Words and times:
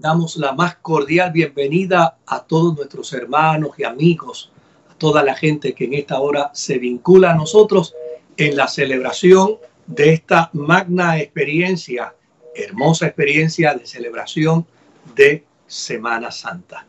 damos 0.00 0.36
la 0.36 0.52
más 0.52 0.76
cordial 0.76 1.30
bienvenida 1.30 2.16
a 2.26 2.42
todos 2.42 2.74
nuestros 2.74 3.12
hermanos 3.12 3.72
y 3.76 3.84
amigos, 3.84 4.50
a 4.90 4.94
toda 4.94 5.22
la 5.22 5.34
gente 5.34 5.74
que 5.74 5.84
en 5.84 5.92
esta 5.92 6.20
hora 6.20 6.50
se 6.54 6.78
vincula 6.78 7.32
a 7.32 7.34
nosotros 7.34 7.94
en 8.38 8.56
la 8.56 8.66
celebración 8.66 9.58
de 9.86 10.14
esta 10.14 10.48
magna 10.54 11.18
experiencia, 11.18 12.14
hermosa 12.54 13.08
experiencia 13.08 13.74
de 13.74 13.86
celebración 13.86 14.66
de 15.14 15.44
Semana 15.66 16.30
Santa. 16.30 16.86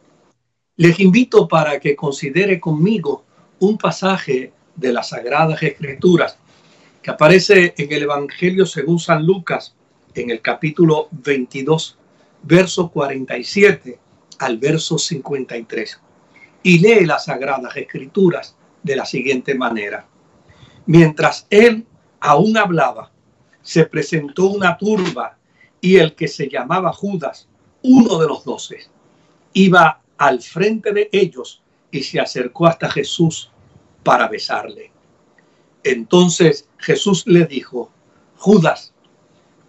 Les 0.77 0.97
invito 1.01 1.49
para 1.49 1.81
que 1.81 1.97
considere 1.97 2.61
conmigo 2.61 3.25
un 3.59 3.77
pasaje 3.77 4.53
de 4.73 4.93
las 4.93 5.09
Sagradas 5.09 5.61
Escrituras 5.61 6.37
que 7.01 7.11
aparece 7.11 7.73
en 7.77 7.91
el 7.91 8.03
Evangelio 8.03 8.65
según 8.65 8.99
San 8.99 9.25
Lucas 9.25 9.75
en 10.15 10.29
el 10.29 10.41
capítulo 10.41 11.09
22, 11.11 11.97
verso 12.43 12.89
47 12.89 13.99
al 14.39 14.57
verso 14.57 14.97
53. 14.97 15.99
Y 16.63 16.79
lee 16.79 17.05
las 17.05 17.25
Sagradas 17.25 17.75
Escrituras 17.77 18.55
de 18.83 18.95
la 18.95 19.05
siguiente 19.05 19.55
manera. 19.55 20.05
Mientras 20.85 21.47
él 21.49 21.85
aún 22.19 22.57
hablaba, 22.57 23.11
se 23.61 23.85
presentó 23.85 24.47
una 24.47 24.77
turba 24.77 25.37
y 25.79 25.97
el 25.97 26.15
que 26.15 26.27
se 26.27 26.49
llamaba 26.49 26.93
Judas, 26.93 27.47
uno 27.83 28.17
de 28.19 28.27
los 28.27 28.43
doce, 28.43 28.79
iba 29.53 30.01
al 30.17 30.41
frente 30.41 30.93
de 30.93 31.09
ellos 31.11 31.61
y 31.89 32.03
se 32.03 32.19
acercó 32.19 32.67
hasta 32.67 32.89
Jesús 32.89 33.51
para 34.03 34.27
besarle. 34.27 34.91
Entonces 35.83 36.67
Jesús 36.77 37.25
le 37.25 37.45
dijo, 37.45 37.91
Judas, 38.37 38.93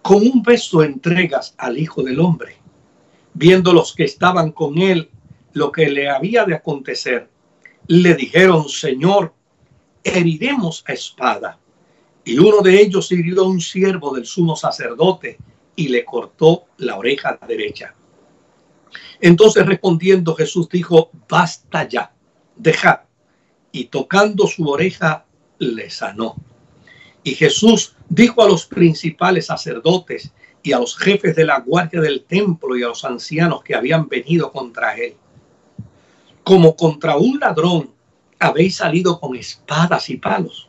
con 0.03 0.27
un 0.27 0.43
beso 0.43 0.83
entregas 0.83 1.55
al 1.59 1.79
Hijo 1.79 2.03
del 2.03 2.21
Hombre. 2.21 2.57
Viendo 3.35 3.73
los 3.73 3.95
que 3.95 4.05
estaban 4.05 4.53
con 4.53 4.79
él 4.79 5.11
lo 5.53 5.71
que 5.71 5.89
le 5.89 6.09
había 6.09 6.45
de 6.45 6.55
acontecer, 6.55 7.29
le 7.87 8.15
dijeron, 8.15 8.69
Señor, 8.69 9.35
heriremos 10.03 10.85
a 10.87 10.93
espada. 10.93 11.59
Y 12.25 12.39
uno 12.39 12.61
de 12.63 12.81
ellos 12.81 13.11
hirió 13.13 13.43
a 13.43 13.49
un 13.49 13.61
siervo 13.61 14.15
del 14.15 14.27
sumo 14.27 14.57
sacerdote 14.57 15.39
y 15.77 15.89
le 15.89 16.05
cortó 16.05 16.65
la 16.79 16.97
oreja 16.97 17.39
derecha. 17.47 17.95
Entonces 19.21 19.67
respondiendo 19.67 20.35
Jesús 20.35 20.69
dijo, 20.69 21.11
basta 21.29 21.89
ya, 21.89 22.13
dejad. 22.57 23.01
Y 23.73 23.87
tocando 23.87 24.47
su 24.47 24.69
oreja, 24.69 25.25
le 25.59 25.91
sanó. 25.91 26.37
Y 27.25 27.35
Jesús 27.35 27.95
dijo 28.09 28.43
a 28.43 28.49
los 28.49 28.67
principales 28.67 29.47
sacerdotes 29.47 30.33
y 30.63 30.73
a 30.73 30.79
los 30.79 30.97
jefes 30.97 31.35
de 31.35 31.45
la 31.45 31.61
guardia 31.61 32.01
del 32.01 32.25
templo 32.25 32.77
y 32.77 32.83
a 32.83 32.89
los 32.89 33.05
ancianos 33.05 33.63
que 33.63 33.75
habían 33.75 34.09
venido 34.09 34.53
contra 34.53 34.97
él, 34.97 35.17
como 36.45 36.77
contra 36.77 37.17
un 37.17 37.39
ladrón 37.39 37.91
habéis 38.39 38.77
salido 38.77 39.21
con 39.21 39.37
espadas 39.37 40.11
y 40.11 40.17
palos, 40.17 40.69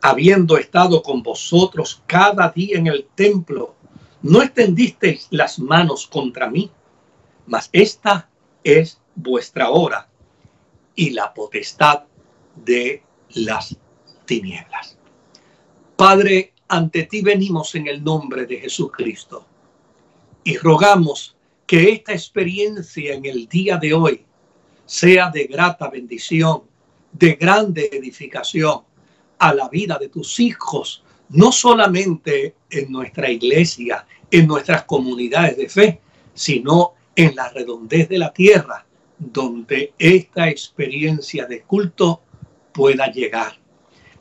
habiendo 0.00 0.56
estado 0.56 1.02
con 1.02 1.22
vosotros 1.22 2.02
cada 2.06 2.50
día 2.50 2.78
en 2.78 2.86
el 2.86 3.08
templo, 3.14 3.74
no 4.22 4.42
extendisteis 4.42 5.26
las 5.30 5.58
manos 5.58 6.06
contra 6.06 6.48
mí, 6.48 6.70
mas 7.46 7.68
esta 7.72 8.28
es 8.62 9.00
vuestra 9.14 9.70
hora 9.70 10.08
y 10.94 11.10
la 11.10 11.32
potestad 11.32 12.04
de 12.54 13.02
las 13.30 13.76
tinieblas. 14.24 14.96
Padre, 15.96 16.52
ante 16.68 17.04
ti 17.04 17.22
venimos 17.22 17.74
en 17.74 17.86
el 17.86 18.02
nombre 18.02 18.46
de 18.46 18.58
Jesucristo 18.58 19.46
y 20.44 20.56
rogamos 20.56 21.36
que 21.66 21.90
esta 21.90 22.12
experiencia 22.12 23.14
en 23.14 23.26
el 23.26 23.48
día 23.48 23.76
de 23.76 23.92
hoy 23.94 24.24
sea 24.84 25.30
de 25.30 25.44
grata 25.44 25.88
bendición, 25.88 26.62
de 27.12 27.34
grande 27.34 27.88
edificación 27.92 28.82
a 29.38 29.54
la 29.54 29.68
vida 29.68 29.98
de 29.98 30.08
tus 30.08 30.38
hijos, 30.40 31.02
no 31.30 31.50
solamente 31.50 32.54
en 32.70 32.92
nuestra 32.92 33.30
iglesia, 33.30 34.06
en 34.30 34.46
nuestras 34.46 34.84
comunidades 34.84 35.56
de 35.56 35.68
fe, 35.68 36.00
sino 36.34 36.94
en 37.14 37.34
la 37.34 37.48
redondez 37.48 38.08
de 38.08 38.18
la 38.18 38.32
tierra, 38.32 38.86
donde 39.18 39.94
esta 39.98 40.48
experiencia 40.48 41.46
de 41.46 41.62
culto 41.62 42.22
pueda 42.72 43.10
llegar. 43.10 43.58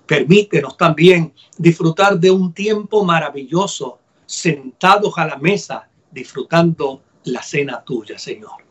Permítenos 0.05 0.77
también 0.77 1.33
disfrutar 1.57 2.19
de 2.19 2.29
un 2.29 2.53
tiempo 2.53 3.03
maravilloso, 3.03 3.99
sentados 4.25 5.17
a 5.17 5.25
la 5.25 5.37
mesa, 5.37 5.87
disfrutando 6.11 7.01
la 7.23 7.41
cena 7.41 7.83
tuya, 7.83 8.17
Señor. 8.19 8.63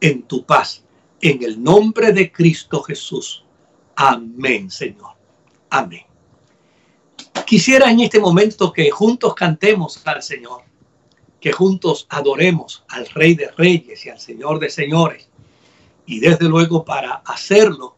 En 0.00 0.22
tu 0.22 0.44
paz, 0.44 0.84
en 1.20 1.42
el 1.42 1.62
nombre 1.62 2.12
de 2.12 2.32
Cristo 2.32 2.82
Jesús. 2.82 3.44
Amén, 3.94 4.70
Señor. 4.70 5.12
Amén. 5.70 6.04
Quisiera 7.46 7.90
en 7.90 8.00
este 8.00 8.18
momento 8.18 8.72
que 8.72 8.90
juntos 8.90 9.34
cantemos 9.34 10.04
al 10.06 10.22
Señor, 10.22 10.62
que 11.40 11.52
juntos 11.52 12.06
adoremos 12.08 12.84
al 12.88 13.06
Rey 13.08 13.34
de 13.34 13.50
Reyes 13.56 14.04
y 14.04 14.08
al 14.08 14.18
Señor 14.18 14.58
de 14.58 14.70
Señores. 14.70 15.28
Y 16.06 16.18
desde 16.18 16.48
luego 16.48 16.84
para 16.84 17.22
hacerlo 17.24 17.96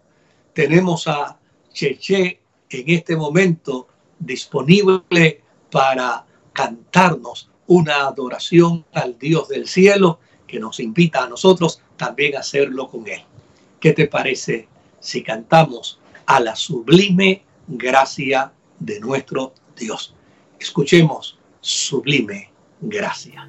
tenemos 0.53 1.09
a 1.09 1.39
Cheche 1.73 2.44
en 2.81 2.91
este 2.91 3.17
momento 3.17 3.89
disponible 4.19 5.43
para 5.71 6.25
cantarnos 6.53 7.51
una 7.67 8.07
adoración 8.07 8.85
al 8.93 9.19
Dios 9.19 9.49
del 9.49 9.67
cielo 9.67 10.19
que 10.47 10.59
nos 10.59 10.81
invita 10.81 11.25
a 11.25 11.29
nosotros 11.29 11.81
también 11.97 12.37
a 12.37 12.41
hacerlo 12.41 12.89
con 12.89 13.07
Él. 13.09 13.23
¿Qué 13.81 13.93
te 13.93 14.07
parece 14.07 14.69
si 15.01 15.23
cantamos 15.23 15.99
a 16.27 16.41
la 16.41 16.57
sublime 16.57 17.45
gracia 17.69 18.53
de 18.79 19.01
nuestro 19.01 19.55
Dios? 19.77 20.15
Escuchemos 20.59 21.39
sublime 21.61 22.51
gracia. 22.81 23.49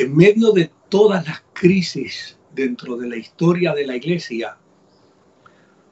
En 0.00 0.16
medio 0.16 0.52
de 0.52 0.70
todas 0.88 1.26
las 1.26 1.42
crisis 1.52 2.38
dentro 2.54 2.96
de 2.96 3.08
la 3.08 3.16
historia 3.16 3.74
de 3.74 3.86
la 3.86 3.96
iglesia, 3.96 4.56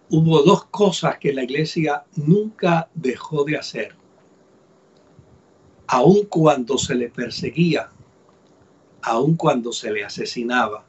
hubo 0.08 0.42
dos 0.42 0.64
cosas 0.66 1.18
que 1.18 1.32
la 1.34 1.44
iglesia 1.44 2.04
nunca 2.16 2.88
dejó 2.94 3.44
de 3.44 3.58
hacer, 3.58 3.94
aun 5.86 6.24
cuando 6.24 6.78
se 6.78 6.94
le 6.94 7.10
perseguía, 7.10 7.90
aun 9.02 9.36
cuando 9.36 9.72
se 9.72 9.90
le 9.92 10.04
asesinaba. 10.04 10.86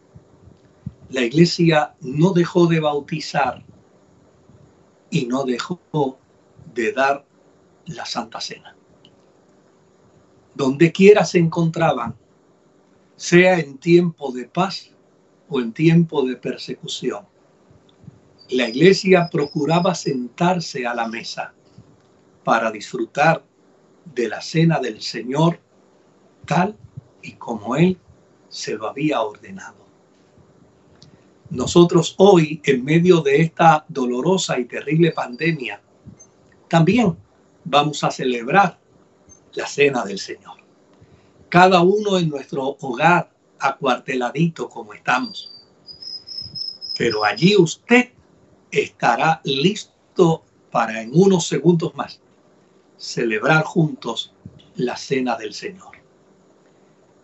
La 1.09 1.21
iglesia 1.21 1.95
no 1.99 2.31
dejó 2.31 2.67
de 2.67 2.79
bautizar 2.79 3.65
y 5.09 5.25
no 5.25 5.43
dejó 5.43 5.79
de 6.73 6.93
dar 6.93 7.25
la 7.85 8.05
Santa 8.05 8.39
Cena. 8.39 8.75
Donde 10.55 10.91
quiera 10.91 11.25
se 11.25 11.39
encontraban, 11.39 12.15
sea 13.19 13.59
en 13.59 13.77
tiempo 13.79 14.31
de 14.31 14.45
paz 14.45 14.91
o 15.49 15.59
en 15.59 15.73
tiempo 15.73 16.25
de 16.25 16.37
persecución, 16.37 17.25
la 18.49 18.69
iglesia 18.69 19.27
procuraba 19.29 19.93
sentarse 19.93 20.87
a 20.87 20.95
la 20.95 21.05
mesa 21.09 21.53
para 22.45 22.71
disfrutar 22.71 23.43
de 24.05 24.29
la 24.29 24.41
cena 24.41 24.79
del 24.79 25.01
Señor 25.01 25.59
tal 26.45 26.77
y 27.21 27.33
como 27.33 27.75
Él 27.75 27.97
se 28.47 28.75
lo 28.75 28.87
había 28.87 29.19
ordenado. 29.21 29.85
Nosotros 31.49 32.15
hoy, 32.19 32.61
en 32.63 32.85
medio 32.85 33.19
de 33.19 33.41
esta 33.41 33.85
dolorosa 33.89 34.57
y 34.57 34.63
terrible 34.63 35.11
pandemia, 35.11 35.81
también 36.69 37.17
vamos 37.65 38.01
a 38.01 38.11
celebrar 38.11 38.79
la 39.51 39.67
cena 39.67 40.05
del 40.05 40.19
Señor. 40.19 40.58
Cada 41.49 41.81
uno 41.81 42.17
en 42.17 42.29
nuestro 42.29 42.77
hogar, 42.79 43.31
acuarteladito 43.59 44.69
como 44.69 44.93
estamos. 44.93 45.51
Pero 46.97 47.25
allí 47.25 47.55
usted 47.57 48.09
estará 48.71 49.41
listo 49.43 50.43
para 50.71 51.01
en 51.01 51.11
unos 51.13 51.47
segundos 51.47 51.95
más 51.95 52.19
celebrar 52.97 53.63
juntos 53.63 54.33
la 54.75 54.95
cena 54.95 55.35
del 55.35 55.53
Señor. 55.53 55.97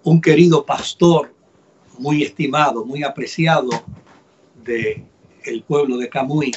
Un 0.04 0.22
querido 0.22 0.66
pastor 0.66 1.34
muy 2.00 2.24
estimado, 2.24 2.86
muy 2.86 3.04
apreciado 3.04 3.70
de 4.64 5.06
el 5.44 5.64
pueblo 5.64 5.98
de 5.98 6.10
Camuy, 6.10 6.52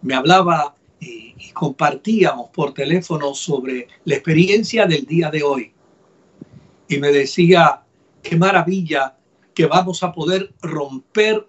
me 0.00 0.14
hablaba 0.14 0.74
y, 1.00 1.34
y, 1.38 1.50
compartíamos 1.50 2.48
por 2.50 2.72
teléfono 2.72 3.34
sobre 3.34 3.88
la 4.04 4.14
experiencia 4.14 4.86
del 4.86 5.04
día 5.04 5.30
de 5.30 5.42
hoy. 5.42 5.75
Y 6.88 6.98
me 6.98 7.12
decía, 7.12 7.82
qué 8.22 8.36
maravilla 8.36 9.16
que 9.54 9.66
vamos 9.66 10.02
a 10.02 10.12
poder 10.12 10.54
romper 10.60 11.46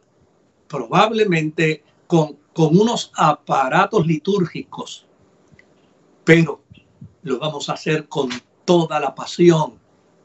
probablemente 0.67 1.83
con 2.07 2.37
con 2.57 2.75
unos 2.75 3.11
aparatos 3.13 4.07
litúrgicos, 4.07 5.05
pero 6.23 6.63
lo 7.21 7.37
vamos 7.37 7.69
a 7.69 7.73
hacer 7.73 8.07
con 8.07 8.29
toda 8.65 8.99
la 8.99 9.13
pasión 9.13 9.75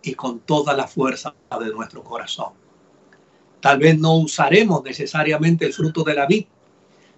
y 0.03 0.15
con 0.15 0.41
toda 0.41 0.73
la 0.73 0.87
fuerza 0.87 1.35
de 1.61 1.69
nuestro 1.69 2.03
corazón. 2.03 2.55
Tal 3.61 3.79
vez 3.81 3.99
no 3.99 4.15
usaremos 4.15 4.83
necesariamente 4.83 5.67
el 5.67 5.75
fruto 5.75 6.05
de 6.05 6.15
la 6.15 6.25
vid, 6.25 6.47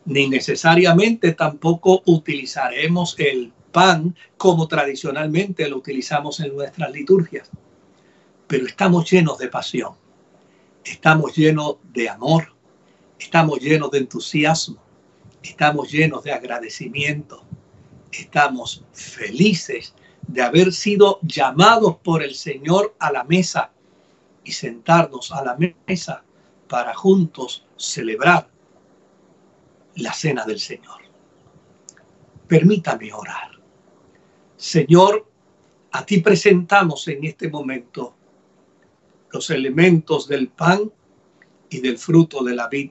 ni 0.06 0.28
necesariamente 0.28 1.30
tampoco 1.30 2.02
utilizaremos 2.06 3.14
el 3.20 3.52
pan 3.70 4.16
como 4.36 4.66
tradicionalmente 4.66 5.68
lo 5.68 5.76
utilizamos 5.76 6.40
en 6.40 6.56
nuestras 6.56 6.90
liturgias, 6.90 7.48
pero 8.54 8.68
estamos 8.68 9.10
llenos 9.10 9.36
de 9.38 9.48
pasión, 9.48 9.94
estamos 10.84 11.34
llenos 11.34 11.78
de 11.92 12.08
amor, 12.08 12.54
estamos 13.18 13.58
llenos 13.58 13.90
de 13.90 13.98
entusiasmo, 13.98 14.80
estamos 15.42 15.90
llenos 15.90 16.22
de 16.22 16.30
agradecimiento, 16.30 17.42
estamos 18.12 18.84
felices 18.92 19.92
de 20.28 20.40
haber 20.40 20.72
sido 20.72 21.18
llamados 21.22 21.96
por 21.96 22.22
el 22.22 22.36
Señor 22.36 22.94
a 23.00 23.10
la 23.10 23.24
mesa 23.24 23.72
y 24.44 24.52
sentarnos 24.52 25.32
a 25.32 25.42
la 25.42 25.58
mesa 25.88 26.22
para 26.68 26.94
juntos 26.94 27.66
celebrar 27.76 28.48
la 29.96 30.12
cena 30.12 30.44
del 30.44 30.60
Señor. 30.60 31.00
Permítame 32.46 33.12
orar. 33.12 33.50
Señor, 34.56 35.28
a 35.90 36.06
ti 36.06 36.20
presentamos 36.20 37.08
en 37.08 37.24
este 37.24 37.48
momento 37.48 38.14
los 39.34 39.50
elementos 39.50 40.28
del 40.28 40.46
pan 40.46 40.92
y 41.68 41.80
del 41.80 41.98
fruto 41.98 42.44
de 42.44 42.54
la 42.54 42.68
vid, 42.68 42.90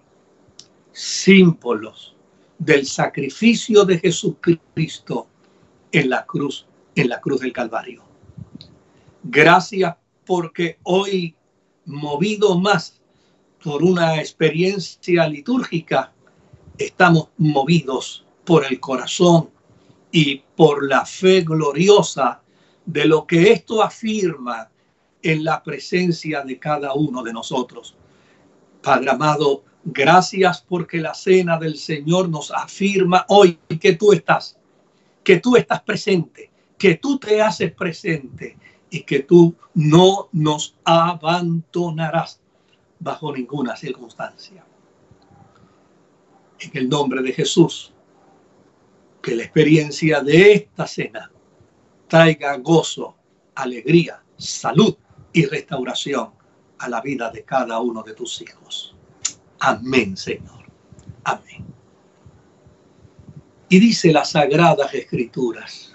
símbolos 0.92 2.16
del 2.58 2.86
sacrificio 2.86 3.86
de 3.86 3.98
Jesucristo 3.98 5.28
en 5.94 6.10
la 6.10 6.26
cruz, 6.26 6.68
en 6.96 7.08
la 7.08 7.22
cruz 7.22 7.40
del 7.40 7.54
Calvario. 7.54 8.04
Gracias 9.24 9.96
porque 10.26 10.80
hoy, 10.84 11.34
movido 11.86 12.60
más 12.60 13.02
por 13.64 13.82
una 13.82 14.18
experiencia 14.18 15.26
litúrgica, 15.30 16.12
estamos 16.78 17.30
movidos 17.38 18.26
por 18.44 18.66
el 18.66 18.82
corazón 18.82 19.50
y 20.12 20.44
por 20.58 20.86
la 20.90 21.06
fe 21.06 21.42
gloriosa 21.42 22.42
de 22.86 23.06
lo 23.06 23.26
que 23.26 23.54
esto 23.54 23.82
afirma 23.82 24.73
en 25.24 25.44
la 25.44 25.64
presencia 25.64 26.42
de 26.42 26.60
cada 26.60 26.94
uno 26.94 27.24
de 27.24 27.34
nosotros. 27.34 27.96
Padre 28.82 29.10
amado, 29.10 29.64
Gracias 29.86 30.62
porque 30.62 31.00
la 31.00 31.14
cena 31.14 31.58
del 31.58 31.78
Señor 31.78 32.30
nos 32.30 32.52
afirma 32.52 33.26
hoy 33.28 33.60
que 33.82 33.94
tú 33.94 34.14
estás, 34.14 34.58
que 35.24 35.40
tú 35.40 35.58
estás 35.58 35.82
presente, 35.82 36.50
que 36.78 36.96
tú 36.96 37.20
te 37.20 37.42
haces 37.42 37.74
presente 37.74 38.58
y 38.90 39.02
que 39.02 39.20
tú 39.20 39.56
no 39.74 40.30
nos 40.32 40.78
abandonarás 40.86 42.40
bajo 43.00 43.36
ninguna 43.36 43.76
circunstancia. 43.76 44.64
En 46.60 46.72
el 46.74 46.88
nombre 46.88 47.22
de 47.22 47.34
Jesús, 47.34 47.94
que 49.22 49.36
la 49.36 49.44
experiencia 49.44 50.22
de 50.22 50.54
esta 50.54 50.88
cena 50.88 51.30
traiga 52.08 52.56
gozo, 52.58 53.16
alegría, 53.56 54.24
salud 54.38 54.96
y 55.34 55.46
restauración 55.46 56.30
a 56.78 56.90
la 56.90 57.02
vida 57.02 57.30
de 57.32 57.44
cada 57.44 57.80
uno 57.80 58.04
de 58.04 58.14
tus 58.14 58.42
hijos. 58.42 58.96
Amén, 59.60 60.16
Señor. 60.16 60.64
Amén. 61.24 61.66
Y 63.70 63.80
dice 63.80 64.14
las 64.14 64.32
sagradas 64.32 64.94
escrituras, 64.94 65.94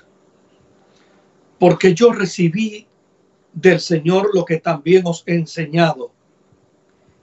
porque 1.58 1.94
yo 1.94 2.12
recibí 2.12 2.86
del 3.52 3.80
Señor 3.80 4.30
lo 4.34 4.44
que 4.44 4.58
también 4.58 5.06
os 5.06 5.22
he 5.26 5.34
enseñado, 5.34 6.12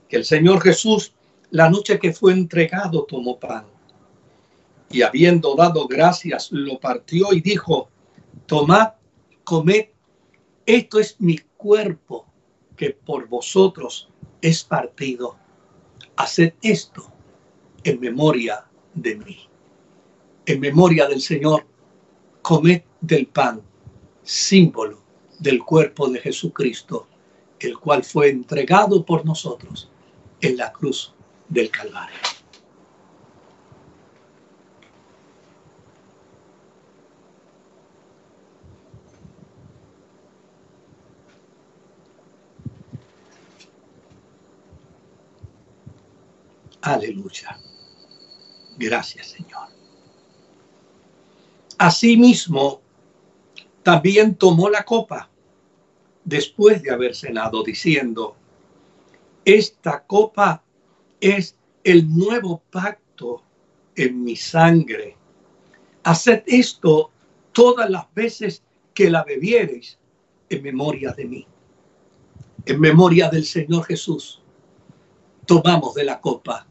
que 0.08 0.16
el 0.16 0.24
Señor 0.24 0.62
Jesús, 0.62 1.14
la 1.50 1.68
noche 1.68 1.98
que 1.98 2.12
fue 2.12 2.32
entregado, 2.32 3.04
tomó 3.04 3.38
pan 3.38 3.66
y 4.90 5.02
habiendo 5.02 5.54
dado 5.54 5.86
gracias, 5.86 6.50
lo 6.52 6.78
partió 6.78 7.32
y 7.32 7.40
dijo, 7.40 7.88
tomad, 8.46 8.92
comed, 9.44 9.86
esto 10.64 11.00
es 11.00 11.16
mi 11.20 11.38
cuerpo 11.66 12.24
que 12.76 12.90
por 12.90 13.26
vosotros 13.26 14.08
es 14.40 14.62
partido 14.62 15.36
haced 16.14 16.52
esto 16.62 17.12
en 17.82 17.98
memoria 17.98 18.64
de 18.94 19.16
mí. 19.16 19.38
En 20.46 20.60
memoria 20.60 21.08
del 21.08 21.20
Señor, 21.20 21.66
comed 22.40 22.82
del 23.00 23.26
pan, 23.26 23.62
símbolo 24.22 25.02
del 25.40 25.58
cuerpo 25.64 26.08
de 26.08 26.20
Jesucristo, 26.20 27.08
el 27.58 27.76
cual 27.80 28.04
fue 28.04 28.30
entregado 28.30 29.04
por 29.04 29.26
nosotros 29.26 29.90
en 30.40 30.56
la 30.56 30.72
cruz 30.72 31.14
del 31.48 31.68
Calvario. 31.68 32.35
Aleluya. 46.86 47.58
Gracias, 48.78 49.26
Señor. 49.26 49.66
Asimismo, 51.78 52.80
también 53.82 54.36
tomó 54.36 54.70
la 54.70 54.84
copa 54.84 55.28
después 56.24 56.80
de 56.84 56.92
haber 56.92 57.16
cenado, 57.16 57.64
diciendo, 57.64 58.36
esta 59.44 60.04
copa 60.04 60.62
es 61.20 61.56
el 61.82 62.08
nuevo 62.08 62.62
pacto 62.70 63.42
en 63.96 64.22
mi 64.22 64.36
sangre. 64.36 65.16
Haced 66.04 66.44
esto 66.46 67.10
todas 67.50 67.90
las 67.90 68.12
veces 68.14 68.62
que 68.94 69.10
la 69.10 69.24
bebiereis 69.24 69.98
en 70.48 70.62
memoria 70.62 71.10
de 71.10 71.24
mí. 71.24 71.46
En 72.64 72.78
memoria 72.78 73.28
del 73.28 73.44
Señor 73.44 73.84
Jesús, 73.86 74.40
tomamos 75.46 75.92
de 75.94 76.04
la 76.04 76.20
copa, 76.20 76.66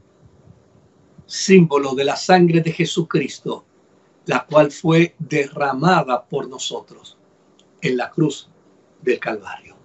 símbolo 1.26 1.96
de 1.96 2.06
la 2.06 2.16
sangre 2.16 2.62
de 2.62 2.72
Jesucristo, 2.72 3.66
la 4.26 4.46
cual 4.46 4.72
fue 4.72 5.16
derramada 5.20 6.24
por 6.26 6.48
nosotros 6.48 7.18
en 7.82 7.98
la 7.98 8.10
cruz 8.10 8.50
del 9.02 9.20
Calvario. 9.20 9.76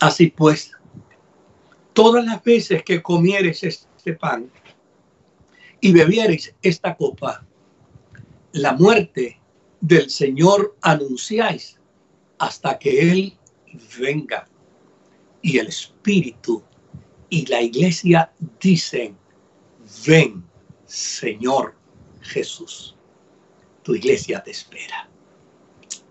Así 0.00 0.28
pues, 0.28 0.72
todas 1.92 2.24
las 2.24 2.42
veces 2.42 2.82
que 2.82 3.02
comieres 3.02 3.62
este 3.62 4.14
pan 4.14 4.50
y 5.78 5.92
bebieres 5.92 6.54
esta 6.62 6.96
copa, 6.96 7.44
la 8.52 8.72
muerte 8.72 9.39
del 9.80 10.10
Señor 10.10 10.76
anunciáis 10.82 11.78
hasta 12.38 12.78
que 12.78 13.12
Él 13.12 13.38
venga. 13.98 14.46
Y 15.42 15.58
el 15.58 15.68
Espíritu 15.68 16.62
y 17.30 17.46
la 17.46 17.62
iglesia 17.62 18.32
dicen, 18.60 19.16
ven, 20.06 20.44
Señor 20.86 21.74
Jesús. 22.20 22.96
Tu 23.82 23.94
iglesia 23.94 24.42
te 24.42 24.50
espera. 24.50 25.08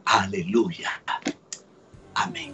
Aleluya. 0.05 0.89
Amén. 2.15 2.53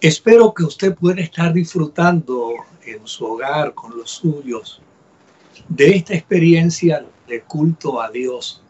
Espero 0.00 0.54
que 0.54 0.64
usted 0.64 0.94
pueda 0.94 1.20
estar 1.20 1.52
disfrutando 1.52 2.54
en 2.84 3.06
su 3.06 3.26
hogar 3.26 3.74
con 3.74 3.96
los 3.96 4.10
suyos 4.10 4.80
de 5.68 5.96
esta 5.96 6.14
experiencia 6.14 7.04
de 7.30 7.42
culto 7.42 8.02
a 8.02 8.10
Dios 8.10 8.60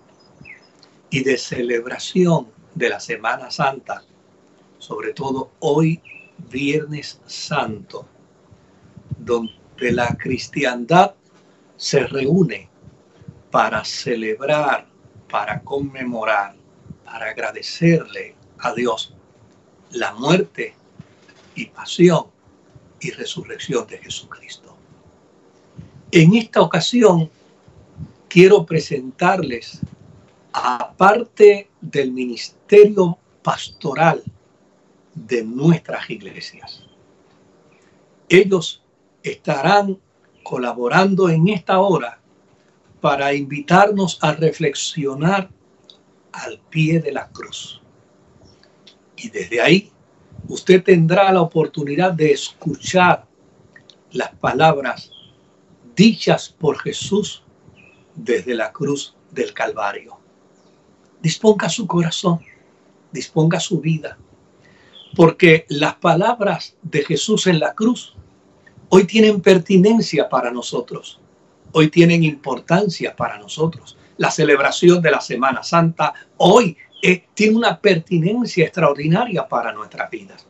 y 1.09 1.25
de 1.25 1.39
celebración 1.39 2.49
de 2.75 2.91
la 2.91 3.01
Semana 3.01 3.51
Santa, 3.51 4.05
sobre 4.79 5.15
todo 5.15 5.53
hoy, 5.61 6.03
Viernes 6.51 7.21
Santo, 7.27 8.07
donde 9.19 9.93
la 9.93 10.17
cristiandad 10.17 11.15
se 11.77 12.07
reúne 12.07 12.69
para 13.51 13.83
celebrar, 13.83 14.87
para 15.31 15.63
conmemorar, 15.63 16.55
para 17.05 17.31
agradecerle 17.31 18.37
a 18.59 18.75
Dios 18.75 19.15
la 19.93 20.13
muerte 20.13 20.75
y 21.55 21.67
pasión 21.67 22.27
y 23.01 23.11
resurrección 23.11 23.87
de 23.87 23.99
Jesucristo. 23.99 24.77
En 26.13 26.35
esta 26.35 26.61
ocasión 26.61 27.31
quiero 28.31 28.65
presentarles, 28.65 29.81
aparte 30.53 31.69
del 31.81 32.13
ministerio 32.13 33.19
pastoral 33.43 34.23
de 35.15 35.43
nuestras 35.43 36.09
iglesias, 36.09 36.87
ellos 38.29 38.85
estarán 39.25 39.99
colaborando 40.45 41.29
en 41.29 41.49
esta 41.49 41.81
hora 41.81 42.21
para 43.01 43.35
invitarnos 43.35 44.19
a 44.23 44.33
reflexionar 44.33 45.51
al 46.31 46.61
pie 46.71 47.01
de 47.01 47.11
la 47.11 47.29
cruz. 47.31 47.83
Y 49.17 49.29
desde 49.29 49.61
ahí 49.61 49.91
usted 50.47 50.85
tendrá 50.85 51.33
la 51.33 51.43
oportunidad 51.43 52.13
de 52.13 52.31
escuchar 52.31 53.27
las 54.13 54.31
palabras 54.37 55.11
dichas 55.97 56.49
por 56.49 56.79
Jesús 56.79 57.43
desde 58.25 58.55
la 58.55 58.73
cruz 58.73 59.15
del 59.31 59.53
Calvario. 59.55 60.19
Disponga 61.21 61.69
su 61.69 61.87
corazón, 61.87 62.41
disponga 63.13 63.61
su 63.61 63.81
vida, 63.81 64.19
porque 65.17 65.67
las 65.69 65.95
palabras 65.97 66.77
de 66.83 67.05
Jesús 67.05 67.47
en 67.47 67.59
la 67.59 67.75
cruz 67.75 68.15
hoy 68.89 69.05
tienen 69.05 69.41
pertinencia 69.41 70.29
para 70.29 70.51
nosotros, 70.51 71.21
hoy 71.73 71.89
tienen 71.89 72.25
importancia 72.25 73.15
para 73.15 73.39
nosotros. 73.39 73.97
La 74.17 74.31
celebración 74.31 75.01
de 75.01 75.11
la 75.11 75.21
Semana 75.21 75.63
Santa 75.63 76.13
hoy 76.37 76.77
eh, 77.03 77.25
tiene 77.33 77.57
una 77.57 77.81
pertinencia 77.81 78.65
extraordinaria 78.65 79.49
para 79.49 79.73
nuestras 79.73 80.11
vidas. 80.11 80.47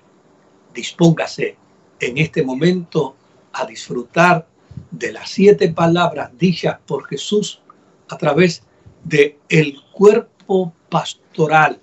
Dispóngase 0.74 1.56
en 2.00 2.18
este 2.18 2.42
momento 2.42 3.16
a 3.52 3.66
disfrutar 3.66 4.46
de 4.90 5.12
las 5.12 5.30
siete 5.30 5.68
palabras 5.70 6.30
dichas 6.38 6.78
por 6.86 7.06
Jesús 7.06 7.60
a 8.08 8.16
través 8.16 8.62
de 9.04 9.38
el 9.48 9.80
cuerpo 9.92 10.72
pastoral 10.88 11.80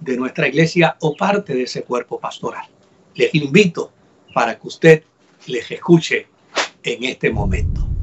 de 0.00 0.16
nuestra 0.16 0.48
iglesia 0.48 0.96
o 1.00 1.16
parte 1.16 1.54
de 1.54 1.62
ese 1.64 1.82
cuerpo 1.82 2.18
pastoral. 2.18 2.66
Les 3.14 3.34
invito 3.34 3.92
para 4.34 4.58
que 4.58 4.66
usted 4.66 5.02
les 5.46 5.70
escuche 5.70 6.26
en 6.82 7.04
este 7.04 7.30
momento. 7.30 7.93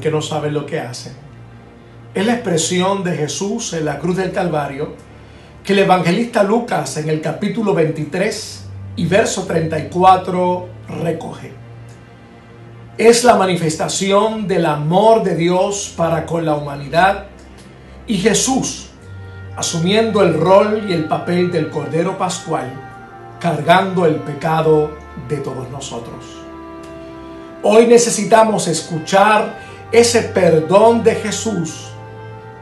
Porque 0.00 0.10
no 0.10 0.22
saben 0.22 0.54
lo 0.54 0.64
que 0.64 0.80
hacen. 0.80 1.12
Es 2.14 2.24
la 2.24 2.32
expresión 2.32 3.04
de 3.04 3.14
Jesús 3.18 3.74
en 3.74 3.84
la 3.84 3.98
cruz 3.98 4.16
del 4.16 4.32
Calvario 4.32 4.94
que 5.62 5.74
el 5.74 5.80
evangelista 5.80 6.42
Lucas 6.42 6.96
en 6.96 7.10
el 7.10 7.20
capítulo 7.20 7.74
23 7.74 8.64
y 8.96 9.04
verso 9.04 9.44
34 9.44 10.68
recoge. 11.02 11.52
Es 12.96 13.24
la 13.24 13.36
manifestación 13.36 14.48
del 14.48 14.64
amor 14.64 15.22
de 15.22 15.34
Dios 15.34 15.92
para 15.94 16.24
con 16.24 16.46
la 16.46 16.54
humanidad 16.54 17.26
y 18.06 18.16
Jesús, 18.16 18.86
asumiendo 19.54 20.22
el 20.22 20.32
rol 20.32 20.86
y 20.88 20.94
el 20.94 21.04
papel 21.04 21.52
del 21.52 21.68
Cordero 21.68 22.16
Pascual, 22.16 22.72
cargando 23.38 24.06
el 24.06 24.14
pecado 24.14 24.92
de 25.28 25.36
todos 25.36 25.68
nosotros. 25.68 26.40
Hoy 27.62 27.86
necesitamos 27.86 28.66
escuchar 28.68 29.68
ese 29.92 30.22
perdón 30.22 31.02
de 31.02 31.14
Jesús 31.16 31.88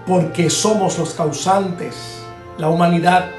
porque 0.06 0.48
somos 0.48 0.98
los 0.98 1.10
causantes, 1.14 2.22
la 2.56 2.68
humanidad, 2.68 3.30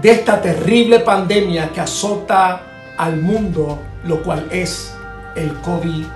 de 0.00 0.10
esta 0.10 0.40
terrible 0.40 1.00
pandemia 1.00 1.72
que 1.72 1.80
azota 1.80 2.62
al 2.96 3.16
mundo, 3.16 3.78
lo 4.04 4.22
cual 4.22 4.46
es 4.50 4.94
el 5.34 5.60
COVID-19. 5.62 6.06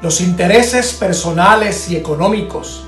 Los 0.00 0.20
intereses 0.20 0.94
personales 0.94 1.88
y 1.90 1.96
económicos 1.96 2.84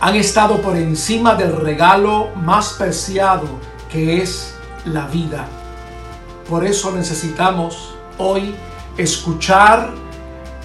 han 0.00 0.16
estado 0.16 0.60
por 0.60 0.76
encima 0.76 1.34
del 1.34 1.54
regalo 1.54 2.30
más 2.34 2.72
preciado 2.72 3.46
que 3.90 4.22
es 4.22 4.54
la 4.84 5.06
vida 5.06 5.46
por 6.48 6.64
eso 6.64 6.92
necesitamos 6.92 7.94
hoy 8.18 8.54
escuchar 8.96 9.90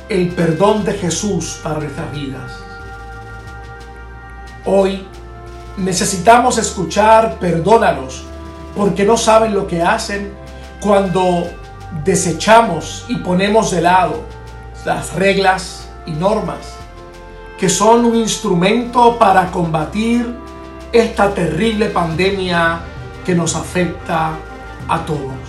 el 0.09 0.29
perdón 0.29 0.83
de 0.83 0.93
Jesús 0.93 1.59
para 1.63 1.79
nuestras 1.79 2.11
vidas. 2.11 2.51
Hoy 4.65 5.07
necesitamos 5.77 6.57
escuchar 6.57 7.37
perdónalos 7.39 8.23
porque 8.75 9.05
no 9.05 9.17
saben 9.17 9.53
lo 9.53 9.67
que 9.67 9.81
hacen 9.81 10.33
cuando 10.79 11.49
desechamos 12.03 13.05
y 13.07 13.15
ponemos 13.17 13.71
de 13.71 13.81
lado 13.81 14.21
las 14.85 15.13
reglas 15.13 15.89
y 16.05 16.11
normas 16.11 16.81
que 17.61 17.69
son 17.69 18.05
un 18.05 18.15
instrumento 18.15 19.19
para 19.19 19.51
combatir 19.51 20.35
esta 20.91 21.31
terrible 21.31 21.89
pandemia 21.89 22.79
que 23.23 23.35
nos 23.35 23.55
afecta 23.55 24.31
a 24.87 25.05
todos. 25.05 25.40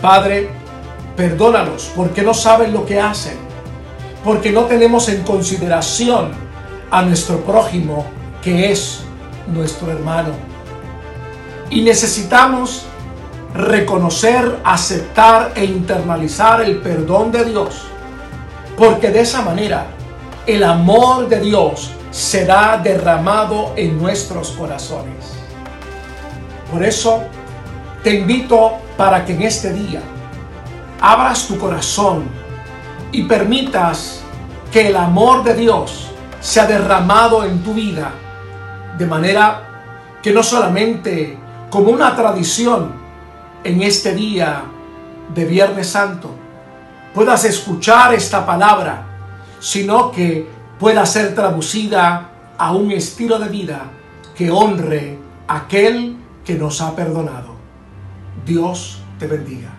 Padre, 0.00 0.48
perdónalos 1.16 1.92
porque 1.94 2.22
no 2.22 2.34
saben 2.34 2.72
lo 2.72 2.86
que 2.86 3.00
hacen, 3.00 3.36
porque 4.24 4.50
no 4.50 4.64
tenemos 4.64 5.08
en 5.08 5.22
consideración 5.22 6.30
a 6.90 7.02
nuestro 7.02 7.40
prójimo 7.44 8.06
que 8.42 8.72
es 8.72 9.00
nuestro 9.46 9.90
hermano. 9.90 10.30
Y 11.68 11.82
necesitamos 11.82 12.86
reconocer, 13.54 14.58
aceptar 14.64 15.52
e 15.54 15.64
internalizar 15.64 16.62
el 16.62 16.78
perdón 16.78 17.30
de 17.32 17.44
Dios, 17.44 17.82
porque 18.76 19.10
de 19.10 19.20
esa 19.20 19.42
manera 19.42 19.86
el 20.46 20.64
amor 20.64 21.28
de 21.28 21.40
Dios 21.40 21.90
será 22.10 22.80
derramado 22.82 23.72
en 23.76 24.00
nuestros 24.00 24.52
corazones. 24.52 25.34
Por 26.72 26.84
eso 26.84 27.22
te 28.02 28.14
invito 28.14 28.78
para 29.00 29.24
que 29.24 29.32
en 29.32 29.40
este 29.40 29.72
día 29.72 30.02
abras 31.00 31.48
tu 31.48 31.58
corazón 31.58 32.24
y 33.10 33.22
permitas 33.22 34.20
que 34.70 34.88
el 34.88 34.96
amor 34.96 35.42
de 35.42 35.54
Dios 35.54 36.10
sea 36.38 36.66
derramado 36.66 37.42
en 37.46 37.62
tu 37.62 37.72
vida 37.72 38.12
de 38.98 39.06
manera 39.06 39.62
que 40.22 40.34
no 40.34 40.42
solamente 40.42 41.38
como 41.70 41.92
una 41.92 42.14
tradición 42.14 42.92
en 43.64 43.80
este 43.80 44.14
día 44.14 44.64
de 45.34 45.46
Viernes 45.46 45.88
Santo 45.88 46.34
puedas 47.14 47.46
escuchar 47.46 48.12
esta 48.12 48.44
palabra, 48.44 49.06
sino 49.60 50.10
que 50.10 50.46
pueda 50.78 51.06
ser 51.06 51.34
traducida 51.34 52.28
a 52.58 52.72
un 52.72 52.92
estilo 52.92 53.38
de 53.38 53.48
vida 53.48 53.80
que 54.34 54.50
honre 54.50 55.18
a 55.48 55.56
aquel 55.56 56.18
que 56.44 56.56
nos 56.56 56.82
ha 56.82 56.94
perdonado. 56.94 57.49
Dios 58.44 58.98
te 59.18 59.26
bendiga. 59.26 59.70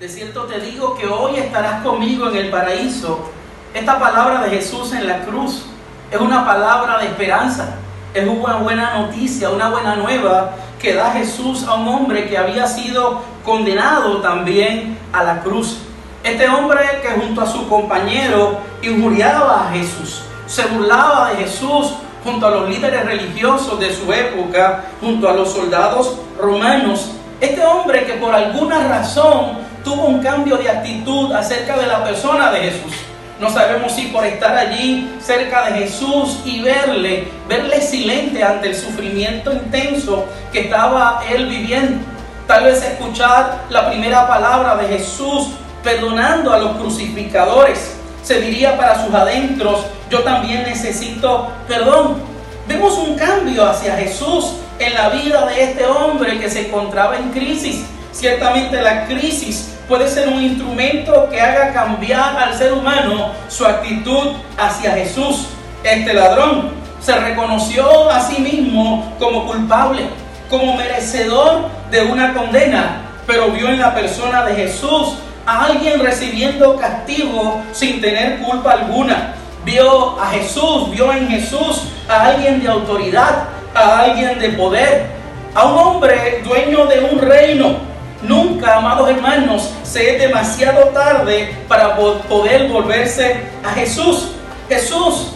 De 0.00 0.08
cierto 0.08 0.44
te 0.44 0.58
digo 0.60 0.96
que 0.96 1.06
hoy 1.06 1.36
estarás 1.36 1.82
conmigo 1.82 2.28
en 2.28 2.36
el 2.36 2.50
paraíso. 2.50 3.30
Esta 3.74 3.98
palabra 3.98 4.42
de 4.42 4.50
Jesús 4.50 4.92
en 4.92 5.06
la 5.06 5.24
cruz 5.24 5.66
es 6.10 6.20
una 6.20 6.44
palabra 6.44 6.98
de 6.98 7.06
esperanza, 7.06 7.76
es 8.12 8.28
una 8.28 8.56
buena 8.56 8.98
noticia, 8.98 9.50
una 9.50 9.70
buena 9.70 9.96
nueva 9.96 10.56
que 10.80 10.94
da 10.94 11.12
Jesús 11.12 11.64
a 11.64 11.74
un 11.74 11.86
hombre 11.86 12.28
que 12.28 12.36
había 12.36 12.66
sido 12.66 13.22
condenado 13.44 14.20
también 14.20 14.98
a 15.12 15.22
la 15.22 15.40
cruz. 15.40 15.78
Este 16.24 16.48
hombre 16.48 16.80
que 17.00 17.08
junto 17.10 17.40
a 17.40 17.46
su 17.46 17.68
compañero 17.68 18.58
injuriaba 18.82 19.68
a 19.68 19.72
Jesús, 19.72 20.22
se 20.46 20.66
burlaba 20.66 21.30
de 21.30 21.44
Jesús 21.44 21.94
junto 22.24 22.46
a 22.46 22.50
los 22.50 22.68
líderes 22.68 23.04
religiosos 23.04 23.78
de 23.80 23.92
su 23.92 24.12
época, 24.12 24.84
junto 25.00 25.28
a 25.28 25.32
los 25.32 25.52
soldados 25.52 26.18
romanos. 26.38 27.12
Este 27.40 27.64
hombre 27.64 28.04
que 28.04 28.14
por 28.14 28.34
alguna 28.34 28.86
razón 28.86 29.58
tuvo 29.84 30.04
un 30.04 30.22
cambio 30.22 30.56
de 30.56 30.68
actitud 30.68 31.32
acerca 31.32 31.76
de 31.76 31.86
la 31.86 32.04
persona 32.04 32.50
de 32.52 32.60
Jesús. 32.60 32.92
No 33.40 33.50
sabemos 33.50 33.92
si 33.92 34.02
por 34.06 34.24
estar 34.24 34.56
allí 34.56 35.10
cerca 35.20 35.64
de 35.64 35.80
Jesús 35.80 36.38
y 36.44 36.62
verle, 36.62 37.26
verle 37.48 37.80
silente 37.80 38.44
ante 38.44 38.68
el 38.68 38.76
sufrimiento 38.76 39.52
intenso 39.52 40.26
que 40.52 40.60
estaba 40.60 41.22
él 41.28 41.46
viviendo. 41.46 42.04
Tal 42.46 42.64
vez 42.64 42.84
escuchar 42.84 43.64
la 43.68 43.88
primera 43.88 44.28
palabra 44.28 44.76
de 44.76 44.96
Jesús 44.96 45.48
perdonando 45.82 46.52
a 46.52 46.58
los 46.58 46.76
crucificadores. 46.76 47.96
Se 48.22 48.40
diría 48.40 48.76
para 48.76 49.04
sus 49.04 49.14
adentros, 49.14 49.86
yo 50.10 50.20
también 50.20 50.62
necesito 50.64 51.50
perdón. 51.66 52.32
Vemos 52.68 52.96
un 52.96 53.16
cambio 53.16 53.68
hacia 53.68 53.96
Jesús 53.96 54.54
en 54.78 54.94
la 54.94 55.08
vida 55.08 55.46
de 55.46 55.64
este 55.64 55.86
hombre 55.86 56.38
que 56.38 56.48
se 56.48 56.68
encontraba 56.68 57.16
en 57.16 57.30
crisis. 57.30 57.84
Ciertamente 58.12 58.80
la 58.80 59.06
crisis 59.06 59.74
puede 59.88 60.08
ser 60.08 60.28
un 60.28 60.42
instrumento 60.42 61.28
que 61.28 61.40
haga 61.40 61.72
cambiar 61.72 62.36
al 62.36 62.54
ser 62.54 62.72
humano 62.72 63.32
su 63.48 63.66
actitud 63.66 64.32
hacia 64.56 64.92
Jesús. 64.92 65.46
Este 65.82 66.14
ladrón 66.14 66.70
se 67.00 67.18
reconoció 67.18 68.08
a 68.08 68.20
sí 68.20 68.40
mismo 68.40 69.12
como 69.18 69.46
culpable, 69.46 70.02
como 70.48 70.76
merecedor 70.76 71.68
de 71.90 72.02
una 72.02 72.32
condena, 72.32 73.02
pero 73.26 73.50
vio 73.50 73.68
en 73.68 73.80
la 73.80 73.94
persona 73.94 74.44
de 74.44 74.54
Jesús 74.54 75.16
a 75.46 75.64
alguien 75.64 76.00
recibiendo 76.00 76.76
castigo 76.76 77.62
sin 77.72 78.00
tener 78.00 78.38
culpa 78.40 78.72
alguna. 78.72 79.34
Vio 79.64 80.20
a 80.20 80.26
Jesús, 80.30 80.90
vio 80.90 81.12
en 81.12 81.28
Jesús 81.28 81.84
a 82.08 82.26
alguien 82.26 82.62
de 82.62 82.68
autoridad, 82.68 83.44
a 83.74 84.00
alguien 84.00 84.38
de 84.38 84.50
poder, 84.50 85.06
a 85.54 85.66
un 85.66 85.78
hombre 85.78 86.42
dueño 86.44 86.86
de 86.86 87.00
un 87.00 87.20
reino. 87.20 87.92
Nunca, 88.22 88.76
amados 88.76 89.10
hermanos, 89.10 89.70
se 89.82 90.14
es 90.14 90.22
demasiado 90.22 90.86
tarde 90.88 91.56
para 91.66 91.96
poder 91.96 92.68
volverse 92.68 93.42
a 93.64 93.70
Jesús. 93.70 94.32
Jesús 94.68 95.32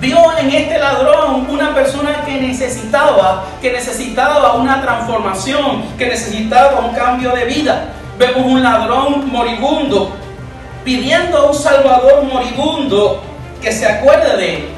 vio 0.00 0.18
en 0.38 0.50
este 0.50 0.78
ladrón 0.78 1.46
una 1.48 1.72
persona 1.72 2.24
que 2.26 2.40
necesitaba, 2.40 3.44
que 3.62 3.72
necesitaba 3.72 4.54
una 4.54 4.82
transformación, 4.82 5.84
que 5.96 6.06
necesitaba 6.06 6.80
un 6.80 6.94
cambio 6.94 7.30
de 7.30 7.44
vida 7.44 7.95
vemos 8.18 8.46
un 8.46 8.62
ladrón 8.62 9.30
moribundo 9.30 10.12
pidiendo 10.84 11.38
a 11.38 11.46
un 11.46 11.54
Salvador 11.54 12.22
moribundo 12.24 13.22
que 13.60 13.72
se 13.72 13.86
acuerde 13.86 14.36
de 14.36 14.56
él. 14.56 14.68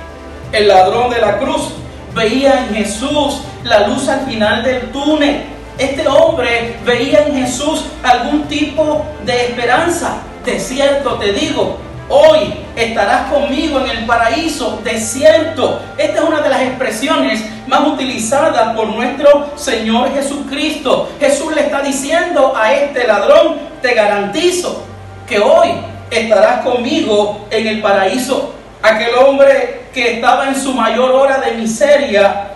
El 0.53 0.69
ladrón 0.69 1.11
de 1.11 1.21
la 1.21 1.39
cruz 1.39 1.73
veía 2.15 2.61
en 2.61 2.75
Jesús 2.75 3.43
la 3.65 3.87
luz 3.89 4.09
al 4.09 4.21
final 4.27 4.65
del 4.65 4.91
túnel. 4.91 5.45
Este 5.77 6.09
hombre 6.09 6.79
veía 6.85 7.27
en 7.27 7.45
Jesús 7.45 7.85
algún 8.03 8.45
tipo 8.45 9.05
de 9.25 9.47
esperanza. 9.47 10.23
De 10.45 10.59
cierto 10.59 11.15
te 11.15 11.33
digo, 11.33 11.77
Hoy 12.11 12.55
estarás 12.75 13.31
conmigo 13.31 13.81
en 13.81 13.91
el 13.91 14.07
paraíso 14.07 14.81
desierto. 14.83 15.83
Esta 15.99 16.23
es 16.23 16.25
una 16.25 16.41
de 16.41 16.49
las 16.49 16.63
expresiones 16.63 17.45
más 17.67 17.87
utilizadas 17.87 18.75
por 18.75 18.89
nuestro 18.89 19.51
Señor 19.57 20.15
Jesucristo. 20.15 21.11
Jesús 21.21 21.55
le 21.55 21.63
está 21.63 21.83
diciendo 21.83 22.55
a 22.57 22.73
este 22.73 23.07
ladrón, 23.07 23.57
te 23.83 23.93
garantizo 23.93 24.85
que 25.29 25.39
hoy 25.39 25.69
estarás 26.11 26.65
conmigo 26.65 27.47
en 27.51 27.67
el 27.67 27.83
paraíso. 27.83 28.55
Aquel 28.83 29.15
hombre 29.15 29.83
que 29.93 30.15
estaba 30.15 30.49
en 30.49 30.55
su 30.55 30.73
mayor 30.73 31.11
hora 31.11 31.39
de 31.39 31.53
miseria, 31.53 32.53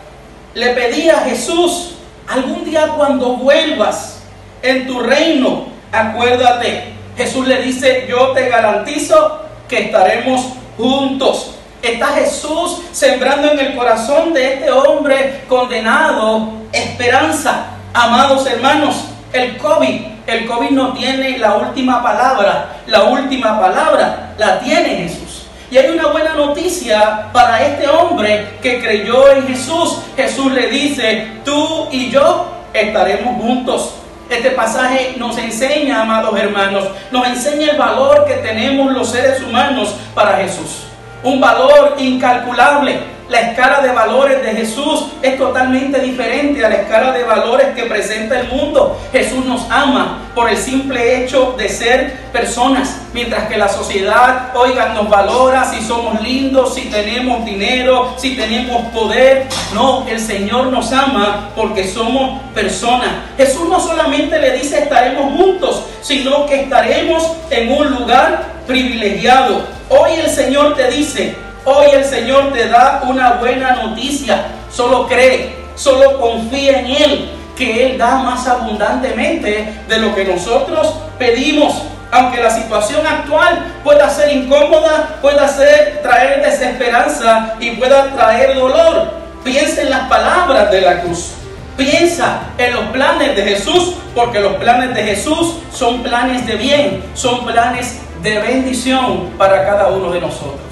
le 0.55 0.69
pedía 0.71 1.19
a 1.19 1.25
Jesús, 1.25 1.95
algún 2.27 2.65
día 2.65 2.89
cuando 2.97 3.37
vuelvas 3.37 4.23
en 4.63 4.87
tu 4.87 5.01
reino, 5.01 5.67
acuérdate. 5.91 6.92
Jesús 7.17 7.47
le 7.47 7.63
dice, 7.63 8.07
yo 8.09 8.29
te 8.29 8.49
garantizo 8.49 9.41
que 9.69 9.87
estaremos 9.87 10.47
juntos. 10.77 11.55
Está 11.83 12.09
Jesús 12.09 12.81
sembrando 12.93 13.51
en 13.51 13.59
el 13.59 13.77
corazón 13.77 14.33
de 14.33 14.55
este 14.55 14.71
hombre 14.71 15.43
condenado 15.49 16.53
esperanza. 16.73 17.67
Amados 17.93 18.47
hermanos, 18.47 19.05
el 19.33 19.59
COVID, 19.59 20.01
el 20.27 20.47
COVID 20.47 20.71
no 20.71 20.93
tiene 20.93 21.39
la 21.39 21.57
última 21.57 22.03
palabra. 22.03 22.77
La 22.87 23.05
última 23.05 23.61
palabra 23.61 24.35
la 24.39 24.61
tiene 24.61 24.97
Jesús. 24.97 25.47
Y 25.71 25.79
hay 25.79 25.91
una 25.91 26.09
buena 26.09 26.35
noticia 26.35 27.31
para 27.33 27.65
este 27.65 27.89
hombre 27.89 28.59
que 28.63 28.81
creyó 28.81 29.31
en 29.33 29.47
Jesús. 29.49 29.99
Jesús 30.17 30.53
le 30.53 30.69
dice, 30.69 31.29
tú 31.45 31.89
y 31.91 32.11
yo 32.11 32.47
estaremos 32.75 33.43
juntos. 33.43 33.95
Este 34.33 34.53
pasaje 34.53 35.15
nos 35.19 35.37
enseña, 35.37 36.01
amados 36.01 36.39
hermanos, 36.41 36.89
nos 37.11 37.27
enseña 37.27 37.73
el 37.73 37.77
valor 37.77 38.25
que 38.25 38.37
tenemos 38.37 38.91
los 38.91 39.11
seres 39.11 39.43
humanos 39.43 39.95
para 40.15 40.39
Jesús. 40.39 40.85
Un 41.23 41.39
valor 41.39 41.97
incalculable. 41.99 42.99
La 43.33 43.41
escala 43.41 43.81
de 43.81 43.93
valores 43.93 44.43
de 44.43 44.51
Jesús 44.51 45.07
es 45.23 45.39
totalmente 45.39 45.99
diferente 46.01 46.63
a 46.63 46.69
la 46.69 46.75
escala 46.75 47.13
de 47.13 47.25
valores 47.25 47.69
que 47.69 47.85
presenta 47.85 48.39
el 48.39 48.49
mundo. 48.49 49.01
Jesús 49.11 49.47
nos 49.47 49.63
ama 49.71 50.19
por 50.35 50.51
el 50.51 50.57
simple 50.59 51.25
hecho 51.25 51.55
de 51.57 51.71
ser 51.71 52.13
personas, 52.31 53.01
mientras 53.15 53.49
que 53.49 53.57
la 53.57 53.71
sociedad, 53.71 54.55
oigan, 54.55 54.93
nos 54.93 55.09
valora 55.09 55.65
si 55.65 55.81
somos 55.83 56.21
lindos, 56.21 56.75
si 56.75 56.91
tenemos 56.91 57.43
dinero, 57.47 58.13
si 58.19 58.37
tenemos 58.37 58.89
poder. 58.89 59.47
No, 59.73 60.07
el 60.07 60.21
Señor 60.21 60.67
nos 60.67 60.93
ama 60.93 61.49
porque 61.57 61.89
somos 61.89 62.39
personas. 62.55 63.09
Jesús 63.39 63.67
no 63.67 63.81
solamente 63.81 64.39
le 64.39 64.59
dice 64.59 64.81
estaremos 64.81 65.33
juntos, 65.33 65.85
sino 66.03 66.45
que 66.45 66.65
estaremos 66.65 67.33
en 67.49 67.73
un 67.73 67.95
lugar 67.95 68.45
privilegiado. 68.67 69.63
Hoy 69.89 70.21
el 70.23 70.29
Señor 70.29 70.75
te 70.75 70.91
dice, 70.91 71.35
Hoy 71.65 71.87
el 71.93 72.05
Señor 72.05 72.53
te 72.53 72.69
da 72.69 73.03
una 73.07 73.35
buena 73.35 73.77
noticia. 73.77 74.47
Solo 74.69 75.07
cree, 75.07 75.55
solo 75.77 76.19
confía 76.19 76.81
en 76.81 76.87
Él, 76.87 77.31
que 77.57 77.87
Él 77.87 77.99
da 77.99 78.17
más 78.17 78.49
abundantemente 78.49 79.83
de 79.87 79.99
lo 79.99 80.13
que 80.13 80.25
nosotros 80.25 80.93
pedimos. 81.19 81.83
Aunque 82.11 82.43
la 82.43 82.51
situación 82.51 83.07
actual 83.07 83.75
pueda 83.85 84.11
ser 84.11 84.33
incómoda, 84.33 85.19
pueda 85.23 85.47
ser 85.47 86.01
traer 86.03 86.45
desesperanza 86.45 87.55
y 87.61 87.71
pueda 87.73 88.07
traer 88.09 88.57
dolor. 88.57 89.13
Piensa 89.45 89.83
en 89.83 89.91
las 89.91 90.09
palabras 90.09 90.69
de 90.71 90.81
la 90.81 91.01
cruz. 91.01 91.35
Piensa 91.77 92.41
en 92.59 92.75
los 92.75 92.85
planes 92.87 93.37
de 93.37 93.43
Jesús, 93.43 93.95
porque 94.17 94.41
los 94.41 94.57
planes 94.57 94.95
de 94.95 95.03
Jesús 95.05 95.59
son 95.73 96.03
planes 96.03 96.45
de 96.45 96.57
bien, 96.57 97.05
son 97.15 97.47
planes 97.47 98.01
de 98.21 98.39
bendición 98.41 99.31
para 99.39 99.65
cada 99.65 99.89
uno 99.89 100.11
de 100.11 100.21
nosotros. 100.21 100.72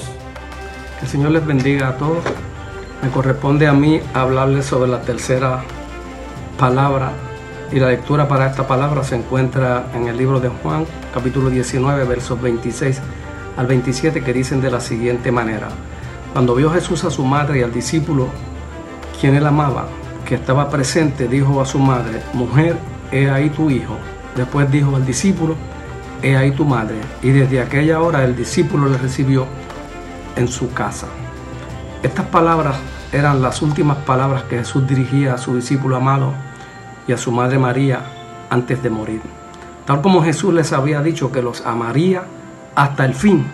El 1.02 1.08
Señor 1.08 1.30
les 1.30 1.46
bendiga 1.46 1.88
a 1.88 1.96
todos. 1.96 2.22
Me 3.02 3.08
corresponde 3.08 3.66
a 3.66 3.72
mí 3.72 4.00
hablarles 4.12 4.66
sobre 4.66 4.90
la 4.90 5.00
tercera 5.00 5.62
palabra 6.58 7.12
y 7.72 7.80
la 7.80 7.88
lectura 7.88 8.28
para 8.28 8.46
esta 8.46 8.66
palabra 8.66 9.02
se 9.02 9.16
encuentra 9.16 9.86
en 9.94 10.08
el 10.08 10.18
libro 10.18 10.40
de 10.40 10.48
Juan, 10.48 10.84
capítulo 11.14 11.48
19, 11.48 12.04
versos 12.04 12.40
26 12.42 13.00
al 13.56 13.66
27 13.66 14.22
que 14.22 14.32
dicen 14.34 14.60
de 14.60 14.70
la 14.70 14.80
siguiente 14.80 15.32
manera. 15.32 15.68
Cuando 16.34 16.54
vio 16.54 16.70
Jesús 16.70 17.02
a 17.04 17.10
su 17.10 17.24
madre 17.24 17.60
y 17.60 17.62
al 17.62 17.72
discípulo, 17.72 18.28
quien 19.18 19.34
él 19.36 19.46
amaba, 19.46 19.86
que 20.26 20.34
estaba 20.34 20.68
presente, 20.68 21.28
dijo 21.28 21.62
a 21.62 21.66
su 21.66 21.78
madre, 21.78 22.22
mujer, 22.34 22.76
he 23.10 23.30
ahí 23.30 23.48
tu 23.48 23.70
hijo. 23.70 23.96
Después 24.36 24.70
dijo 24.70 24.96
al 24.96 25.06
discípulo, 25.06 25.54
he 26.22 26.36
ahí 26.36 26.50
tu 26.50 26.66
madre. 26.66 26.96
Y 27.22 27.30
desde 27.30 27.62
aquella 27.62 28.00
hora 28.00 28.22
el 28.22 28.36
discípulo 28.36 28.86
le 28.88 28.98
recibió 28.98 29.46
en 30.40 30.48
su 30.48 30.72
casa. 30.72 31.06
Estas 32.02 32.26
palabras 32.26 32.76
eran 33.12 33.42
las 33.42 33.60
últimas 33.62 33.98
palabras 33.98 34.44
que 34.44 34.58
Jesús 34.58 34.86
dirigía 34.86 35.34
a 35.34 35.38
su 35.38 35.54
discípulo 35.54 35.96
amado 35.96 36.32
y 37.06 37.12
a 37.12 37.18
su 37.18 37.30
madre 37.30 37.58
María 37.58 38.00
antes 38.48 38.82
de 38.82 38.90
morir. 38.90 39.20
Tal 39.84 40.00
como 40.00 40.22
Jesús 40.22 40.54
les 40.54 40.72
había 40.72 41.02
dicho 41.02 41.30
que 41.30 41.42
los 41.42 41.66
amaría 41.66 42.22
hasta 42.74 43.04
el 43.04 43.14
fin, 43.14 43.46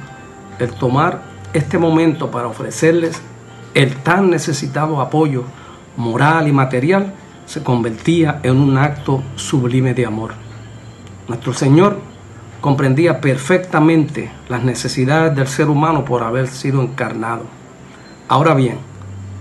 el 0.59 0.71
tomar 0.73 1.23
este 1.53 1.79
momento 1.79 2.31
para 2.31 2.47
ofrecerles 2.47 3.21
el 3.75 3.97
tan 3.97 4.31
necesitado 4.31 5.01
apoyo 5.01 5.45
moral 5.97 6.49
y 6.49 6.53
material 6.53 7.13
se 7.47 7.63
convertía 7.63 8.41
en 8.43 8.57
un 8.57 8.79
acto 8.79 9.23
sublime 9.35 9.93
de 9.95 10.07
amor. 10.07 10.33
Nuestro 11.29 11.53
Señor 11.53 11.99
comprendía 12.61 13.21
perfectamente 13.21 14.31
las 14.49 14.63
necesidades 14.65 15.35
del 15.35 15.47
ser 15.47 15.69
humano 15.69 16.05
por 16.05 16.23
haber 16.23 16.49
sido 16.49 16.83
encarnado. 16.83 17.43
Ahora 18.29 18.55
bien, 18.55 18.79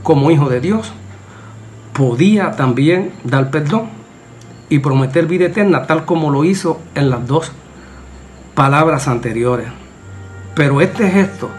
como 0.03 0.31
hijo 0.31 0.49
de 0.49 0.61
Dios, 0.61 0.93
podía 1.93 2.51
también 2.51 3.11
dar 3.23 3.49
perdón 3.49 3.89
y 4.69 4.79
prometer 4.79 5.27
vida 5.27 5.45
eterna, 5.45 5.87
tal 5.87 6.05
como 6.05 6.29
lo 6.29 6.43
hizo 6.43 6.79
en 6.93 7.09
las 7.09 7.25
dos 7.27 7.51
palabras 8.53 9.07
anteriores. 9.07 9.67
Pero 10.55 10.81
este 10.81 11.09
gesto 11.09 11.49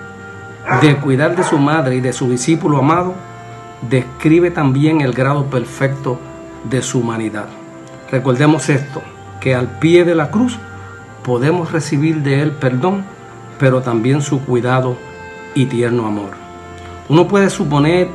de 0.81 0.97
cuidar 0.97 1.37
de 1.37 1.45
su 1.45 1.59
madre 1.59 1.97
y 1.97 2.01
de 2.01 2.13
su 2.13 2.29
discípulo 2.29 2.79
amado 2.79 3.15
describe 3.89 4.51
también 4.51 5.01
el 5.01 5.13
grado 5.13 5.47
perfecto 5.47 6.19
de 6.65 6.83
su 6.83 7.01
humanidad. 7.01 7.47
Recordemos 8.11 8.69
esto, 8.69 9.03
que 9.41 9.55
al 9.55 9.79
pie 9.79 10.05
de 10.05 10.15
la 10.15 10.31
cruz 10.31 10.59
podemos 11.27 11.73
recibir 11.73 12.23
de 12.23 12.41
Él 12.41 12.53
perdón, 12.53 13.05
pero 13.59 13.83
también 13.83 14.23
su 14.23 14.45
cuidado 14.45 14.97
y 15.57 15.67
tierno 15.67 16.07
amor. 16.07 16.31
Uno 17.09 17.27
puede 17.27 17.51
suponer 17.51 18.09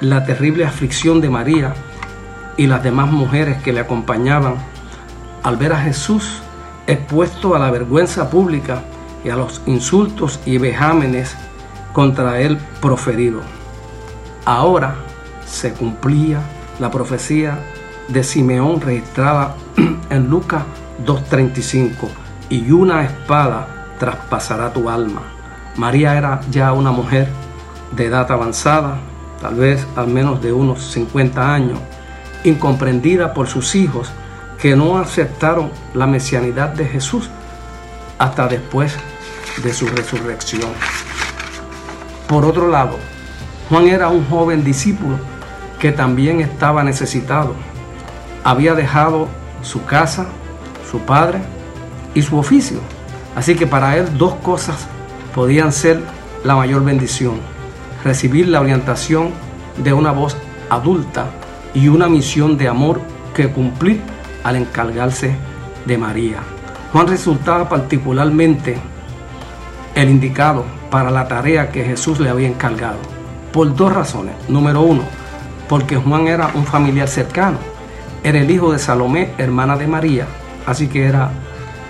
la 0.00 0.26
terrible 0.26 0.66
aflicción 0.66 1.22
de 1.22 1.30
María 1.30 1.72
y 2.58 2.66
las 2.66 2.82
demás 2.82 3.10
mujeres 3.10 3.62
que 3.62 3.72
le 3.72 3.80
acompañaban 3.80 4.56
al 5.42 5.56
ver 5.56 5.72
a 5.72 5.80
Jesús 5.80 6.42
expuesto 6.86 7.56
a 7.56 7.58
la 7.58 7.70
vergüenza 7.70 8.28
pública 8.28 8.82
y 9.24 9.30
a 9.30 9.36
los 9.36 9.62
insultos 9.64 10.38
y 10.44 10.58
vejámenes 10.58 11.34
contra 11.94 12.42
él 12.42 12.58
proferidos. 12.82 13.44
Ahora 14.44 14.94
se 15.46 15.72
cumplía 15.72 16.40
la 16.80 16.90
profecía 16.90 17.58
de 18.08 18.22
Simeón 18.22 18.82
registrada 18.82 19.56
en 20.10 20.28
Lucas 20.28 20.64
2.35 21.06 22.25
y 22.48 22.70
una 22.70 23.04
espada 23.04 23.66
traspasará 23.98 24.72
tu 24.72 24.88
alma. 24.88 25.22
María 25.76 26.16
era 26.16 26.40
ya 26.50 26.72
una 26.72 26.90
mujer 26.90 27.28
de 27.92 28.06
edad 28.06 28.30
avanzada, 28.30 28.98
tal 29.40 29.56
vez 29.56 29.86
al 29.96 30.08
menos 30.08 30.40
de 30.42 30.52
unos 30.52 30.82
50 30.92 31.54
años, 31.54 31.78
incomprendida 32.44 33.34
por 33.34 33.48
sus 33.48 33.74
hijos 33.74 34.10
que 34.58 34.76
no 34.76 34.98
aceptaron 34.98 35.70
la 35.94 36.06
mesianidad 36.06 36.70
de 36.70 36.86
Jesús 36.86 37.28
hasta 38.18 38.48
después 38.48 38.96
de 39.62 39.72
su 39.72 39.86
resurrección. 39.86 40.70
Por 42.28 42.44
otro 42.44 42.68
lado, 42.68 42.96
Juan 43.68 43.88
era 43.88 44.08
un 44.08 44.26
joven 44.28 44.64
discípulo 44.64 45.18
que 45.78 45.92
también 45.92 46.40
estaba 46.40 46.82
necesitado. 46.82 47.54
Había 48.44 48.74
dejado 48.74 49.28
su 49.62 49.84
casa, 49.84 50.26
su 50.90 51.00
padre 51.00 51.40
y 52.16 52.22
su 52.22 52.36
oficio. 52.36 52.80
Así 53.36 53.54
que 53.54 53.68
para 53.68 53.96
él 53.96 54.18
dos 54.18 54.34
cosas 54.42 54.88
podían 55.34 55.70
ser 55.70 56.00
la 56.42 56.56
mayor 56.56 56.84
bendición 56.84 57.40
recibir 58.06 58.46
la 58.46 58.60
orientación 58.60 59.30
de 59.82 59.92
una 59.92 60.12
voz 60.12 60.36
adulta 60.70 61.26
y 61.74 61.88
una 61.88 62.08
misión 62.08 62.56
de 62.56 62.68
amor 62.68 63.00
que 63.34 63.48
cumplir 63.48 64.00
al 64.44 64.54
encargarse 64.54 65.34
de 65.84 65.98
María. 65.98 66.38
Juan 66.92 67.08
resultaba 67.08 67.68
particularmente 67.68 68.78
el 69.96 70.08
indicado 70.08 70.64
para 70.88 71.10
la 71.10 71.26
tarea 71.26 71.72
que 71.72 71.82
Jesús 71.82 72.20
le 72.20 72.28
había 72.28 72.46
encargado, 72.46 72.98
por 73.52 73.74
dos 73.74 73.92
razones. 73.92 74.36
Número 74.48 74.82
uno, 74.82 75.02
porque 75.68 75.96
Juan 75.96 76.28
era 76.28 76.52
un 76.54 76.64
familiar 76.64 77.08
cercano, 77.08 77.58
era 78.22 78.38
el 78.38 78.48
hijo 78.48 78.70
de 78.70 78.78
Salomé, 78.78 79.32
hermana 79.36 79.76
de 79.76 79.88
María, 79.88 80.26
así 80.64 80.86
que 80.86 81.06
era 81.06 81.30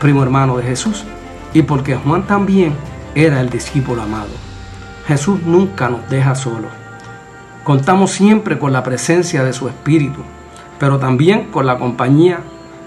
primo 0.01 0.23
hermano 0.23 0.57
de 0.57 0.65
Jesús, 0.65 1.05
y 1.53 1.63
porque 1.63 1.97
Juan 1.97 2.27
también 2.27 2.75
era 3.15 3.41
el 3.41 3.51
discípulo 3.51 4.03
amado. 4.03 4.31
Jesús 5.07 5.43
nunca 5.45 5.89
nos 5.89 6.09
deja 6.11 6.35
solos. 6.35 6.71
Contamos 7.65 8.11
siempre 8.11 8.59
con 8.59 8.73
la 8.73 8.83
presencia 8.83 9.43
de 9.43 9.53
su 9.53 9.69
Espíritu, 9.69 10.21
pero 10.79 10.99
también 10.99 11.51
con 11.51 11.67
la 11.67 11.79
compañía 11.79 12.41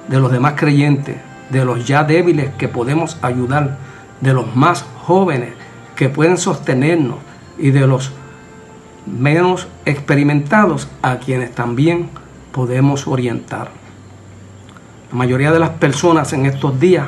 de 0.08 0.20
los 0.20 0.32
demás 0.32 0.54
creyentes, 0.56 1.18
de 1.50 1.66
los 1.66 1.86
ya 1.86 2.04
débiles 2.04 2.54
que 2.56 2.68
podemos 2.68 3.18
ayudar, 3.22 3.78
de 4.22 4.34
los 4.34 4.56
más 4.56 4.86
jóvenes 5.04 5.54
que 5.96 6.10
pueden 6.10 6.38
sostenernos 6.38 7.18
y 7.58 7.72
de 7.72 7.88
los 7.88 8.12
menos 9.06 9.68
experimentados 9.86 10.88
a 11.02 11.18
quienes 11.18 11.54
también 11.54 12.10
podemos 12.52 13.08
orientar. 13.08 13.79
La 15.12 15.18
mayoría 15.18 15.52
de 15.52 15.60
las 15.60 15.72
personas 15.72 16.34
en 16.34 16.46
estos 16.46 16.80
días 16.80 17.08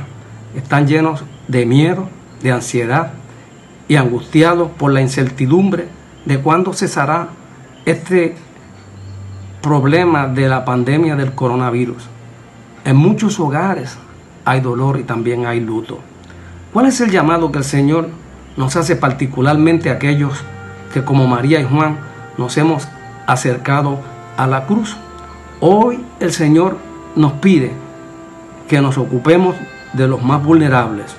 están 0.56 0.88
llenos 0.88 1.24
de 1.48 1.68
miedo, 1.68 2.10
de 2.42 2.52
ansiedad, 2.52 3.14
y 3.88 3.98
angustiados 3.98 4.72
por 4.72 4.92
la 4.92 5.02
incertidumbre 5.02 5.88
de 6.26 6.40
cuándo 6.40 6.74
cesará 6.74 7.28
este 7.86 8.36
problema 9.62 10.28
de 10.28 10.48
la 10.50 10.66
pandemia 10.66 11.16
del 11.16 11.34
coronavirus. 11.34 12.08
En 12.86 12.96
muchos 12.96 13.40
hogares 13.40 13.98
hay 14.46 14.62
dolor 14.62 15.00
y 15.00 15.04
también 15.04 15.46
hay 15.46 15.60
luto. 15.60 16.00
¿Cuál 16.74 16.88
es 16.88 17.02
el 17.02 17.12
llamado 17.12 17.52
que 17.52 17.60
el 17.60 17.64
Señor 17.66 18.10
nos 18.58 18.76
hace 18.78 18.96
particularmente 18.96 19.90
a 19.90 19.94
aquellos 19.94 20.44
que 20.94 21.04
como 21.04 21.28
María 21.28 21.60
y 21.60 21.66
Juan 21.66 21.98
nos 22.38 22.58
hemos 22.58 22.88
acercado 23.28 24.00
a 24.38 24.48
la 24.48 24.66
cruz? 24.66 24.98
Hoy 25.60 26.04
el 26.20 26.32
Señor 26.32 26.78
nos 27.16 27.34
pide 27.34 27.72
que 28.72 28.80
nos 28.80 28.98
ocupemos 28.98 29.58
de 29.92 30.08
los 30.08 30.24
más 30.24 30.42
vulnerables 30.42 31.14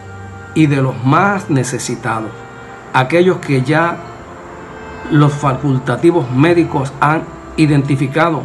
y 0.54 0.68
de 0.68 0.80
los 0.80 1.04
más 1.04 1.50
necesitados 1.50 2.30
aquellos 2.94 3.40
que 3.40 3.60
ya 3.60 3.98
los 5.10 5.34
facultativos 5.34 6.30
médicos 6.30 6.94
han 6.98 7.24
identificado 7.58 8.44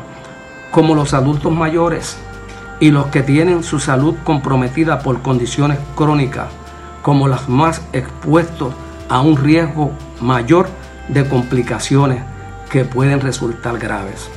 como 0.72 0.94
los 0.94 1.14
adultos 1.14 1.54
mayores 1.54 2.18
y 2.82 2.92
los 2.92 3.06
que 3.06 3.24
tienen 3.24 3.64
su 3.64 3.80
salud 3.80 4.14
comprometida 4.26 5.00
por 5.00 5.22
condiciones 5.22 5.80
crónicas 5.96 6.50
como 7.02 7.30
las 7.30 7.48
más 7.48 7.82
expuestos 7.94 8.74
a 9.08 9.22
un 9.22 9.38
riesgo 9.38 9.94
mayor 10.20 10.68
de 11.08 11.26
complicaciones 11.30 12.24
que 12.70 12.84
pueden 12.84 13.22
resultar 13.22 13.80
graves. 13.80 14.30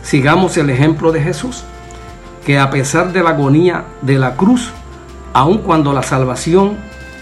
Sigamos 0.00 0.56
el 0.56 0.70
ejemplo 0.70 1.12
de 1.12 1.20
Jesús, 1.20 1.64
que 2.46 2.60
a 2.60 2.70
pesar 2.70 3.12
de 3.12 3.24
la 3.24 3.30
agonía 3.30 3.86
de 4.02 4.20
la 4.20 4.36
cruz, 4.36 4.70
aun 5.32 5.58
cuando 5.58 5.92
la 5.92 6.04
salvación 6.04 6.76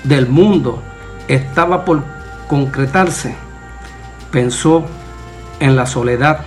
del 0.04 0.28
mundo 0.28 0.82
estaba 1.28 1.86
por 1.86 2.02
concretarse, 2.46 3.34
pensó 4.30 4.84
en 5.60 5.76
la 5.76 5.86
soledad 5.86 6.40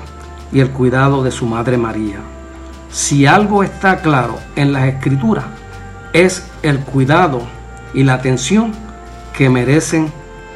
y 0.51 0.59
el 0.59 0.69
cuidado 0.69 1.23
de 1.23 1.31
su 1.31 1.47
Madre 1.47 1.79
María. 1.79 2.19
Si 2.91 3.25
algo 3.25 3.63
está 3.63 4.03
claro 4.03 4.37
en 4.55 4.73
las 4.73 4.83
escrituras, 4.83 5.45
es 6.13 6.47
el 6.61 6.81
cuidado 6.81 7.41
y 7.95 8.03
la 8.03 8.13
atención 8.13 8.73
que 9.35 9.49
merecen 9.49 10.11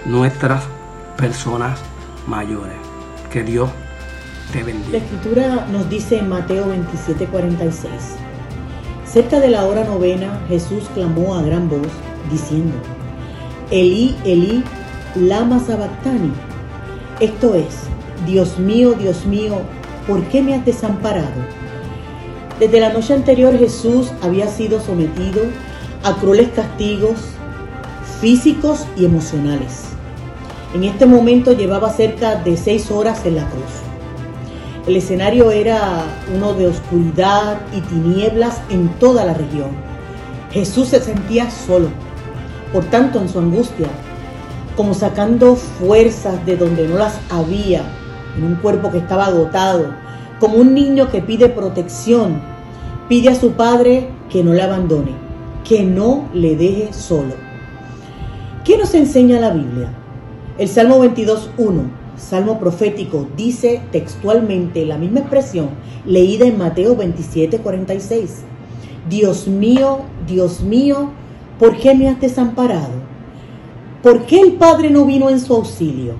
nuestras 0.05 0.61
personas 1.17 1.79
mayores. 2.27 2.75
Que 3.31 3.41
Dios 3.41 3.71
La 4.53 4.97
escritura 4.97 5.65
nos 5.71 5.89
dice 5.89 6.17
en 6.17 6.27
Mateo 6.27 6.65
27:46, 6.65 7.87
cerca 9.05 9.39
de 9.39 9.49
la 9.49 9.65
hora 9.65 9.85
novena 9.85 10.41
Jesús 10.49 10.89
clamó 10.93 11.35
a 11.35 11.41
gran 11.41 11.69
voz, 11.69 11.87
diciendo, 12.29 12.75
Elí, 13.69 14.13
Elí, 14.25 14.61
Lama 15.15 15.57
Sabactani. 15.59 16.33
Esto 17.21 17.55
es, 17.55 17.83
Dios 18.25 18.59
mío, 18.59 18.91
Dios 18.91 19.25
mío, 19.25 19.61
¿por 20.05 20.21
qué 20.25 20.41
me 20.41 20.53
has 20.53 20.65
desamparado? 20.65 21.41
Desde 22.59 22.81
la 22.81 22.91
noche 22.91 23.13
anterior 23.13 23.57
Jesús 23.57 24.11
había 24.21 24.47
sido 24.47 24.81
sometido 24.81 25.43
a 26.03 26.17
crueles 26.17 26.49
castigos, 26.49 27.19
físicos 28.19 28.85
y 28.97 29.05
emocionales. 29.05 29.83
En 30.73 30.83
este 30.83 31.05
momento 31.05 31.53
llevaba 31.53 31.89
cerca 31.89 32.35
de 32.35 32.57
seis 32.57 32.91
horas 32.91 33.25
en 33.25 33.37
la 33.37 33.45
cruz. 33.49 33.80
El 34.87 34.95
escenario 34.95 35.51
era 35.51 36.05
uno 36.35 36.55
de 36.55 36.65
oscuridad 36.65 37.59
y 37.71 37.81
tinieblas 37.81 38.59
en 38.71 38.89
toda 38.97 39.23
la 39.23 39.35
región. 39.35 39.69
Jesús 40.51 40.87
se 40.87 40.99
sentía 40.99 41.51
solo. 41.51 41.89
Por 42.73 42.85
tanto, 42.85 43.21
en 43.21 43.29
su 43.29 43.37
angustia, 43.37 43.87
como 44.75 44.95
sacando 44.95 45.55
fuerzas 45.55 46.43
de 46.47 46.57
donde 46.57 46.87
no 46.87 46.97
las 46.97 47.19
había, 47.29 47.83
en 48.35 48.43
un 48.43 48.55
cuerpo 48.55 48.91
que 48.91 48.97
estaba 48.97 49.27
agotado, 49.27 49.93
como 50.39 50.55
un 50.55 50.73
niño 50.73 51.11
que 51.11 51.21
pide 51.21 51.49
protección, 51.49 52.41
pide 53.07 53.29
a 53.29 53.35
su 53.35 53.51
padre 53.51 54.09
que 54.31 54.43
no 54.43 54.53
le 54.53 54.63
abandone, 54.63 55.11
que 55.63 55.83
no 55.83 56.27
le 56.33 56.55
deje 56.55 56.91
solo. 56.91 57.35
¿Qué 58.63 58.79
nos 58.79 58.95
enseña 58.95 59.39
la 59.39 59.51
Biblia? 59.51 59.89
El 60.57 60.67
Salmo 60.67 61.03
22.1, 61.05 62.00
Salmo 62.21 62.59
profético, 62.59 63.27
dice 63.35 63.81
textualmente 63.91 64.85
la 64.85 64.97
misma 64.97 65.21
expresión 65.21 65.69
leída 66.05 66.45
en 66.45 66.57
Mateo 66.57 66.95
27.46. 66.95 68.27
Dios 69.09 69.47
mío, 69.47 69.99
Dios 70.27 70.61
mío, 70.61 71.09
¿por 71.59 71.77
qué 71.77 71.95
me 71.95 72.07
has 72.07 72.21
desamparado? 72.21 73.01
¿Por 74.03 74.25
qué 74.25 74.39
el 74.39 74.53
Padre 74.53 74.89
no 74.89 75.05
vino 75.05 75.29
en 75.29 75.39
su 75.39 75.53
auxilio? 75.53 76.13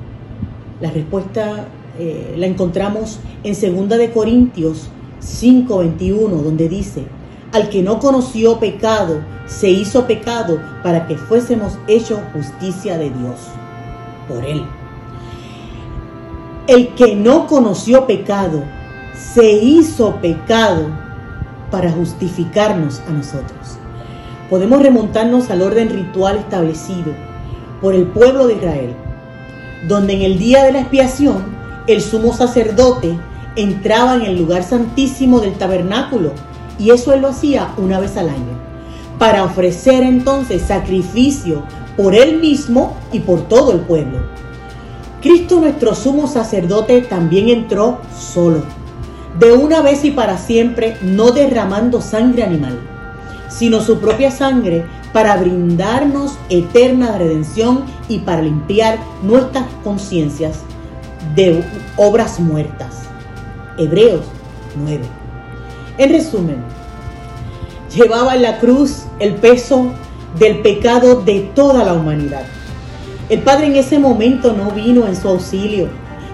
La 0.81 0.89
respuesta 0.89 1.67
eh, 1.99 2.35
la 2.37 2.47
encontramos 2.47 3.19
en 3.43 3.53
2 3.53 3.97
de 3.97 4.11
Corintios 4.11 4.89
5:21, 5.21 6.41
donde 6.41 6.67
dice, 6.67 7.03
al 7.51 7.69
que 7.69 7.83
no 7.83 7.99
conoció 7.99 8.59
pecado, 8.59 9.21
se 9.45 9.69
hizo 9.69 10.07
pecado 10.07 10.59
para 10.83 11.07
que 11.07 11.15
fuésemos 11.15 11.77
hechos 11.87 12.19
justicia 12.33 12.97
de 12.97 13.11
Dios 13.11 13.37
por 14.27 14.43
él. 14.43 14.63
El 16.67 16.89
que 16.89 17.15
no 17.15 17.47
conoció 17.47 18.05
pecado, 18.05 18.63
se 19.33 19.51
hizo 19.51 20.15
pecado 20.17 20.87
para 21.71 21.91
justificarnos 21.91 23.01
a 23.07 23.11
nosotros. 23.11 23.77
Podemos 24.49 24.81
remontarnos 24.81 25.49
al 25.49 25.61
orden 25.61 25.89
ritual 25.89 26.37
establecido 26.37 27.13
por 27.81 27.95
el 27.95 28.05
pueblo 28.05 28.47
de 28.47 28.55
Israel, 28.55 28.93
donde 29.87 30.13
en 30.13 30.21
el 30.21 30.37
día 30.37 30.63
de 30.63 30.73
la 30.73 30.81
expiación 30.81 31.45
el 31.87 32.01
sumo 32.01 32.33
sacerdote 32.33 33.17
entraba 33.55 34.15
en 34.15 34.21
el 34.21 34.37
lugar 34.37 34.63
santísimo 34.63 35.39
del 35.39 35.53
tabernáculo 35.53 36.31
y 36.77 36.91
eso 36.91 37.13
él 37.13 37.21
lo 37.21 37.29
hacía 37.29 37.73
una 37.77 37.99
vez 37.99 38.17
al 38.17 38.29
año, 38.29 38.59
para 39.17 39.43
ofrecer 39.43 40.03
entonces 40.03 40.61
sacrificio 40.61 41.63
por 41.97 42.13
él 42.13 42.39
mismo 42.39 42.95
y 43.11 43.19
por 43.19 43.47
todo 43.47 43.71
el 43.71 43.79
pueblo. 43.79 44.19
Cristo 45.21 45.59
nuestro 45.59 45.93
sumo 45.93 46.25
sacerdote 46.25 47.01
también 47.01 47.49
entró 47.49 47.99
solo, 48.17 48.63
de 49.39 49.53
una 49.53 49.81
vez 49.81 50.03
y 50.03 50.11
para 50.11 50.37
siempre, 50.37 50.97
no 51.03 51.31
derramando 51.31 52.01
sangre 52.01 52.43
animal, 52.43 52.79
sino 53.47 53.81
su 53.81 53.99
propia 53.99 54.31
sangre 54.31 54.83
para 55.13 55.37
brindarnos 55.37 56.39
eterna 56.49 57.17
redención 57.19 57.85
y 58.09 58.19
para 58.19 58.41
limpiar 58.41 58.97
nuestras 59.21 59.65
conciencias 59.83 60.61
de 61.35 61.63
obras 61.97 62.39
muertas. 62.39 63.03
Hebreos 63.77 64.25
9. 64.75 65.01
En 65.99 66.11
resumen, 66.11 66.63
llevaba 67.95 68.35
en 68.35 68.41
la 68.41 68.57
cruz 68.57 69.03
el 69.19 69.35
peso 69.35 69.91
del 70.39 70.61
pecado 70.61 71.21
de 71.21 71.51
toda 71.53 71.83
la 71.83 71.93
humanidad. 71.93 72.43
El 73.31 73.39
Padre 73.43 73.67
en 73.67 73.77
ese 73.77 73.97
momento 73.97 74.51
no 74.51 74.71
vino 74.71 75.07
en 75.07 75.15
su 75.15 75.29
auxilio 75.29 75.87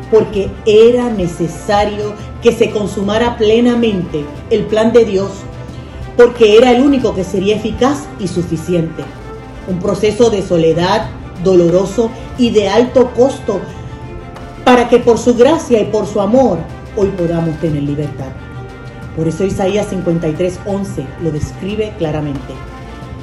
porque 0.09 0.49
era 0.65 1.11
necesario 1.11 2.15
que 2.41 2.51
se 2.51 2.71
consumara 2.71 3.37
plenamente 3.37 4.25
el 4.49 4.63
plan 4.63 4.91
de 4.91 5.05
Dios 5.05 5.29
porque 6.17 6.57
era 6.57 6.71
el 6.71 6.81
único 6.81 7.13
que 7.13 7.23
sería 7.23 7.57
eficaz 7.57 8.07
y 8.19 8.27
suficiente. 8.27 9.03
Un 9.67 9.77
proceso 9.77 10.31
de 10.31 10.41
soledad 10.41 11.11
doloroso 11.43 12.09
y 12.39 12.49
de 12.49 12.67
alto 12.67 13.11
costo 13.15 13.61
para 14.65 14.89
que 14.89 14.97
por 14.97 15.19
su 15.19 15.35
gracia 15.35 15.79
y 15.79 15.85
por 15.85 16.07
su 16.07 16.19
amor 16.19 16.57
hoy 16.95 17.09
podamos 17.09 17.59
tener 17.59 17.83
libertad. 17.83 18.31
Por 19.15 19.27
eso 19.27 19.43
Isaías 19.43 19.91
53:11 19.91 21.05
lo 21.21 21.29
describe 21.29 21.93
claramente. 21.99 22.55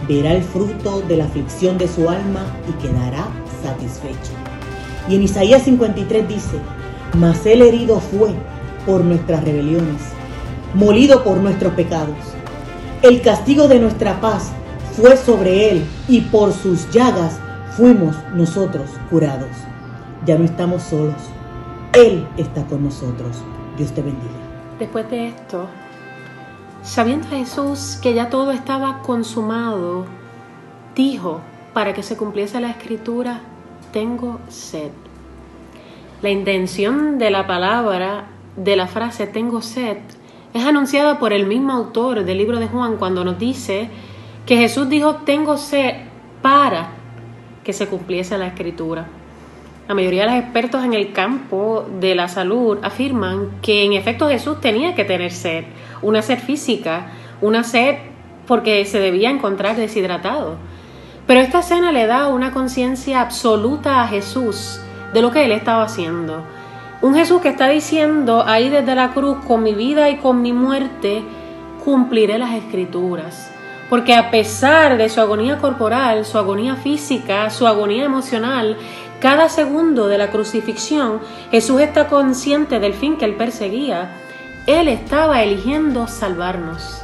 Verá 0.07 0.33
el 0.33 0.45
fruto 0.45 1.03
de 1.09 1.17
la 1.17 1.25
aflicción 1.25 1.77
de 1.77 1.89
su 1.89 2.09
alma 2.09 2.47
y 2.69 2.73
quedará 2.81 3.27
Y 5.09 5.17
en 5.17 5.23
Isaías 5.23 5.63
53 5.63 6.29
dice, 6.29 6.59
mas 7.19 7.45
el 7.47 7.63
herido 7.63 8.01
fue 8.01 8.31
por 8.87 9.05
nuestras 9.05 9.45
rebeliones, 9.45 10.03
molido 10.75 11.23
por 11.25 11.37
nuestros 11.39 11.73
pecados 11.75 12.35
el 13.05 13.21
castigo 13.21 13.69
de 13.69 13.79
nuestra 13.79 14.19
paz 14.19 14.51
fue 14.97 15.19
sobre 15.19 15.71
él 15.71 15.87
y 16.09 16.23
por 16.23 16.55
sus 16.55 16.91
llagas 16.91 17.39
fuimos 17.77 18.17
nosotros 18.33 18.89
curados. 19.11 19.51
Ya 20.25 20.39
no 20.39 20.45
estamos 20.45 20.85
solos. 20.85 21.21
Él 21.93 22.27
está 22.39 22.65
con 22.65 22.83
nosotros. 22.83 23.37
Dios 23.77 23.93
te 23.93 24.01
bendiga. 24.01 24.33
Después 24.79 25.11
de 25.11 25.29
esto, 25.29 25.67
sabiendo 26.83 27.29
Jesús 27.29 27.99
que 28.01 28.15
ya 28.15 28.31
todo 28.31 28.53
estaba 28.53 29.01
consumado, 29.03 30.07
dijo 30.95 31.43
para 31.75 31.93
que 31.93 32.03
se 32.03 32.17
cumpliese 32.17 32.59
la 32.59 32.71
escritura, 32.71 33.43
tengo 33.95 34.41
sed. 34.49 34.91
La 36.21 36.29
intención 36.29 37.17
de 37.17 37.31
la 37.31 37.47
palabra, 37.47 38.25
de 38.57 38.75
la 38.75 38.89
frase 38.89 39.29
tengo 39.29 39.63
sed, 39.63 39.99
es 40.53 40.65
anunciada 40.65 41.21
por 41.21 41.33
el 41.33 41.47
mismo 41.47 41.73
autor 41.73 42.25
del 42.25 42.39
libro 42.39 42.59
de 42.59 42.67
Juan 42.67 42.97
cuando 42.97 43.25
nos 43.25 43.39
dice 43.39 43.89
que 44.47 44.57
Jesús 44.57 44.89
dijo, 44.89 45.19
tengo 45.25 45.57
sed 45.57 45.95
para 46.43 46.89
que 47.63 47.73
se 47.73 47.87
cumpliese 47.87 48.37
la 48.37 48.49
escritura. 48.49 49.07
La 49.87 49.95
mayoría 49.95 50.23
de 50.23 50.33
los 50.33 50.41
expertos 50.41 50.83
en 50.83 50.93
el 50.95 51.13
campo 51.13 51.87
de 52.01 52.17
la 52.17 52.27
salud 52.27 52.79
afirman 52.83 53.61
que 53.63 53.85
en 53.85 53.93
efecto 53.93 54.29
Jesús 54.29 54.61
tenía 54.61 54.97
que 54.97 55.05
tener 55.05 55.31
sed, 55.31 55.67
una 56.03 56.21
sed 56.21 56.41
física, 56.41 57.13
una 57.41 57.63
sed 57.63 57.95
porque 58.49 58.85
se 58.87 58.99
debía 58.99 59.31
encontrar 59.31 59.77
deshidratado. 59.77 60.57
Pero 61.27 61.41
esta 61.41 61.61
escena 61.61 61.93
le 61.93 62.07
da 62.07 62.29
una 62.29 62.53
conciencia 62.53 63.21
absoluta 63.21 64.03
a 64.03 64.09
Jesús 64.09 64.81
de 65.13 65.23
lo 65.23 65.31
que 65.31 65.45
él 65.45 65.53
estaba 65.53 65.85
haciendo 65.85 66.45
un 67.05 67.15
Jesús 67.15 67.43
que 67.43 67.51
está 67.51 67.69
diciendo 67.69 68.45
ahí 68.47 68.71
desde 68.71 68.95
la 68.95 69.13
cruz, 69.13 69.37
con 69.47 69.63
mi 69.63 69.75
vida 69.75 70.09
y 70.09 70.17
con 70.17 70.41
mi 70.41 70.55
muerte, 70.55 71.23
cumpliré 71.85 72.39
las 72.39 72.55
escrituras. 72.55 73.53
Porque 73.91 74.15
a 74.15 74.31
pesar 74.31 74.97
de 74.97 75.11
su 75.11 75.21
agonía 75.21 75.59
corporal, 75.59 76.25
su 76.25 76.39
agonía 76.39 76.77
física, 76.77 77.51
su 77.51 77.67
agonía 77.67 78.07
emocional, 78.07 78.79
cada 79.21 79.51
segundo 79.51 80.09
de 80.09 80.17
la 80.17 80.31
crucifixión, 80.31 81.21
Jesús 81.51 81.83
está 81.83 82.09
consciente 82.09 82.81
del 82.81 82.95
fin 82.95 83.19
que 83.19 83.27
él 83.27 83.35
perseguía. 83.35 84.11
Él 84.67 84.89
estaba 84.89 85.43
eligiendo 85.43 86.07
salvarnos. 86.07 87.04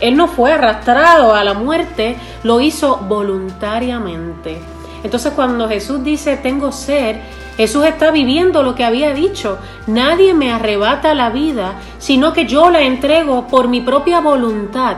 Él 0.00 0.16
no 0.16 0.28
fue 0.28 0.52
arrastrado 0.52 1.34
a 1.34 1.44
la 1.44 1.54
muerte, 1.54 2.16
lo 2.42 2.60
hizo 2.60 2.98
voluntariamente. 2.98 4.60
Entonces 5.02 5.32
cuando 5.34 5.68
Jesús 5.68 6.02
dice, 6.02 6.36
tengo 6.36 6.72
sed, 6.72 7.16
Jesús 7.56 7.86
está 7.86 8.10
viviendo 8.10 8.62
lo 8.62 8.74
que 8.74 8.84
había 8.84 9.14
dicho. 9.14 9.58
Nadie 9.86 10.34
me 10.34 10.52
arrebata 10.52 11.14
la 11.14 11.30
vida, 11.30 11.74
sino 11.98 12.32
que 12.32 12.46
yo 12.46 12.70
la 12.70 12.82
entrego 12.82 13.46
por 13.46 13.68
mi 13.68 13.80
propia 13.80 14.20
voluntad. 14.20 14.96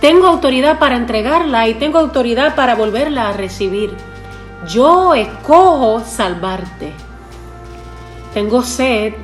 Tengo 0.00 0.26
autoridad 0.26 0.78
para 0.78 0.96
entregarla 0.96 1.66
y 1.68 1.74
tengo 1.74 1.98
autoridad 1.98 2.54
para 2.54 2.74
volverla 2.74 3.28
a 3.28 3.32
recibir. 3.32 3.94
Yo 4.68 5.14
escojo 5.14 6.00
salvarte. 6.00 6.92
Tengo 8.34 8.62
sed. 8.62 9.14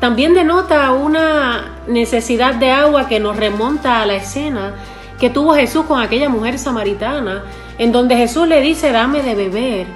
También 0.00 0.34
denota 0.34 0.92
una 0.92 1.76
necesidad 1.86 2.54
de 2.54 2.70
agua 2.70 3.08
que 3.08 3.18
nos 3.20 3.36
remonta 3.36 4.02
a 4.02 4.06
la 4.06 4.16
escena 4.16 4.74
que 5.18 5.30
tuvo 5.30 5.54
Jesús 5.54 5.86
con 5.86 6.00
aquella 6.00 6.28
mujer 6.28 6.58
samaritana, 6.58 7.44
en 7.78 7.92
donde 7.92 8.16
Jesús 8.16 8.46
le 8.46 8.60
dice, 8.60 8.92
dame 8.92 9.22
de 9.22 9.34
beber. 9.34 9.86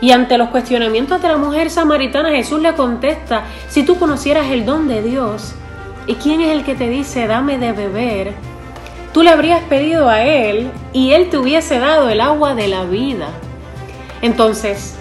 Y 0.00 0.10
ante 0.10 0.36
los 0.36 0.48
cuestionamientos 0.48 1.22
de 1.22 1.28
la 1.28 1.36
mujer 1.36 1.70
samaritana, 1.70 2.30
Jesús 2.30 2.60
le 2.60 2.74
contesta, 2.74 3.44
si 3.68 3.84
tú 3.84 3.96
conocieras 3.98 4.50
el 4.50 4.66
don 4.66 4.88
de 4.88 5.02
Dios, 5.02 5.54
¿y 6.06 6.14
quién 6.16 6.40
es 6.40 6.50
el 6.50 6.64
que 6.64 6.74
te 6.74 6.88
dice, 6.88 7.26
dame 7.26 7.58
de 7.58 7.72
beber? 7.72 8.32
Tú 9.12 9.22
le 9.22 9.30
habrías 9.30 9.62
pedido 9.62 10.08
a 10.08 10.22
Él 10.22 10.72
y 10.92 11.12
Él 11.12 11.30
te 11.30 11.38
hubiese 11.38 11.78
dado 11.78 12.08
el 12.08 12.20
agua 12.20 12.56
de 12.56 12.66
la 12.66 12.84
vida. 12.84 13.28
Entonces, 14.20 14.96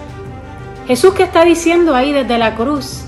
Jesús 0.88 1.16
que 1.16 1.24
está 1.24 1.44
diciendo 1.44 1.96
ahí 1.96 2.14
desde 2.14 2.38
la 2.38 2.56
cruz, 2.56 3.06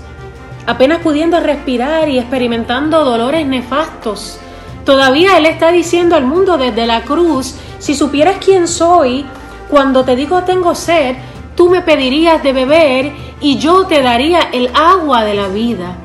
apenas 0.66 1.00
pudiendo 1.00 1.40
respirar 1.40 2.08
y 2.08 2.18
experimentando 2.18 3.04
dolores 3.04 3.46
nefastos, 3.46 4.38
todavía 4.84 5.38
Él 5.38 5.46
está 5.46 5.72
diciendo 5.72 6.16
al 6.16 6.26
mundo 6.26 6.58
desde 6.58 6.86
la 6.86 7.02
cruz, 7.02 7.54
si 7.78 7.94
supieras 7.94 8.36
quién 8.44 8.66
soy, 8.68 9.24
cuando 9.68 10.04
te 10.04 10.16
digo 10.16 10.42
tengo 10.44 10.74
sed, 10.74 11.16
tú 11.56 11.70
me 11.70 11.82
pedirías 11.82 12.42
de 12.42 12.52
beber 12.52 13.12
y 13.40 13.58
yo 13.58 13.86
te 13.86 14.02
daría 14.02 14.40
el 14.52 14.70
agua 14.74 15.24
de 15.24 15.34
la 15.34 15.48
vida. 15.48 15.96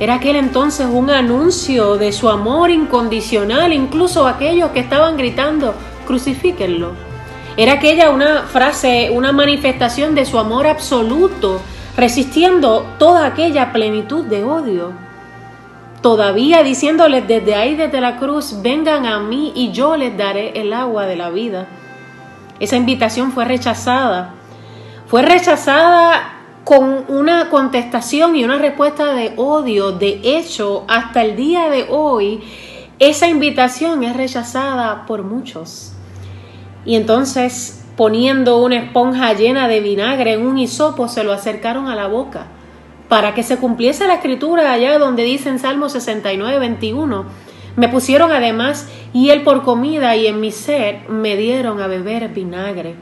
Era 0.00 0.14
aquel 0.14 0.36
entonces 0.36 0.86
un 0.90 1.10
anuncio 1.10 1.96
de 1.96 2.12
su 2.12 2.28
amor 2.28 2.70
incondicional, 2.70 3.72
incluso 3.72 4.28
aquellos 4.28 4.70
que 4.70 4.80
estaban 4.80 5.16
gritando, 5.16 5.74
crucifíquenlo. 6.06 6.92
Era 7.56 7.74
aquella 7.74 8.10
una 8.10 8.42
frase, 8.42 9.10
una 9.12 9.32
manifestación 9.32 10.14
de 10.14 10.24
su 10.24 10.38
amor 10.38 10.68
absoluto, 10.68 11.60
resistiendo 11.98 12.86
toda 12.96 13.26
aquella 13.26 13.72
plenitud 13.72 14.24
de 14.24 14.44
odio. 14.44 14.92
Todavía 16.00 16.62
diciéndoles 16.62 17.26
desde 17.26 17.56
ahí, 17.56 17.74
desde 17.74 18.00
la 18.00 18.18
cruz, 18.18 18.62
vengan 18.62 19.04
a 19.04 19.18
mí 19.18 19.50
y 19.56 19.72
yo 19.72 19.96
les 19.96 20.16
daré 20.16 20.60
el 20.60 20.72
agua 20.72 21.06
de 21.06 21.16
la 21.16 21.30
vida. 21.30 21.66
Esa 22.60 22.76
invitación 22.76 23.32
fue 23.32 23.44
rechazada. 23.46 24.34
Fue 25.08 25.22
rechazada 25.22 26.34
con 26.62 27.04
una 27.08 27.50
contestación 27.50 28.36
y 28.36 28.44
una 28.44 28.58
respuesta 28.58 29.12
de 29.12 29.32
odio. 29.36 29.90
De 29.90 30.20
hecho, 30.22 30.84
hasta 30.86 31.22
el 31.24 31.34
día 31.34 31.68
de 31.68 31.86
hoy, 31.90 32.44
esa 33.00 33.26
invitación 33.26 34.04
es 34.04 34.16
rechazada 34.16 35.04
por 35.04 35.24
muchos. 35.24 35.94
Y 36.84 36.94
entonces, 36.94 37.77
poniendo 37.98 38.58
una 38.58 38.76
esponja 38.76 39.32
llena 39.32 39.66
de 39.66 39.80
vinagre 39.80 40.34
en 40.34 40.46
un 40.46 40.56
hisopo, 40.56 41.08
se 41.08 41.24
lo 41.24 41.32
acercaron 41.32 41.88
a 41.88 41.96
la 41.96 42.06
boca 42.06 42.46
para 43.08 43.34
que 43.34 43.42
se 43.42 43.56
cumpliese 43.56 44.06
la 44.06 44.14
escritura 44.14 44.72
allá 44.72 45.00
donde 45.00 45.24
dice 45.24 45.48
en 45.48 45.58
Salmo 45.58 45.88
69, 45.88 46.60
21. 46.60 47.24
Me 47.74 47.88
pusieron 47.88 48.30
además 48.30 48.88
hiel 49.12 49.42
por 49.42 49.64
comida 49.64 50.14
y 50.14 50.28
en 50.28 50.38
mi 50.38 50.52
sed 50.52 51.08
me 51.08 51.36
dieron 51.36 51.80
a 51.80 51.88
beber 51.88 52.28
vinagre. 52.28 52.94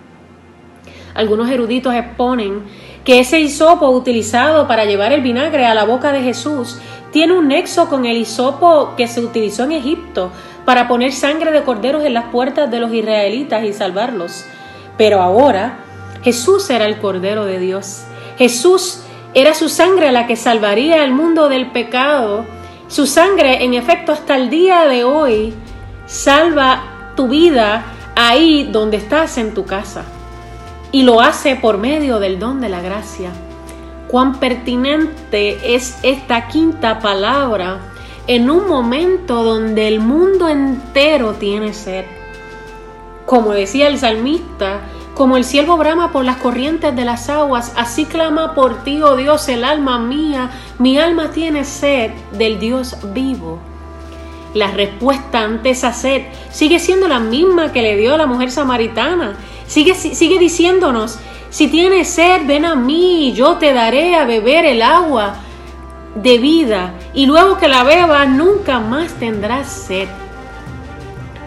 Algunos 1.13 1.51
eruditos 1.51 1.95
exponen 1.95 2.63
que 3.05 3.19
ese 3.19 3.39
hisopo 3.39 3.91
utilizado 3.91 4.67
para 4.67 4.87
llevar 4.87 5.13
el 5.13 5.21
vinagre 5.21 5.67
a 5.67 5.75
la 5.75 5.85
boca 5.85 6.11
de 6.11 6.23
Jesús 6.23 6.79
tiene 7.13 7.35
un 7.35 7.49
nexo 7.49 7.91
con 7.91 8.07
el 8.07 8.17
hisopo 8.17 8.95
que 8.97 9.09
se 9.09 9.21
utilizó 9.21 9.65
en 9.65 9.73
Egipto 9.73 10.31
para 10.65 10.89
poner 10.89 11.13
sangre 11.13 11.53
de 11.53 11.65
corderos 11.65 12.03
en 12.07 12.15
las 12.15 12.31
puertas 12.31 12.71
de 12.71 12.81
los 12.81 12.95
israelitas 12.95 13.63
y 13.63 13.75
salvarlos. 13.75 14.47
Pero 14.97 15.21
ahora 15.21 15.79
Jesús 16.23 16.71
era 16.71 16.87
el 16.87 16.99
Cordero 16.99 17.45
de 17.45 17.59
Dios. 17.59 18.05
Jesús 18.39 19.03
era 19.35 19.55
su 19.55 19.69
sangre 19.69 20.13
la 20.13 20.27
que 20.27 20.37
salvaría 20.37 21.03
al 21.03 21.13
mundo 21.13 21.49
del 21.49 21.71
pecado. 21.71 22.45
Su 22.89 23.07
sangre, 23.07 23.65
en 23.65 23.75
efecto, 23.75 24.13
hasta 24.13 24.37
el 24.37 24.49
día 24.49 24.87
de 24.87 25.05
hoy, 25.05 25.55
salva 26.07 27.13
tu 27.17 27.29
vida 27.29 27.85
ahí 28.15 28.69
donde 28.73 28.97
estás 28.97 29.39
en 29.39 29.55
tu 29.55 29.65
casa 29.67 30.05
y 30.93 31.03
lo 31.03 31.21
hace 31.21 31.57
por 31.57 31.79
medio 31.79 32.19
del 32.19 32.39
don 32.39 32.61
de 32.61 32.69
la 32.69 32.81
gracia. 32.81 33.31
Cuán 34.09 34.41
pertinente 34.41 35.75
es 35.75 35.99
esta 36.03 36.49
quinta 36.49 37.01
palabra 37.01 37.81
en 38.27 38.51
un 38.51 38.67
momento 38.67 39.43
donde 39.43 39.89
el 39.89 40.01
mundo 40.01 40.49
entero 40.49 41.35
tiene 41.35 41.75
sed. 41.75 42.05
Como 43.27 43.53
decía 43.53 43.89
el 43.89 43.99
salmista, 43.99 44.81
como 45.15 45.37
el 45.37 45.45
siervo 45.45 45.77
brama 45.77 46.12
por 46.12 46.25
las 46.25 46.37
corrientes 46.37 46.95
de 46.95 47.05
las 47.05 47.29
aguas, 47.29 47.73
así 47.77 48.05
clama 48.05 48.55
por 48.55 48.85
ti, 48.85 49.03
oh 49.03 49.17
Dios, 49.17 49.49
el 49.49 49.65
alma 49.65 49.99
mía. 49.99 50.51
Mi 50.79 50.99
alma 50.99 51.31
tiene 51.31 51.65
sed 51.65 52.12
del 52.33 52.61
Dios 52.61 52.97
vivo. 53.15 53.59
La 54.55 54.71
respuesta 54.71 55.41
ante 55.41 55.71
esa 55.71 55.93
sed 55.93 56.23
sigue 56.51 56.79
siendo 56.79 57.09
la 57.09 57.19
misma 57.19 57.73
que 57.73 57.83
le 57.83 57.97
dio 57.97 58.17
la 58.17 58.27
mujer 58.27 58.51
samaritana. 58.51 59.37
Sigue, 59.67 59.95
sigue 59.95 60.39
diciéndonos, 60.39 61.19
si 61.51 61.69
tienes 61.69 62.09
sed, 62.09 62.47
ven 62.47 62.65
a 62.65 62.75
mí 62.75 63.29
y 63.29 63.33
yo 63.33 63.57
te 63.57 63.73
daré 63.73 64.17
a 64.17 64.25
beber 64.25 64.67
el 64.67 64.83
agua 64.83 65.37
de 66.15 66.39
vida. 66.39 66.95
Y 67.15 67.27
luego 67.27 67.59
que 67.59 67.69
la 67.69 67.85
bebas, 67.85 68.29
nunca 68.29 68.81
más 68.81 69.15
tendrás 69.15 69.69
sed. 69.69 70.09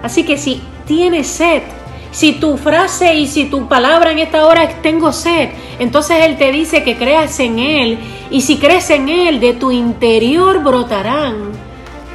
Así 0.02 0.24
que 0.24 0.38
si 0.38 0.62
tienes 0.90 1.28
sed, 1.28 1.62
si 2.10 2.40
tu 2.40 2.58
frase 2.58 3.14
y 3.14 3.28
si 3.28 3.46
tu 3.46 3.68
palabra 3.68 4.12
en 4.12 4.18
esta 4.18 4.48
hora 4.48 4.64
es 4.64 4.82
tengo 4.82 5.14
sed, 5.14 5.50
entonces 5.78 6.26
Él 6.26 6.36
te 6.36 6.52
dice 6.52 6.84
que 6.84 6.98
creas 6.98 7.40
en 7.40 7.60
Él. 7.60 8.00
Y 8.32 8.42
si 8.42 8.58
crees 8.58 8.90
en 8.90 9.08
Él, 9.08 9.40
de 9.40 9.54
tu 9.54 9.70
interior 9.70 10.64
brotarán 10.64 11.52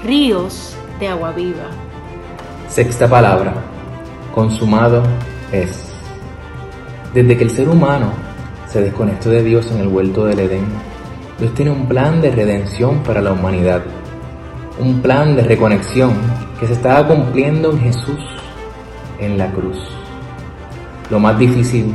ríos 0.04 0.76
de 0.98 1.06
agua 1.06 1.30
viva. 1.30 1.70
Sexta 2.68 3.08
palabra, 3.08 3.54
consumado 4.34 5.04
es. 5.52 5.92
Desde 7.14 7.36
que 7.36 7.44
el 7.44 7.50
ser 7.50 7.68
humano 7.68 8.10
se 8.72 8.82
desconectó 8.82 9.30
de 9.30 9.44
Dios 9.44 9.70
en 9.70 9.82
el 9.82 9.86
huerto 9.86 10.26
del 10.26 10.40
Edén, 10.40 10.66
Dios 11.38 11.54
tiene 11.54 11.70
un 11.70 11.86
plan 11.86 12.20
de 12.20 12.32
redención 12.32 13.04
para 13.04 13.22
la 13.22 13.30
humanidad, 13.30 13.82
un 14.80 15.00
plan 15.00 15.36
de 15.36 15.42
reconexión 15.42 16.12
que 16.58 16.66
se 16.66 16.72
estaba 16.72 17.06
cumpliendo 17.06 17.70
en 17.70 17.78
Jesús 17.78 18.18
en 19.24 19.38
la 19.38 19.50
cruz. 19.50 19.78
Lo 21.10 21.18
más 21.18 21.38
difícil 21.38 21.94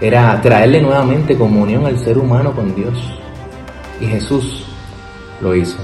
era 0.00 0.40
traerle 0.42 0.82
nuevamente 0.82 1.36
comunión 1.36 1.86
al 1.86 1.98
ser 1.98 2.18
humano 2.18 2.52
con 2.52 2.74
Dios. 2.74 3.18
Y 4.00 4.06
Jesús 4.06 4.66
lo 5.40 5.54
hizo. 5.54 5.78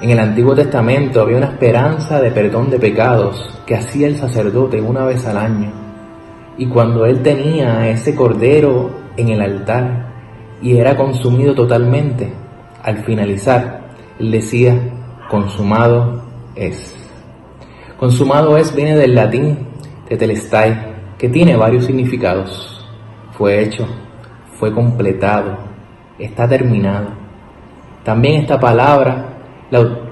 En 0.00 0.10
el 0.10 0.18
Antiguo 0.18 0.54
Testamento 0.54 1.22
había 1.22 1.36
una 1.36 1.46
esperanza 1.46 2.20
de 2.20 2.32
perdón 2.32 2.70
de 2.70 2.78
pecados 2.78 3.60
que 3.66 3.76
hacía 3.76 4.08
el 4.08 4.16
sacerdote 4.16 4.80
una 4.80 5.04
vez 5.04 5.24
al 5.26 5.36
año. 5.36 5.70
Y 6.58 6.66
cuando 6.66 7.06
él 7.06 7.22
tenía 7.22 7.88
ese 7.88 8.14
cordero 8.14 8.90
en 9.16 9.28
el 9.28 9.40
altar 9.40 10.08
y 10.60 10.76
era 10.76 10.96
consumido 10.96 11.54
totalmente, 11.54 12.32
al 12.82 13.04
finalizar, 13.04 13.80
él 14.18 14.32
decía, 14.32 14.76
consumado 15.30 16.22
es. 16.56 17.01
Consumado 18.02 18.56
es 18.56 18.74
viene 18.74 18.96
del 18.96 19.14
latín 19.14 19.56
tetelestai, 20.08 21.14
que 21.16 21.28
tiene 21.28 21.54
varios 21.54 21.84
significados. 21.84 22.84
Fue 23.30 23.62
hecho, 23.62 23.86
fue 24.58 24.74
completado, 24.74 25.56
está 26.18 26.48
terminado. 26.48 27.10
También 28.02 28.40
esta 28.40 28.58
palabra 28.58 29.38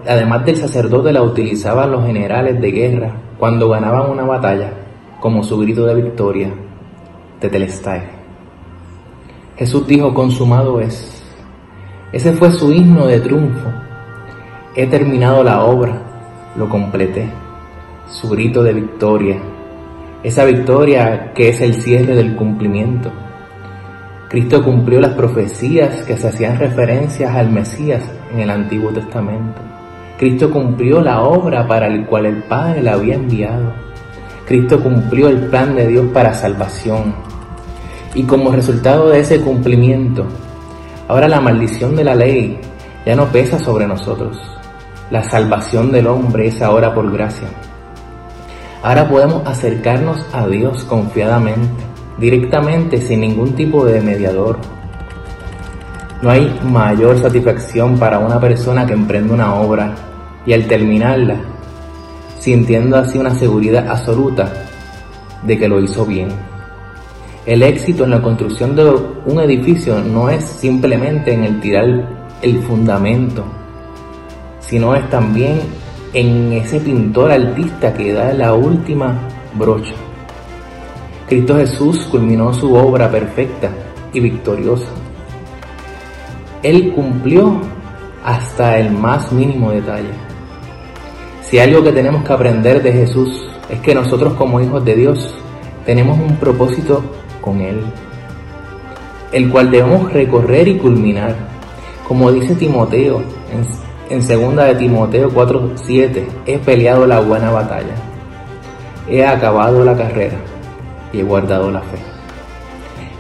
además 0.07 0.45
del 0.47 0.55
sacerdote, 0.55 1.13
la 1.13 1.23
utilizaban 1.23 1.91
los 1.91 2.07
generales 2.07 2.61
de 2.61 2.71
guerra 2.71 3.13
cuando 3.41 3.69
ganaban 3.69 4.09
una 4.09 4.23
batalla 4.23 4.71
como 5.19 5.43
su 5.43 5.59
grito 5.59 5.85
de 5.85 5.97
victoria, 5.97 6.55
Tetelestai. 7.41 8.03
Jesús 9.57 9.85
dijo, 9.89 10.15
consumado 10.15 10.81
es. 10.81 11.25
Ese 12.13 12.35
fue 12.35 12.53
su 12.53 12.71
himno 12.71 13.09
de 13.09 13.19
triunfo. 13.19 13.69
He 14.77 14.87
terminado 14.87 15.43
la 15.43 15.65
obra, 15.65 16.01
lo 16.55 16.69
completé. 16.69 17.50
Su 18.11 18.29
grito 18.29 18.65
de 18.65 18.73
victoria. 18.73 19.41
Esa 20.25 20.45
victoria 20.45 21.33
que 21.33 21.51
es 21.51 21.61
el 21.61 21.75
cierre 21.75 22.17
del 22.17 22.35
cumplimiento. 22.35 23.13
Cristo 24.29 24.65
cumplió 24.65 25.01
las 25.01 25.15
profecías 25.15 26.03
que 26.03 26.17
se 26.17 26.27
hacían 26.27 26.59
referencias 26.59 27.33
al 27.33 27.51
Mesías 27.51 28.03
en 28.33 28.41
el 28.41 28.51
Antiguo 28.51 28.91
Testamento. 28.91 29.61
Cristo 30.19 30.51
cumplió 30.51 31.01
la 31.01 31.23
obra 31.23 31.69
para 31.69 31.87
el 31.87 32.05
cual 32.05 32.27
el 32.27 32.43
Padre 32.43 32.83
le 32.83 32.91
había 32.91 33.15
enviado. 33.15 33.73
Cristo 34.45 34.83
cumplió 34.83 35.29
el 35.29 35.47
plan 35.47 35.77
de 35.77 35.87
Dios 35.87 36.07
para 36.13 36.35
salvación. 36.35 37.15
Y 38.17 38.25
como 38.25 38.51
resultado 38.51 39.09
de 39.09 39.21
ese 39.21 39.41
cumplimiento, 39.41 40.27
ahora 41.07 41.29
la 41.29 41.41
maldición 41.41 41.95
de 41.95 42.03
la 42.03 42.17
ley 42.17 42.59
ya 43.07 43.15
no 43.15 43.27
pesa 43.27 43.61
sobre 43.61 43.87
nosotros. 43.87 44.37
La 45.13 45.23
salvación 45.23 45.93
del 45.93 46.09
hombre 46.09 46.49
es 46.49 46.61
ahora 46.61 46.93
por 46.93 47.09
gracia. 47.13 47.47
Ahora 48.83 49.09
podemos 49.09 49.47
acercarnos 49.47 50.25
a 50.33 50.47
Dios 50.47 50.85
confiadamente, 50.85 51.85
directamente, 52.19 52.99
sin 52.99 53.21
ningún 53.21 53.55
tipo 53.55 53.85
de 53.85 54.01
mediador, 54.01 54.59
no 56.23 56.31
hay 56.31 56.55
mayor 56.63 57.19
satisfacción 57.19 57.99
para 57.99 58.19
una 58.19 58.39
persona 58.39 58.87
que 58.87 58.93
emprende 58.93 59.33
una 59.33 59.55
obra 59.55 59.95
y 60.45 60.53
al 60.53 60.67
terminarla, 60.67 61.37
sintiendo 62.39 62.99
así 62.99 63.19
una 63.19 63.35
seguridad 63.35 63.89
absoluta 63.89 64.53
de 65.43 65.59
que 65.59 65.67
lo 65.67 65.81
hizo 65.81 66.05
bien. 66.05 66.29
El 67.47 67.63
éxito 67.63 68.05
en 68.05 68.11
la 68.11 68.21
construcción 68.21 68.77
de 68.77 68.85
un 69.25 69.41
edificio 69.41 69.99
no 70.01 70.29
es 70.29 70.45
simplemente 70.45 71.33
en 71.33 71.45
el 71.45 71.59
tirar 71.59 71.87
el 72.43 72.63
fundamento, 72.65 73.43
sino 74.61 74.95
es 74.95 75.09
también 75.09 75.61
en 76.13 76.53
ese 76.53 76.81
pintor 76.81 77.33
artista 77.33 77.95
que 77.95 78.13
da 78.13 78.33
la 78.33 78.55
última 78.55 79.29
brocha. 79.55 79.95
Cristo 81.29 81.57
Jesús 81.57 82.07
culminó 82.11 82.53
su 82.53 82.75
obra 82.75 83.11
perfecta 83.11 83.71
y 84.13 84.21
victoriosa 84.21 84.89
él 86.63 86.93
cumplió 86.95 87.59
hasta 88.25 88.79
el 88.79 88.91
más 88.91 89.33
mínimo 89.33 89.71
detalle. 89.71 90.11
Si 91.43 91.59
algo 91.59 91.83
que 91.83 91.93
tenemos 91.93 92.23
que 92.23 92.33
aprender 92.33 92.83
de 92.83 92.93
Jesús 92.93 93.49
es 93.71 93.81
que 93.81 93.95
nosotros 93.95 94.35
como 94.35 94.61
hijos 94.61 94.85
de 94.85 94.95
Dios 94.95 95.35
tenemos 95.87 96.19
un 96.19 96.37
propósito 96.37 97.03
con 97.41 97.61
Él, 97.61 97.81
el 99.33 99.51
cual 99.51 99.71
debemos 99.71 100.13
recorrer 100.13 100.69
y 100.69 100.77
culminar. 100.77 101.35
Como 102.07 102.31
dice 102.31 102.55
Timoteo 102.55 103.23
en, 103.53 103.90
en 104.11 104.27
2 104.27 104.57
de 104.57 104.75
Timoteo 104.75 105.31
4:7, 105.31 106.27
he 106.45 106.59
peleado 106.59 107.07
la 107.07 107.21
buena 107.21 107.51
batalla, 107.51 107.95
he 109.09 109.25
acabado 109.25 109.85
la 109.85 109.97
carrera 109.97 110.37
y 111.13 111.21
he 111.21 111.23
guardado 111.23 111.71
la 111.71 111.81
fe. 111.81 111.99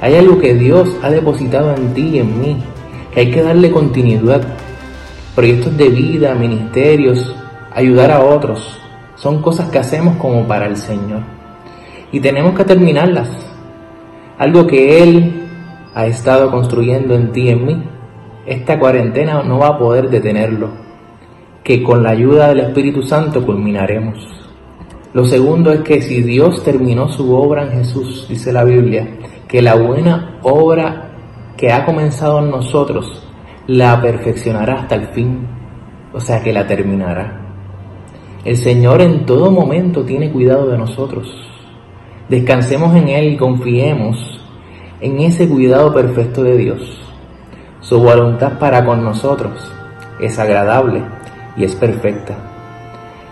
Hay 0.00 0.16
algo 0.16 0.38
que 0.38 0.54
Dios 0.54 0.88
ha 1.02 1.10
depositado 1.10 1.74
en 1.76 1.94
ti 1.94 2.08
y 2.14 2.18
en 2.18 2.40
mí, 2.40 2.56
que 3.12 3.20
hay 3.20 3.30
que 3.30 3.42
darle 3.42 3.70
continuidad. 3.70 4.42
Proyectos 5.36 5.76
de 5.76 5.88
vida, 5.88 6.34
ministerios, 6.34 7.34
ayudar 7.72 8.10
a 8.10 8.20
otros, 8.20 8.80
son 9.14 9.40
cosas 9.42 9.70
que 9.70 9.78
hacemos 9.78 10.16
como 10.16 10.46
para 10.48 10.66
el 10.66 10.76
Señor. 10.76 11.20
Y 12.10 12.18
tenemos 12.20 12.54
que 12.54 12.64
terminarlas. 12.64 13.28
Algo 14.38 14.66
que 14.66 15.02
Él 15.02 15.48
ha 15.94 16.06
estado 16.06 16.50
construyendo 16.50 17.14
en 17.14 17.30
ti 17.30 17.42
y 17.42 17.48
en 17.50 17.66
mí. 17.66 17.84
Esta 18.46 18.78
cuarentena 18.78 19.42
no 19.42 19.58
va 19.58 19.68
a 19.68 19.78
poder 19.78 20.08
detenerlo. 20.08 20.68
Que 21.62 21.82
con 21.82 22.02
la 22.02 22.10
ayuda 22.10 22.48
del 22.48 22.60
Espíritu 22.60 23.02
Santo 23.02 23.44
culminaremos. 23.44 24.16
Lo 25.12 25.24
segundo 25.24 25.72
es 25.72 25.80
que 25.80 26.00
si 26.00 26.22
Dios 26.22 26.62
terminó 26.62 27.08
su 27.08 27.34
obra 27.34 27.64
en 27.64 27.72
Jesús, 27.72 28.26
dice 28.28 28.52
la 28.52 28.64
Biblia, 28.64 29.08
que 29.48 29.60
la 29.60 29.74
buena 29.74 30.38
obra 30.42 31.10
que 31.56 31.72
ha 31.72 31.84
comenzado 31.84 32.38
en 32.38 32.50
nosotros 32.50 33.26
la 33.66 34.00
perfeccionará 34.00 34.80
hasta 34.80 34.94
el 34.94 35.08
fin, 35.08 35.46
o 36.12 36.20
sea 36.20 36.42
que 36.42 36.52
la 36.52 36.66
terminará. 36.66 37.40
El 38.44 38.56
Señor 38.56 39.02
en 39.02 39.26
todo 39.26 39.50
momento 39.50 40.02
tiene 40.04 40.30
cuidado 40.30 40.68
de 40.68 40.78
nosotros. 40.78 41.28
Descansemos 42.28 42.96
en 42.96 43.08
Él 43.08 43.34
y 43.34 43.36
confiemos 43.36 44.16
en 45.00 45.18
ese 45.20 45.48
cuidado 45.48 45.92
perfecto 45.92 46.42
de 46.42 46.56
Dios. 46.56 46.99
Su 47.80 48.00
voluntad 48.00 48.58
para 48.58 48.84
con 48.84 49.02
nosotros 49.02 49.70
es 50.18 50.38
agradable 50.38 51.02
y 51.56 51.64
es 51.64 51.74
perfecta. 51.74 52.34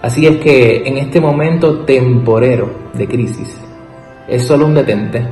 Así 0.02 0.26
es 0.26 0.38
que 0.38 0.86
en 0.86 0.96
este 0.96 1.20
momento 1.20 1.80
temporero 1.80 2.70
de 2.94 3.06
crisis 3.06 3.54
es 4.26 4.46
solo 4.46 4.66
un 4.66 4.74
detente 4.74 5.26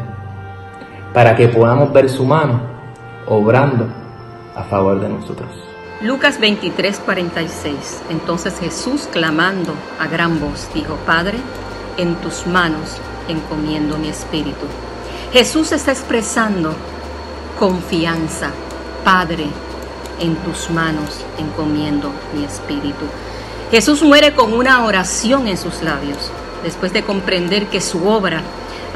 para 1.14 1.35
que 1.35 1.49
podamos 1.49 1.93
ver 1.93 2.09
su 2.11 2.25
mano 2.25 2.61
obrando 3.27 3.87
a 4.55 4.64
favor 4.64 5.01
de 5.01 5.09
nosotros. 5.09 5.49
Lucas 6.03 6.39
23, 6.39 6.99
46. 6.99 8.03
Entonces 8.11 8.59
Jesús, 8.61 9.09
clamando 9.11 9.73
a 9.99 10.09
gran 10.09 10.39
voz, 10.41 10.69
dijo, 10.75 10.97
Padre, 11.07 11.39
en 11.97 12.17
tus 12.17 12.47
manos 12.47 12.99
encomiendo 13.29 13.97
mi 13.97 14.09
espíritu. 14.09 14.67
Jesús 15.33 15.73
está 15.73 15.93
expresando 15.93 16.75
confianza. 17.59 18.51
Padre, 19.07 19.47
en 20.19 20.35
tus 20.35 20.69
manos 20.69 21.21
encomiendo 21.39 22.11
mi 22.35 22.45
espíritu. 22.45 23.05
Jesús 23.71 24.03
muere 24.03 24.35
con 24.35 24.53
una 24.53 24.85
oración 24.85 25.47
en 25.47 25.57
sus 25.57 25.81
labios, 25.81 26.33
después 26.65 26.93
de 26.93 27.05
comprender 27.05 27.69
que 27.69 27.81
su 27.81 28.09
obra 28.09 28.43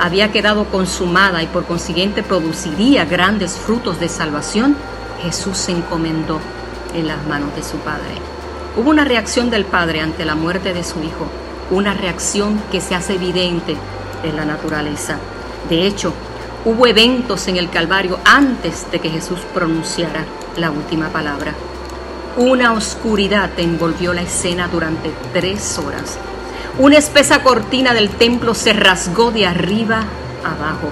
había 0.00 0.32
quedado 0.32 0.64
consumada 0.64 1.44
y 1.44 1.46
por 1.46 1.64
consiguiente 1.64 2.24
produciría 2.24 3.04
grandes 3.04 3.52
frutos 3.52 4.00
de 4.00 4.08
salvación, 4.08 4.76
Jesús 5.22 5.56
se 5.56 5.70
encomendó 5.70 6.40
en 6.92 7.06
las 7.06 7.24
manos 7.28 7.54
de 7.54 7.62
su 7.62 7.76
Padre. 7.76 8.16
Hubo 8.76 8.90
una 8.90 9.04
reacción 9.04 9.48
del 9.48 9.64
Padre 9.64 10.00
ante 10.00 10.24
la 10.24 10.34
muerte 10.34 10.74
de 10.74 10.82
su 10.82 11.04
Hijo, 11.04 11.28
una 11.70 11.94
reacción 11.94 12.60
que 12.72 12.80
se 12.80 12.96
hace 12.96 13.14
evidente 13.14 13.76
en 14.24 14.34
la 14.34 14.44
naturaleza. 14.44 15.18
De 15.68 15.86
hecho, 15.86 16.12
hubo 16.64 16.86
eventos 16.86 17.48
en 17.48 17.56
el 17.56 17.70
Calvario 17.70 18.18
antes 18.24 18.90
de 18.90 18.98
que 19.00 19.10
Jesús 19.10 19.40
pronunciara 19.54 20.24
la 20.56 20.70
última 20.70 21.08
palabra. 21.08 21.54
Una 22.36 22.72
oscuridad 22.72 23.50
envolvió 23.58 24.12
la 24.12 24.22
escena 24.22 24.68
durante 24.68 25.10
tres 25.32 25.78
horas 25.78 26.18
una 26.78 26.96
espesa 26.96 27.42
cortina 27.42 27.92
del 27.92 28.08
templo 28.08 28.54
se 28.54 28.72
rasgó 28.72 29.32
de 29.32 29.46
arriba 29.46 30.04
abajo. 30.44 30.88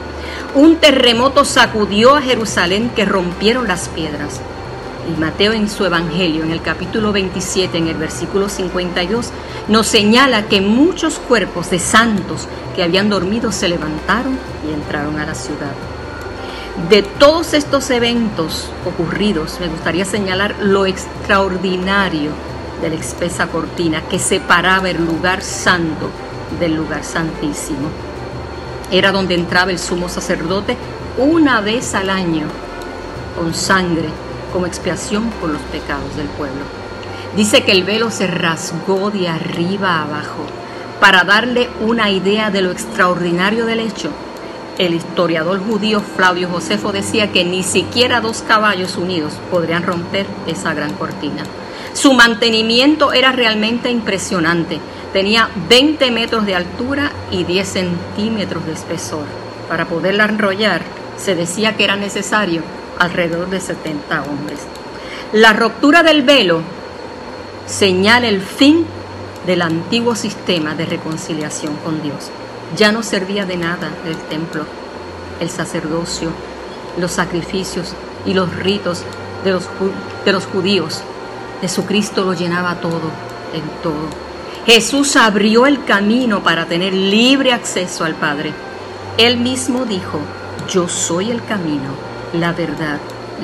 Un 0.55 0.77
terremoto 0.77 1.45
sacudió 1.45 2.15
a 2.15 2.21
Jerusalén 2.21 2.91
que 2.95 3.07
rompieron 3.07 3.69
las 3.69 3.89
piedras. 3.89 4.41
Mateo 5.17 5.53
en 5.53 5.69
su 5.69 5.85
Evangelio, 5.85 6.45
en 6.45 6.51
el 6.51 6.61
capítulo 6.61 7.13
27, 7.13 7.79
en 7.79 7.89
el 7.89 7.97
versículo 7.97 8.49
52, 8.49 9.31
nos 9.69 9.87
señala 9.87 10.47
que 10.47 10.61
muchos 10.61 11.19
cuerpos 11.19 11.71
de 11.71 11.79
santos 11.79 12.47
que 12.77 12.83
habían 12.83 13.09
dormido 13.09 13.51
se 13.53 13.69
levantaron 13.69 14.39
y 14.69 14.73
entraron 14.73 15.19
a 15.19 15.27
la 15.27 15.35
ciudad. 15.35 15.73
De 16.91 17.03
todos 17.03 17.55
estos 17.55 17.91
eventos 17.91 18.71
ocurridos, 18.85 19.59
me 19.61 19.69
gustaría 19.69 20.05
señalar 20.05 20.57
lo 20.61 20.87
extraordinario 20.87 22.31
de 22.83 22.91
la 22.91 22.97
espesa 22.97 23.47
cortina 23.47 24.03
que 24.03 24.19
separaba 24.19 24.91
el 24.91 25.05
lugar 25.05 25.43
santo 25.43 26.11
del 26.61 26.75
lugar 26.75 27.03
santísimo. 27.03 27.89
Era 28.91 29.11
donde 29.13 29.35
entraba 29.35 29.71
el 29.71 29.79
sumo 29.79 30.09
sacerdote 30.09 30.77
una 31.19 31.61
vez 31.61 31.95
al 31.95 32.11
año 32.11 32.47
con 33.37 33.55
sangre 33.55 34.09
como 34.53 34.67
expiación 34.67 35.31
por 35.41 35.51
los 35.51 35.61
pecados 35.63 36.17
del 36.17 36.27
pueblo. 36.29 36.65
Dice 37.37 37.63
que 37.63 37.73
el 37.73 37.85
velo 37.85 38.11
se 38.11 38.27
rasgó 38.27 39.11
de 39.11 39.29
arriba 39.29 39.97
a 39.97 40.03
abajo 40.05 40.47
para 41.01 41.25
darle 41.25 41.69
una 41.81 42.11
idea 42.11 42.51
de 42.51 42.63
lo 42.63 42.71
extraordinario 42.71 43.67
del 43.67 43.81
hecho. 43.81 44.11
El 44.79 44.95
historiador 44.95 45.61
judío 45.61 46.01
Flavio 46.01 46.49
Josefo 46.49 46.93
decía 46.93 47.33
que 47.33 47.45
ni 47.45 47.63
siquiera 47.63 48.21
dos 48.21 48.43
caballos 48.43 48.97
unidos 48.97 49.35
podrían 49.51 49.83
romper 49.83 50.27
esa 50.47 50.73
gran 50.75 50.93
cortina. 50.95 51.43
Su 51.95 52.13
mantenimiento 52.13 53.13
era 53.13 53.33
realmente 53.33 53.91
impresionante. 53.91 54.81
Tenía 55.13 55.51
20 55.69 56.11
metros 56.11 56.47
de 56.47 56.55
altura 56.55 57.13
y 57.31 57.45
10 57.45 57.69
centímetros 57.69 58.67
de 58.67 58.73
espesor. 58.73 59.25
Para 59.69 59.87
poderla 59.87 60.27
enrollar, 60.27 60.83
se 61.17 61.35
decía 61.35 61.77
que 61.77 61.85
era 61.85 61.97
necesario 61.97 62.63
alrededor 62.99 63.51
de 63.51 63.61
70 63.61 64.23
hombres. 64.23 64.61
La 65.33 65.53
ruptura 65.53 66.03
del 66.03 66.23
velo 66.23 66.63
señala 67.67 68.29
el 68.29 68.41
fin 68.41 68.87
del 69.47 69.63
antiguo 69.63 70.15
sistema 70.15 70.75
de 70.75 70.87
reconciliación 70.87 71.77
con 71.77 72.03
Dios. 72.03 72.31
Ya 72.77 72.93
no 72.93 73.03
servía 73.03 73.47
de 73.47 73.57
nada 73.57 73.91
el 74.07 74.17
templo, 74.29 74.65
el 75.41 75.51
sacerdocio, 75.51 76.31
los 76.99 77.13
sacrificios 77.13 77.95
y 78.27 78.35
los 78.35 78.55
ritos 78.57 79.03
de 79.45 79.53
los, 79.53 79.69
de 80.25 80.33
los 80.33 80.47
judíos 80.47 81.03
Jesucristo 81.61 82.25
lo 82.25 82.35
llenaba 82.35 82.77
todo, 82.77 83.11
en 83.53 83.63
todo. 83.83 84.09
Jesús 84.67 85.17
abrió 85.17 85.67
el 85.67 85.85
camino 85.85 86.43
para 86.43 86.67
tener 86.67 86.93
libre 86.93 87.53
acceso 87.53 88.05
al 88.05 88.15
Padre. 88.15 88.53
Él 89.17 89.39
mismo 89.39 89.85
dijo, 89.85 90.21
yo 90.71 90.89
soy 90.89 91.31
el 91.31 91.45
camino, 91.45 91.91
la 92.33 92.53
verdad 92.53 92.99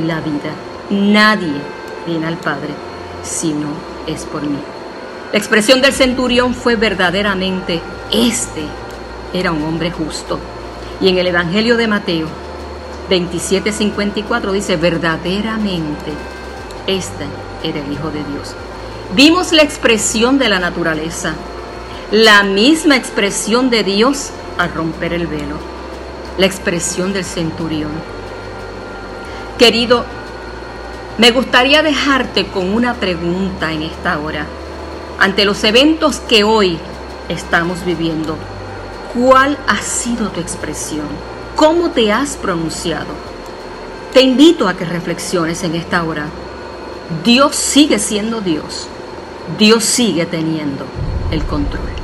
la 0.05 0.21
vida. 0.21 0.53
Nadie 0.91 1.61
viene 2.07 2.27
al 2.27 2.37
Padre 2.37 2.71
si 3.23 3.53
no 3.53 3.69
es 4.07 4.25
por 4.25 4.43
mí. 4.43 4.59
La 5.33 5.39
expresión 5.39 5.81
del 5.81 5.93
centurión 5.93 6.55
fue 6.55 6.77
verdaderamente, 6.77 7.81
este 8.13 8.63
era 9.33 9.53
un 9.53 9.63
hombre 9.65 9.91
justo. 9.91 10.39
Y 11.01 11.09
en 11.09 11.19
el 11.19 11.27
Evangelio 11.27 11.77
de 11.77 11.89
Mateo 11.89 12.29
27:54 13.11 14.53
dice, 14.53 14.77
verdaderamente, 14.77 16.13
este 16.87 17.25
era 17.63 17.81
el 17.81 17.93
Hijo 17.93 18.11
de 18.11 18.23
Dios. 18.25 18.55
Vimos 19.15 19.53
la 19.53 19.63
expresión 19.63 20.39
de 20.39 20.49
la 20.49 20.59
naturaleza, 20.59 21.35
la 22.11 22.43
misma 22.43 22.97
expresión 22.97 23.71
de 23.71 23.83
Dios 23.83 24.31
al 24.59 24.73
romper 24.73 25.13
el 25.13 25.27
velo, 25.27 25.57
la 26.39 26.47
expresión 26.47 27.13
del 27.13 27.25
centurión. 27.25 27.91
Querido, 29.59 30.05
me 31.17 31.31
gustaría 31.31 31.83
dejarte 31.83 32.47
con 32.49 32.75
una 32.75 32.95
pregunta 32.95 33.71
en 33.73 33.83
esta 33.83 34.19
hora. 34.19 34.47
Ante 35.21 35.45
los 35.45 35.63
eventos 35.63 36.17
que 36.17 36.43
hoy 36.43 36.77
estamos 37.29 37.85
viviendo, 37.85 38.37
¿cuál 39.15 39.57
ha 39.69 39.81
sido 39.81 40.31
tu 40.31 40.41
expresión? 40.41 41.07
¿Cómo 41.55 41.91
te 41.91 42.13
has 42.13 42.37
pronunciado? 42.37 43.07
Te 44.13 44.23
invito 44.23 44.67
a 44.67 44.75
que 44.75 44.85
reflexiones 44.85 45.63
en 45.63 45.77
esta 45.77 46.03
hora. 46.03 46.27
Dios 47.23 47.55
sigue 47.55 48.01
siendo 48.01 48.41
Dios. 48.41 48.89
Dios 49.57 49.85
sigue 49.85 50.27
teniendo 50.27 50.85
el 51.31 51.45
control. 51.45 52.04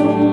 Tienes 0.00 0.29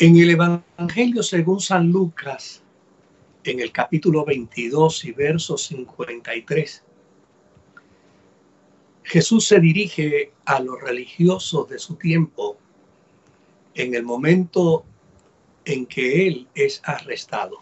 En 0.00 0.16
el 0.16 0.30
Evangelio 0.30 1.24
según 1.24 1.60
San 1.60 1.90
Lucas, 1.90 2.62
en 3.42 3.58
el 3.58 3.72
capítulo 3.72 4.24
22 4.24 5.04
y 5.06 5.10
verso 5.10 5.58
53, 5.58 6.84
Jesús 9.02 9.44
se 9.44 9.58
dirige 9.58 10.30
a 10.44 10.60
los 10.60 10.80
religiosos 10.80 11.68
de 11.68 11.80
su 11.80 11.96
tiempo 11.96 12.56
en 13.74 13.92
el 13.96 14.04
momento 14.04 14.84
en 15.64 15.84
que 15.84 16.28
él 16.28 16.46
es 16.54 16.80
arrestado. 16.84 17.56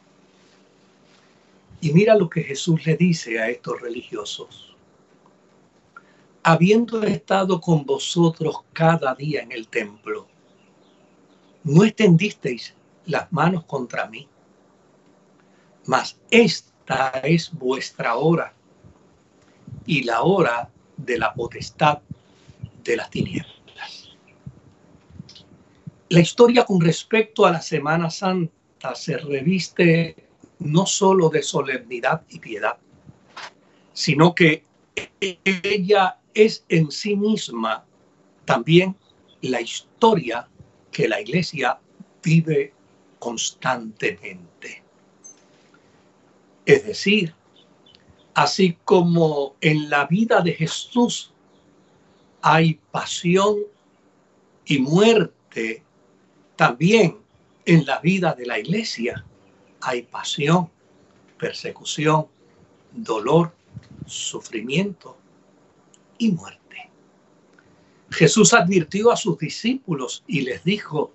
Y 1.80 1.94
mira 1.94 2.14
lo 2.16 2.28
que 2.28 2.42
Jesús 2.42 2.84
le 2.84 2.98
dice 2.98 3.40
a 3.40 3.48
estos 3.48 3.80
religiosos. 3.80 4.76
Habiendo 6.42 7.02
estado 7.02 7.62
con 7.62 7.86
vosotros 7.86 8.56
cada 8.74 9.14
día 9.14 9.40
en 9.40 9.52
el 9.52 9.68
templo, 9.68 10.28
no 11.66 11.84
extendisteis 11.84 12.74
las 13.06 13.32
manos 13.32 13.64
contra 13.64 14.06
mí, 14.06 14.28
mas 15.86 16.16
esta 16.30 17.08
es 17.24 17.52
vuestra 17.52 18.14
hora 18.14 18.54
y 19.84 20.04
la 20.04 20.22
hora 20.22 20.70
de 20.96 21.18
la 21.18 21.34
potestad 21.34 21.98
de 22.84 22.96
las 22.96 23.10
tinieblas. 23.10 24.14
La 26.08 26.20
historia 26.20 26.64
con 26.64 26.80
respecto 26.80 27.44
a 27.44 27.50
la 27.50 27.60
Semana 27.60 28.10
Santa 28.10 28.94
se 28.94 29.18
reviste 29.18 30.28
no 30.60 30.86
solo 30.86 31.28
de 31.28 31.42
solemnidad 31.42 32.22
y 32.28 32.38
piedad, 32.38 32.76
sino 33.92 34.36
que 34.36 34.64
ella 35.20 36.20
es 36.32 36.64
en 36.68 36.92
sí 36.92 37.16
misma 37.16 37.84
también 38.44 38.94
la 39.40 39.60
historia 39.60 40.48
que 40.96 41.08
la 41.08 41.20
iglesia 41.20 41.78
vive 42.22 42.72
constantemente. 43.18 44.82
Es 46.64 46.86
decir, 46.86 47.34
así 48.32 48.78
como 48.82 49.56
en 49.60 49.90
la 49.90 50.06
vida 50.06 50.40
de 50.40 50.54
Jesús 50.54 51.34
hay 52.40 52.80
pasión 52.90 53.58
y 54.64 54.78
muerte, 54.78 55.82
también 56.56 57.18
en 57.66 57.84
la 57.84 57.98
vida 57.98 58.32
de 58.32 58.46
la 58.46 58.58
iglesia 58.58 59.22
hay 59.82 60.00
pasión, 60.00 60.70
persecución, 61.38 62.26
dolor, 62.90 63.54
sufrimiento 64.06 65.18
y 66.16 66.32
muerte. 66.32 66.65
Jesús 68.10 68.54
advirtió 68.54 69.10
a 69.10 69.16
sus 69.16 69.38
discípulos 69.38 70.22
y 70.26 70.42
les 70.42 70.62
dijo, 70.64 71.12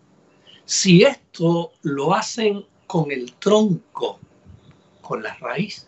si 0.65 1.03
esto 1.03 1.71
lo 1.81 2.13
hacen 2.13 2.65
con 2.87 3.11
el 3.11 3.33
tronco, 3.33 4.19
con 5.01 5.23
la 5.23 5.35
raíz, 5.35 5.87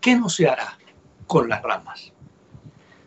¿qué 0.00 0.16
no 0.16 0.28
se 0.28 0.48
hará 0.48 0.78
con 1.26 1.48
las 1.48 1.62
ramas? 1.62 2.12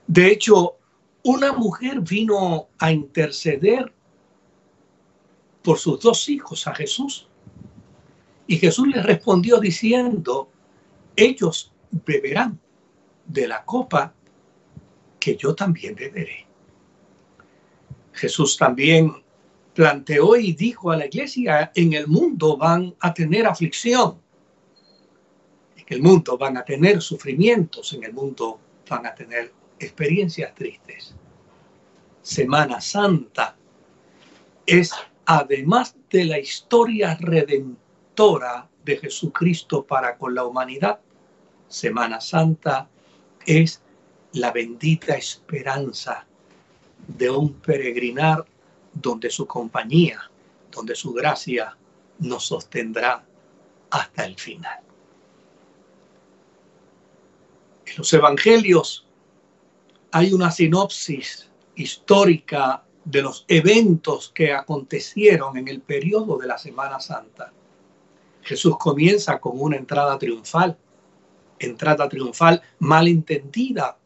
De 0.08 0.32
hecho, 0.32 0.78
una 1.24 1.52
mujer 1.52 2.00
vino 2.02 2.70
a 2.80 2.92
interceder 2.92 3.94
por 5.62 5.78
sus 5.78 6.00
dos 6.00 6.30
hijos 6.30 6.66
a 6.68 6.74
Jesús. 6.74 7.28
Y 8.48 8.58
Jesús 8.58 8.88
les 8.88 9.06
respondió 9.06 9.60
diciendo, 9.60 10.50
ellos 11.18 11.74
beberán 11.92 12.58
de 13.26 13.48
la 13.50 13.66
copa 13.66 14.14
que 15.20 15.36
yo 15.36 15.54
también 15.54 15.96
beberé. 15.96 16.47
Jesús 18.18 18.58
también 18.58 19.14
planteó 19.74 20.36
y 20.36 20.54
dijo 20.54 20.92
a 20.92 20.98
la 20.98 21.06
iglesia, 21.06 21.72
en 21.76 21.94
el 21.94 22.08
mundo 22.08 22.58
van 22.58 22.96
a 23.00 23.14
tener 23.14 23.46
aflicción, 23.46 24.20
en 25.76 25.86
el 25.88 26.02
mundo 26.02 26.38
van 26.38 26.58
a 26.58 26.66
tener 26.66 27.02
sufrimientos, 27.02 27.94
en 27.94 28.04
el 28.04 28.14
mundo 28.14 28.60
van 28.90 29.06
a 29.06 29.14
tener 29.14 29.54
experiencias 29.80 30.54
tristes. 30.56 31.16
Semana 32.22 32.82
Santa 32.82 33.56
es 34.66 34.92
además 35.26 35.96
de 36.10 36.26
la 36.26 36.40
historia 36.40 37.16
redentora 37.20 38.68
de 38.84 38.98
Jesucristo 38.98 39.86
para 39.86 40.18
con 40.18 40.34
la 40.34 40.46
humanidad, 40.46 41.00
Semana 41.68 42.20
Santa 42.20 42.90
es 43.46 43.82
la 44.34 44.52
bendita 44.52 45.16
esperanza 45.16 46.26
de 47.08 47.30
un 47.30 47.54
peregrinar 47.54 48.46
donde 48.94 49.30
su 49.30 49.46
compañía, 49.46 50.30
donde 50.72 50.96
su 50.96 51.14
gracia 51.14 51.78
nos 52.20 52.46
sostendrá 52.46 53.24
hasta 53.90 54.26
el 54.26 54.36
final. 54.36 54.80
En 57.86 57.94
los 57.98 58.12
evangelios 58.14 59.08
hay 60.12 60.34
una 60.34 60.52
sinopsis 60.52 61.50
histórica 61.76 62.84
de 63.06 63.22
los 63.22 63.46
eventos 63.48 64.32
que 64.34 64.52
acontecieron 64.52 65.58
en 65.58 65.68
el 65.70 65.80
periodo 65.82 66.38
de 66.38 66.48
la 66.48 66.58
Semana 66.58 67.00
Santa. 67.00 67.54
Jesús 68.42 68.78
comienza 68.78 69.40
con 69.40 69.54
una 69.56 69.78
entrada 69.78 70.18
triunfal, 70.18 70.78
entrada 71.60 72.10
triunfal 72.10 72.62
mal 72.80 73.08
entendida 73.08 73.98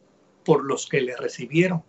por 0.43 0.64
los 0.64 0.88
que 0.88 1.02
le 1.02 1.16
recibieron. 1.16 1.84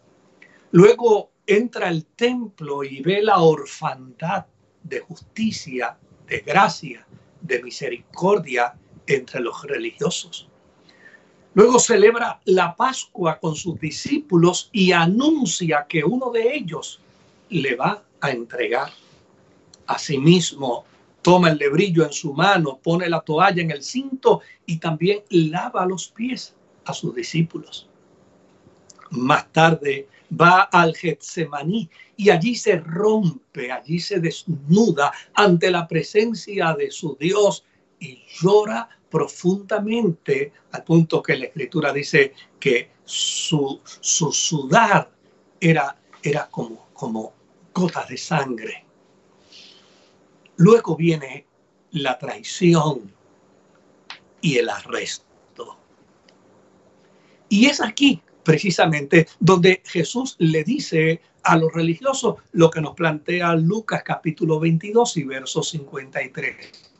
Luego 0.73 1.33
entra 1.47 1.89
al 1.89 2.07
templo 2.07 2.83
y 2.83 3.03
ve 3.03 3.21
la 3.23 3.41
orfandad 3.43 4.47
de 4.83 5.01
justicia, 5.01 5.99
de 6.27 6.39
gracia, 6.41 7.07
de 7.43 7.63
misericordia 7.63 8.75
entre 9.07 9.41
los 9.41 9.63
religiosos. 9.65 10.49
Luego 11.53 11.79
celebra 11.79 12.41
la 12.47 12.75
Pascua 12.75 13.39
con 13.39 13.55
sus 13.55 13.79
discípulos 13.79 14.71
y 14.73 14.93
anuncia 14.93 15.85
que 15.87 16.03
uno 16.05 16.31
de 16.31 16.55
ellos 16.55 17.01
le 17.51 17.77
va 17.77 18.03
a 18.23 18.31
entregar. 18.31 18.91
Asimismo, 19.87 20.87
toma 21.21 21.51
el 21.51 21.59
lebrillo 21.59 22.07
en 22.07 22.13
su 22.15 22.33
mano, 22.33 22.79
pone 22.83 23.11
la 23.11 23.21
toalla 23.21 23.61
en 23.61 23.73
el 23.73 23.83
cinto 23.83 24.41
y 24.65 24.79
también 24.79 25.21
lava 25.29 25.85
los 25.85 26.09
pies 26.09 26.55
a 26.87 26.95
sus 26.95 27.15
discípulos. 27.15 27.91
Más 29.13 29.53
tarde 29.53 30.09
va 30.41 30.63
al 30.63 30.97
Getsemaní 30.97 31.89
y 32.17 32.31
allí 32.31 32.55
se 32.55 32.77
rompe, 32.77 33.71
allí 33.71 34.01
se 34.01 34.21
desnuda 34.21 35.13
ante 35.35 35.71
la 35.71 35.87
presencia 35.87 36.75
de 36.75 36.91
su 36.91 37.17
Dios 37.21 37.65
y 38.01 38.23
llora 38.41 38.89
profundamente 39.11 40.53
al 40.73 40.85
punto 40.85 41.23
que 41.23 41.37
la 41.37 41.45
escritura 41.47 41.93
dice 41.93 42.33
que 42.59 42.91
su, 43.05 43.81
su 43.85 44.33
sudar 44.33 45.11
era, 45.61 45.99
era 46.23 46.49
como, 46.49 46.89
como 46.95 47.35
gotas 47.75 48.09
de 48.09 48.17
sangre. 48.17 48.85
Luego 50.57 50.97
viene 50.97 51.47
la 51.91 52.19
traición 52.19 53.13
y 54.41 54.57
el 54.57 54.71
arresto. 54.71 55.77
Y 57.51 57.67
es 57.67 57.83
aquí 57.83 58.23
precisamente 58.43 59.29
donde 59.41 59.83
Jesús 59.85 60.37
le 60.39 60.65
dice 60.65 61.21
a 61.43 61.57
los 61.57 61.73
religiosos 61.73 62.37
lo 62.53 62.71
que 62.71 62.81
nos 62.81 62.95
plantea 62.95 63.55
Lucas 63.55 64.03
capítulo 64.05 64.61
22 64.61 65.17
y 65.17 65.25
verso 65.25 65.63
53. 65.63 66.91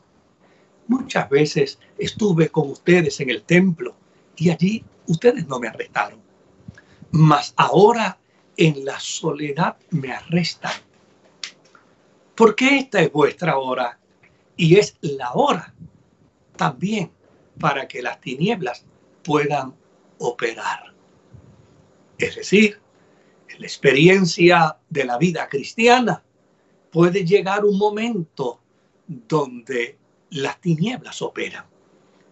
Muchas 0.87 1.29
veces 1.29 1.79
estuve 1.97 2.49
con 2.49 2.69
ustedes 2.69 3.19
en 3.19 3.29
el 3.29 3.43
templo 3.43 3.95
y 4.35 4.49
allí 4.49 4.83
ustedes 5.07 5.47
no 5.47 5.59
me 5.59 5.67
arrestaron. 5.67 6.19
Mas 7.11 7.53
ahora 7.57 8.17
en 8.57 8.85
la 8.85 8.99
soledad 8.99 9.77
me 9.91 10.11
arrestan. 10.11 10.73
Porque 12.35 12.77
esta 12.77 13.01
es 13.01 13.11
vuestra 13.11 13.57
hora 13.57 13.99
y 14.57 14.77
es 14.77 14.97
la 15.01 15.33
hora 15.33 15.73
también 16.55 17.11
para 17.59 17.87
que 17.87 18.01
las 18.01 18.19
tinieblas 18.19 18.85
puedan 19.23 19.73
operar. 20.17 20.92
Es 22.23 22.35
decir, 22.35 22.79
la 23.57 23.65
experiencia 23.65 24.77
de 24.89 25.03
la 25.03 25.17
vida 25.17 25.49
cristiana 25.49 26.23
puede 26.89 27.25
llegar 27.25 27.65
un 27.65 27.77
momento 27.77 28.61
donde 29.07 29.97
las 30.29 30.61
tinieblas 30.61 31.21
operan, 31.21 31.65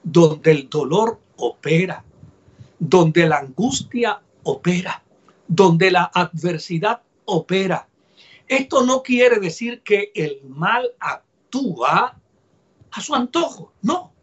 donde 0.02 0.52
el 0.52 0.70
dolor 0.70 1.20
opera, 1.36 2.06
donde 2.80 3.28
la 3.28 3.40
angustia 3.40 4.22
opera, 4.44 5.04
donde 5.46 5.92
la 5.92 6.10
adversidad 6.14 7.02
opera. 7.26 7.86
Esto 8.48 8.86
no 8.86 9.04
quiere 9.04 9.42
decir 9.42 9.82
que 9.82 10.14
el 10.16 10.42
mal 10.48 10.90
actúa 11.00 12.18
a 12.92 13.02
su 13.02 13.14
antojo, 13.14 13.74
no. 13.82 14.14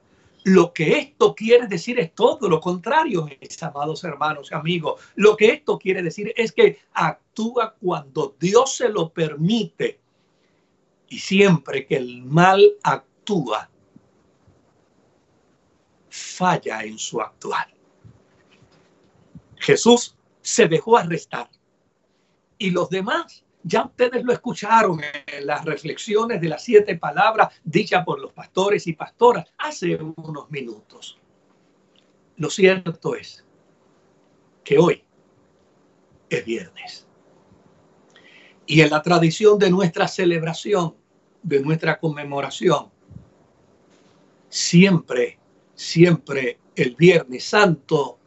Lo 0.49 0.73
que 0.73 0.99
esto 0.99 1.35
quiere 1.35 1.67
decir 1.67 1.99
es 1.99 2.15
todo 2.15 2.49
lo 2.49 2.59
contrario, 2.59 3.29
mis 3.39 3.63
amados 3.63 4.03
hermanos 4.03 4.49
y 4.51 4.55
amigos. 4.55 4.99
Lo 5.15 5.37
que 5.37 5.51
esto 5.51 5.79
quiere 5.79 6.03
decir 6.03 6.33
es 6.37 6.53
que 6.53 6.79
actúa 6.95 7.75
cuando 7.75 8.35
Dios 8.41 8.77
se 8.77 8.89
lo 8.89 9.11
permite. 9.11 10.01
Y 11.11 11.19
siempre 11.19 11.87
que 11.87 11.97
el 11.97 12.23
mal 12.23 12.65
actúa, 12.83 13.69
falla 16.09 16.83
en 16.83 16.99
su 16.99 17.21
actual. 17.21 17.67
Jesús 19.57 20.17
se 20.41 20.67
dejó 20.67 20.97
arrestar 20.97 21.51
y 22.57 22.71
los 22.71 22.89
demás, 22.89 23.45
ya 23.69 23.85
ustedes 23.85 24.25
lo 24.25 24.33
escucharon 24.33 25.01
en 25.27 25.47
las 25.47 25.64
reflexiones 25.64 26.41
de 26.41 26.49
las 26.49 26.64
siete 26.64 26.97
palabras 26.97 27.49
dichas 27.62 28.05
por 28.05 28.19
los 28.19 28.33
pastores 28.33 28.87
y 28.87 28.95
pastoras 28.95 29.47
hace 29.59 29.97
unos 29.97 30.51
minutos. 30.51 31.19
Lo 32.37 32.49
cierto 32.49 33.14
es 33.14 33.45
que 34.64 34.79
hoy 34.79 35.05
es 36.31 36.45
viernes. 36.45 37.07
Y 38.64 38.81
en 38.81 38.91
la 38.91 39.03
tradición 39.03 39.59
de 39.59 39.71
nuestra 39.71 40.09
celebración, 40.09 40.95
de 41.43 41.61
nuestra 41.61 41.99
conmemoración, 41.99 42.91
siempre, 44.49 45.39
siempre 45.75 46.59
el 46.75 46.95
Viernes 46.97 47.45
Santo 47.45 48.19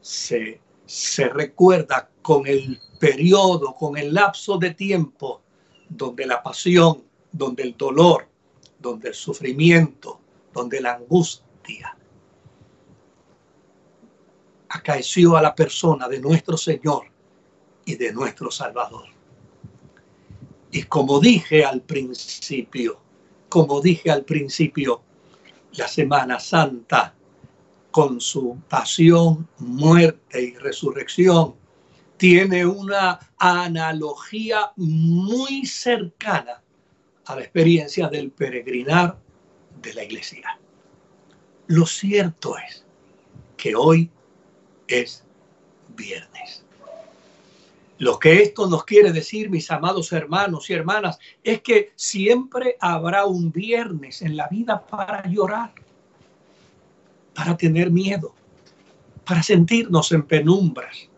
se, 0.00 0.60
se 0.88 1.28
recuerda 1.28 2.08
con 2.22 2.46
el 2.46 2.80
periodo, 2.98 3.74
con 3.74 3.98
el 3.98 4.14
lapso 4.14 4.56
de 4.56 4.72
tiempo 4.72 5.42
donde 5.86 6.24
la 6.24 6.42
pasión, 6.42 7.04
donde 7.30 7.62
el 7.62 7.76
dolor, 7.76 8.26
donde 8.78 9.10
el 9.10 9.14
sufrimiento, 9.14 10.18
donde 10.52 10.80
la 10.80 10.94
angustia 10.94 11.94
acaeció 14.70 15.36
a 15.36 15.42
la 15.42 15.54
persona 15.54 16.08
de 16.08 16.20
nuestro 16.20 16.56
Señor 16.56 17.04
y 17.84 17.96
de 17.96 18.10
nuestro 18.10 18.50
Salvador. 18.50 19.08
Y 20.70 20.84
como 20.84 21.20
dije 21.20 21.66
al 21.66 21.82
principio, 21.82 22.98
como 23.50 23.82
dije 23.82 24.10
al 24.10 24.24
principio, 24.24 25.02
la 25.72 25.86
Semana 25.86 26.40
Santa 26.40 27.14
con 27.90 28.20
su 28.20 28.58
pasión, 28.68 29.48
muerte 29.58 30.42
y 30.42 30.54
resurrección 30.54 31.54
tiene 32.18 32.66
una 32.66 33.18
analogía 33.38 34.72
muy 34.76 35.64
cercana 35.64 36.62
a 37.24 37.36
la 37.36 37.42
experiencia 37.42 38.08
del 38.08 38.30
peregrinar 38.30 39.18
de 39.80 39.94
la 39.94 40.04
iglesia. 40.04 40.58
Lo 41.68 41.86
cierto 41.86 42.56
es 42.58 42.84
que 43.56 43.74
hoy 43.76 44.10
es 44.88 45.24
viernes. 45.96 46.64
Lo 47.98 48.18
que 48.18 48.42
esto 48.42 48.68
nos 48.68 48.84
quiere 48.84 49.12
decir, 49.12 49.50
mis 49.50 49.70
amados 49.70 50.12
hermanos 50.12 50.70
y 50.70 50.74
hermanas, 50.74 51.18
es 51.42 51.62
que 51.62 51.92
siempre 51.96 52.76
habrá 52.80 53.26
un 53.26 53.50
viernes 53.52 54.22
en 54.22 54.36
la 54.36 54.48
vida 54.48 54.86
para 54.86 55.26
llorar, 55.28 55.72
para 57.38 57.56
tener 57.56 57.88
miedo, 57.88 58.34
para 59.24 59.44
sentirnos 59.44 60.10
en 60.10 60.24
penumbras, 60.24 61.08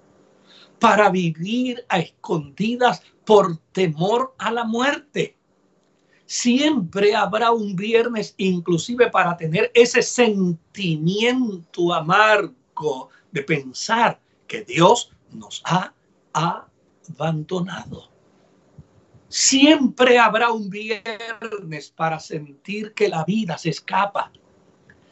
para 0.78 1.08
vivir 1.08 1.82
a 1.88 1.98
escondidas 1.98 3.00
por 3.24 3.56
temor 3.72 4.34
a 4.36 4.50
la 4.52 4.64
muerte. 4.64 5.34
Siempre 6.26 7.16
habrá 7.16 7.52
un 7.52 7.74
viernes 7.74 8.34
inclusive 8.36 9.08
para 9.08 9.34
tener 9.34 9.70
ese 9.72 10.02
sentimiento 10.02 11.94
amargo 11.94 13.08
de 13.32 13.42
pensar 13.42 14.20
que 14.46 14.62
Dios 14.62 15.10
nos 15.30 15.62
ha 15.64 15.94
abandonado. 16.34 18.10
Siempre 19.28 20.18
habrá 20.18 20.52
un 20.52 20.68
viernes 20.68 21.90
para 21.96 22.20
sentir 22.20 22.92
que 22.92 23.08
la 23.08 23.24
vida 23.24 23.56
se 23.56 23.70
escapa. 23.70 24.30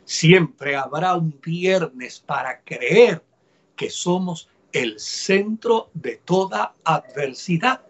Siempre 0.09 0.75
habrá 0.75 1.17
un 1.17 1.39
viernes 1.39 2.19
para 2.19 2.63
creer 2.63 3.23
que 3.77 3.91
somos 3.91 4.49
el 4.73 4.99
centro 4.99 5.91
de 5.93 6.17
toda 6.25 6.75
adversidad 6.83 7.83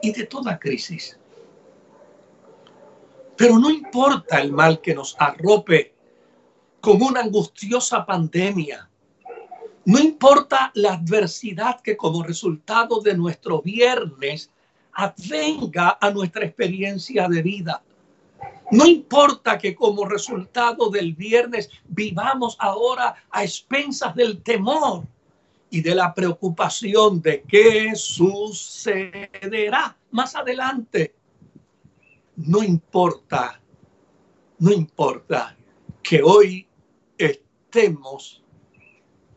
y 0.00 0.12
de 0.12 0.26
toda 0.26 0.60
crisis. 0.60 1.18
Pero 3.36 3.58
no 3.58 3.68
importa 3.68 4.40
el 4.40 4.52
mal 4.52 4.80
que 4.80 4.94
nos 4.94 5.16
arrope 5.18 5.92
con 6.80 7.02
una 7.02 7.22
angustiosa 7.22 8.06
pandemia. 8.06 8.88
No 9.86 9.98
importa 9.98 10.70
la 10.74 10.92
adversidad 10.92 11.80
que 11.80 11.96
como 11.96 12.22
resultado 12.22 13.00
de 13.00 13.16
nuestro 13.16 13.60
viernes 13.60 14.52
advenga 14.92 15.98
a 16.00 16.12
nuestra 16.12 16.46
experiencia 16.46 17.26
de 17.26 17.42
vida. 17.42 17.82
No 18.72 18.86
importa 18.86 19.58
que 19.58 19.74
como 19.74 20.06
resultado 20.06 20.90
del 20.90 21.14
viernes 21.14 21.70
vivamos 21.86 22.56
ahora 22.58 23.14
a 23.30 23.44
expensas 23.44 24.14
del 24.14 24.42
temor 24.42 25.04
y 25.70 25.82
de 25.82 25.94
la 25.94 26.12
preocupación 26.12 27.22
de 27.22 27.42
qué 27.42 27.94
sucederá 27.94 29.96
más 30.10 30.34
adelante. 30.34 31.14
No 32.36 32.62
importa, 32.62 33.60
no 34.58 34.72
importa 34.72 35.56
que 36.02 36.22
hoy 36.22 36.66
estemos 37.18 38.42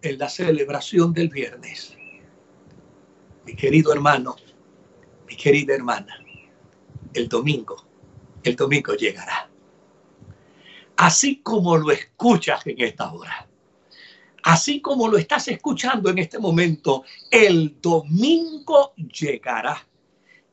en 0.02 0.18
la 0.18 0.30
celebración 0.30 1.14
del 1.14 1.30
viernes. 1.30 1.96
Mi 3.46 3.56
querido 3.56 3.94
hermano, 3.94 4.36
mi 5.28 5.36
querida 5.36 5.76
hermana, 5.76 6.16
el 7.14 7.28
domingo, 7.28 7.89
el 8.44 8.56
domingo 8.56 8.94
llegará. 8.94 9.50
Así 10.98 11.42
como 11.42 11.78
lo 11.78 11.92
escuchas 11.92 12.66
en 12.68 12.82
esta 12.82 13.12
hora 13.12 13.50
así 14.44 14.82
como 14.82 15.08
lo 15.08 15.18
estás 15.18 15.48
escuchando 15.48 16.10
en 16.10 16.20
este 16.20 16.40
momento, 16.40 17.04
el 17.30 17.80
domingo 17.82 18.94
llegará. 18.96 19.86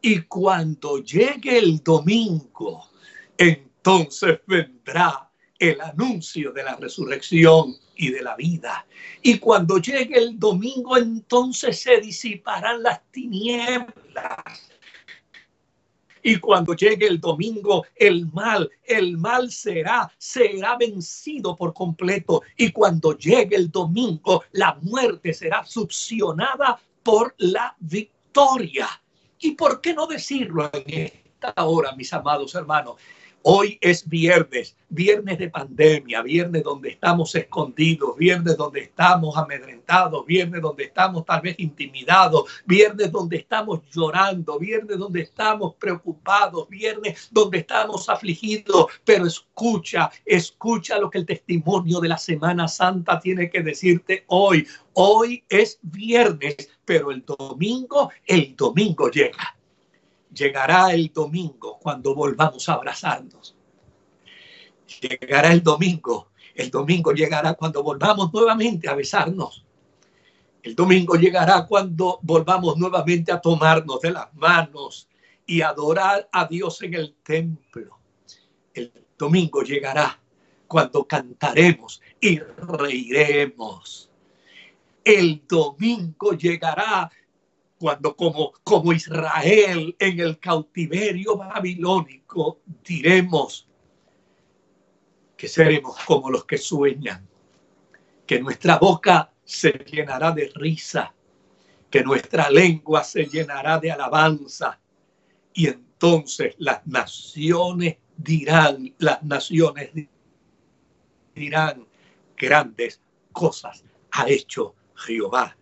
Y 0.00 0.22
cuando 0.22 0.98
llegue 0.98 1.58
el 1.58 1.82
domingo, 1.82 2.90
entonces 3.36 4.40
vendrá 4.46 5.30
el 5.58 5.80
anuncio 5.80 6.52
de 6.52 6.62
la 6.62 6.76
resurrección 6.76 7.76
y 7.96 8.10
de 8.10 8.22
la 8.22 8.36
vida. 8.36 8.86
Y 9.22 9.38
cuando 9.38 9.78
llegue 9.78 10.18
el 10.18 10.38
domingo, 10.38 10.96
entonces 10.96 11.80
se 11.80 12.00
disiparán 12.00 12.82
las 12.82 13.00
tinieblas 13.10 13.96
y 16.26 16.40
cuando 16.40 16.74
llegue 16.74 17.06
el 17.06 17.20
domingo, 17.20 17.86
el 17.94 18.26
mal, 18.32 18.68
el 18.82 19.16
mal 19.16 19.48
será, 19.48 20.10
será 20.18 20.76
vencido 20.76 21.54
por 21.54 21.72
completo. 21.72 22.42
Y 22.56 22.72
cuando 22.72 23.16
llegue 23.16 23.54
el 23.54 23.70
domingo, 23.70 24.42
la 24.50 24.76
muerte 24.82 25.32
será 25.32 25.64
succionada 25.64 26.80
por 27.04 27.32
la 27.38 27.76
victoria. 27.78 28.88
¿Y 29.38 29.52
por 29.52 29.80
qué 29.80 29.94
no 29.94 30.08
decirlo 30.08 30.68
en 30.72 31.12
esta 31.12 31.64
hora, 31.64 31.94
mis 31.94 32.12
amados 32.12 32.56
hermanos? 32.56 32.96
Hoy 33.48 33.78
es 33.80 34.08
viernes, 34.08 34.74
viernes 34.88 35.38
de 35.38 35.48
pandemia, 35.48 36.20
viernes 36.20 36.64
donde 36.64 36.88
estamos 36.88 37.32
escondidos, 37.36 38.16
viernes 38.16 38.56
donde 38.56 38.80
estamos 38.80 39.36
amedrentados, 39.36 40.26
viernes 40.26 40.60
donde 40.60 40.82
estamos 40.82 41.24
tal 41.24 41.42
vez 41.42 41.54
intimidados, 41.60 42.42
viernes 42.64 43.12
donde 43.12 43.36
estamos 43.36 43.82
llorando, 43.92 44.58
viernes 44.58 44.98
donde 44.98 45.20
estamos 45.20 45.76
preocupados, 45.76 46.68
viernes 46.68 47.28
donde 47.30 47.58
estamos 47.58 48.08
afligidos. 48.08 48.86
Pero 49.04 49.26
escucha, 49.26 50.10
escucha 50.24 50.98
lo 50.98 51.08
que 51.08 51.18
el 51.18 51.26
testimonio 51.26 52.00
de 52.00 52.08
la 52.08 52.18
Semana 52.18 52.66
Santa 52.66 53.20
tiene 53.20 53.48
que 53.48 53.62
decirte 53.62 54.24
hoy. 54.26 54.66
Hoy 54.94 55.44
es 55.48 55.78
viernes, 55.82 56.68
pero 56.84 57.12
el 57.12 57.24
domingo, 57.24 58.10
el 58.26 58.56
domingo 58.56 59.08
llega 59.08 59.55
llegará 60.36 60.92
el 60.92 61.12
domingo 61.12 61.78
cuando 61.80 62.14
volvamos 62.14 62.68
a 62.68 62.74
abrazarnos. 62.74 63.56
Llegará 65.00 65.52
el 65.52 65.62
domingo. 65.62 66.28
El 66.54 66.70
domingo 66.70 67.12
llegará 67.12 67.54
cuando 67.54 67.82
volvamos 67.82 68.32
nuevamente 68.32 68.88
a 68.88 68.94
besarnos. 68.94 69.64
El 70.62 70.74
domingo 70.74 71.14
llegará 71.14 71.64
cuando 71.66 72.18
volvamos 72.22 72.76
nuevamente 72.76 73.32
a 73.32 73.40
tomarnos 73.40 74.00
de 74.00 74.10
las 74.10 74.34
manos 74.34 75.08
y 75.46 75.62
adorar 75.62 76.28
a 76.32 76.46
Dios 76.46 76.82
en 76.82 76.94
el 76.94 77.14
templo. 77.22 77.98
El 78.74 78.92
domingo 79.16 79.62
llegará 79.62 80.20
cuando 80.66 81.06
cantaremos 81.06 82.02
y 82.20 82.38
reiremos. 82.38 84.10
El 85.04 85.46
domingo 85.46 86.32
llegará 86.32 87.10
cuando 87.78 88.16
como, 88.16 88.52
como 88.64 88.92
Israel 88.92 89.94
en 89.98 90.20
el 90.20 90.38
cautiverio 90.38 91.36
babilónico 91.36 92.60
diremos 92.84 93.68
que 95.36 95.48
seremos 95.48 95.96
como 96.06 96.30
los 96.30 96.46
que 96.46 96.56
sueñan, 96.56 97.28
que 98.26 98.40
nuestra 98.40 98.78
boca 98.78 99.30
se 99.44 99.72
llenará 99.72 100.32
de 100.32 100.50
risa, 100.54 101.14
que 101.90 102.02
nuestra 102.02 102.50
lengua 102.50 103.04
se 103.04 103.26
llenará 103.26 103.78
de 103.78 103.92
alabanza. 103.92 104.80
Y 105.52 105.68
entonces 105.68 106.54
las 106.58 106.86
naciones 106.86 107.98
dirán, 108.16 108.94
las 108.98 109.22
naciones 109.22 109.90
dirán, 111.34 111.86
grandes 112.36 113.00
cosas 113.32 113.84
ha 114.12 114.28
hecho 114.28 114.74
Jehová 114.94 115.54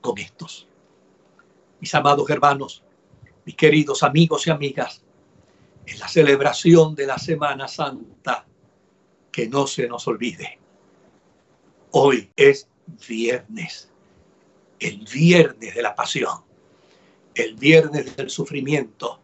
con 0.00 0.18
estos 0.18 0.66
mis 1.84 1.94
amados 1.94 2.30
hermanos, 2.30 2.82
mis 3.44 3.56
queridos 3.56 4.02
amigos 4.02 4.46
y 4.46 4.50
amigas, 4.50 5.02
en 5.84 5.98
la 5.98 6.08
celebración 6.08 6.94
de 6.94 7.06
la 7.06 7.18
Semana 7.18 7.68
Santa, 7.68 8.46
que 9.30 9.50
no 9.50 9.66
se 9.66 9.86
nos 9.86 10.08
olvide. 10.08 10.58
Hoy 11.90 12.30
es 12.36 12.68
viernes, 13.06 13.90
el 14.80 15.06
viernes 15.12 15.74
de 15.74 15.82
la 15.82 15.94
pasión, 15.94 16.38
el 17.34 17.54
viernes 17.56 18.16
del 18.16 18.30
sufrimiento, 18.30 19.20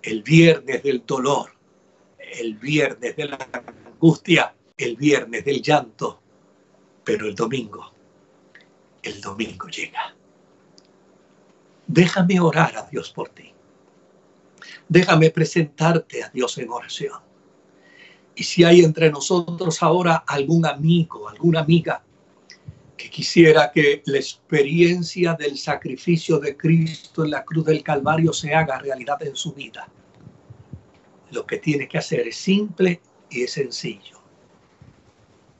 el 0.00 0.22
viernes 0.22 0.84
del 0.84 1.04
dolor, 1.04 1.50
el 2.16 2.54
viernes 2.58 3.16
de 3.16 3.24
la 3.24 3.48
angustia, 3.88 4.54
el 4.76 4.94
viernes 4.94 5.44
del 5.44 5.60
llanto, 5.60 6.22
pero 7.02 7.26
el 7.26 7.34
domingo, 7.34 7.92
el 9.02 9.20
domingo 9.20 9.66
llega. 9.66 10.14
Déjame 11.88 12.38
orar 12.38 12.76
a 12.76 12.82
Dios 12.82 13.10
por 13.10 13.30
ti. 13.30 13.50
Déjame 14.86 15.30
presentarte 15.30 16.22
a 16.22 16.28
Dios 16.28 16.58
en 16.58 16.68
oración. 16.68 17.18
Y 18.34 18.44
si 18.44 18.62
hay 18.62 18.82
entre 18.82 19.10
nosotros 19.10 19.82
ahora 19.82 20.16
algún 20.26 20.66
amigo, 20.66 21.30
alguna 21.30 21.60
amiga 21.60 22.04
que 22.94 23.08
quisiera 23.08 23.72
que 23.72 24.02
la 24.04 24.18
experiencia 24.18 25.32
del 25.32 25.56
sacrificio 25.56 26.38
de 26.38 26.58
Cristo 26.58 27.24
en 27.24 27.30
la 27.30 27.42
cruz 27.42 27.64
del 27.64 27.82
Calvario 27.82 28.34
se 28.34 28.54
haga 28.54 28.78
realidad 28.78 29.22
en 29.22 29.34
su 29.34 29.54
vida, 29.54 29.88
lo 31.30 31.46
que 31.46 31.56
tiene 31.56 31.88
que 31.88 31.98
hacer 31.98 32.28
es 32.28 32.36
simple 32.36 33.00
y 33.30 33.44
es 33.44 33.52
sencillo. 33.52 34.20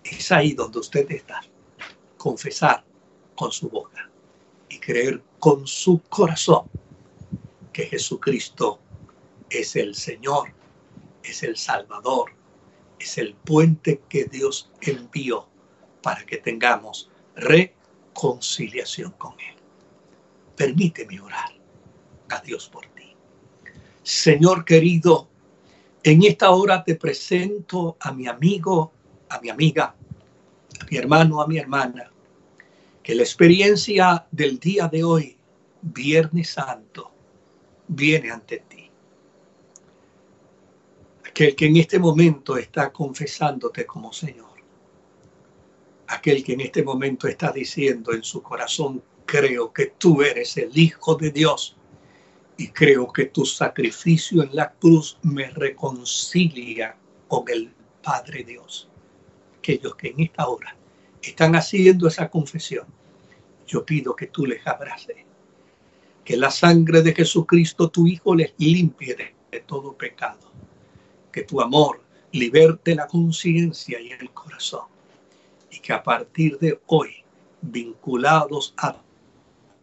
Es 0.05 0.31
ahí 0.31 0.53
donde 0.53 0.81
usted 0.81 1.11
está. 1.11 1.41
Confesar 2.19 2.85
con 3.35 3.51
su 3.51 3.71
boca 3.71 4.09
y 4.69 4.79
creer 4.79 5.23
con 5.39 5.67
su 5.67 6.01
corazón 6.09 6.69
que 7.73 7.87
Jesucristo 7.87 8.81
es 9.51 9.77
el 9.77 9.95
Señor, 9.95 10.53
es 11.23 11.43
el 11.43 11.57
Salvador, 11.57 12.33
es 12.99 13.19
el 13.19 13.35
puente 13.35 14.03
que 14.09 14.25
Dios 14.25 14.71
envió 14.81 15.47
para 16.03 16.25
que 16.25 16.39
tengamos 16.39 17.11
reconciliación 17.37 19.13
con 19.13 19.33
Él. 19.41 19.57
Permíteme 20.57 21.21
orar 21.21 21.53
a 22.31 22.41
Dios 22.41 22.69
por 22.69 22.87
ti. 22.87 23.15
Señor 24.03 24.65
querido, 24.65 25.29
en 26.03 26.25
esta 26.25 26.51
hora 26.51 26.83
te 26.83 26.95
presento 26.95 27.97
a 28.01 28.13
mi 28.13 28.27
amigo, 28.27 28.93
a 29.29 29.41
mi 29.41 29.51
amiga, 29.51 29.95
a 30.81 30.85
mi 30.91 30.97
hermano, 30.97 31.41
a 31.41 31.47
mi 31.47 31.59
hermana, 31.59 32.11
que 33.09 33.15
la 33.15 33.23
experiencia 33.23 34.27
del 34.31 34.59
día 34.59 34.87
de 34.87 35.03
hoy, 35.03 35.35
Viernes 35.81 36.51
Santo, 36.51 37.11
viene 37.87 38.31
ante 38.31 38.59
ti. 38.69 38.91
Aquel 41.27 41.57
que 41.57 41.65
en 41.65 41.79
este 41.79 41.99
momento 41.99 42.59
está 42.59 42.93
confesándote 42.93 43.87
como 43.87 44.13
Señor. 44.13 44.51
Aquel 46.09 46.45
que 46.45 46.53
en 46.53 46.61
este 46.61 46.83
momento 46.83 47.27
está 47.27 47.51
diciendo 47.51 48.13
en 48.13 48.23
su 48.23 48.43
corazón, 48.43 49.03
creo 49.25 49.73
que 49.73 49.87
tú 49.97 50.21
eres 50.21 50.59
el 50.59 50.77
Hijo 50.77 51.15
de 51.15 51.31
Dios 51.31 51.79
y 52.59 52.69
creo 52.69 53.11
que 53.11 53.25
tu 53.25 53.47
sacrificio 53.47 54.43
en 54.43 54.55
la 54.55 54.71
cruz 54.73 55.17
me 55.23 55.49
reconcilia 55.49 56.95
con 57.27 57.49
el 57.49 57.73
Padre 58.03 58.45
Dios. 58.45 58.91
Aquellos 59.57 59.97
que 59.97 60.09
en 60.09 60.21
esta 60.21 60.47
hora 60.47 60.77
están 61.23 61.57
haciendo 61.57 62.07
esa 62.07 62.29
confesión, 62.29 62.98
yo 63.69 63.85
pido 63.85 64.17
que 64.17 64.27
tú 64.27 64.47
les 64.47 64.67
abraces. 64.67 65.17
Que 66.25 66.37
la 66.37 66.51
sangre 66.51 67.03
de 67.03 67.15
Jesucristo, 67.15 67.91
tu 67.91 68.07
Hijo, 68.07 68.35
les 68.35 68.53
limpie 68.59 69.15
de, 69.15 69.61
todo 69.61 69.93
pecado. 69.93 70.51
Que 71.31 71.43
tu 71.43 71.61
amor 71.61 72.01
liberte 72.33 72.95
la 72.95 73.07
conciencia 73.07 74.01
y 74.01 74.11
el 74.13 74.31
corazón. 74.31 74.87
Y 75.71 75.79
que 75.81 75.93
a 75.93 76.03
partir 76.03 76.59
de 76.59 76.81
hoy, 76.87 77.25
vinculados 77.61 78.75
a 78.79 78.97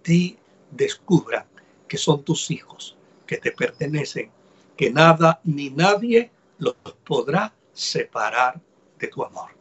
ti, 0.02 0.38
descubran 0.72 1.46
que 1.88 1.98
son 1.98 2.24
tus 2.24 2.50
hijos, 2.50 2.98
que 3.28 3.38
te 3.38 3.52
pertenecen, 3.52 4.32
que 4.76 4.92
nada 4.92 5.40
ni 5.44 5.70
nadie 5.70 6.32
los 6.58 6.76
podrá 7.06 7.54
separar 7.74 8.60
de 8.98 9.08
tu 9.08 9.24
amor 9.24 9.56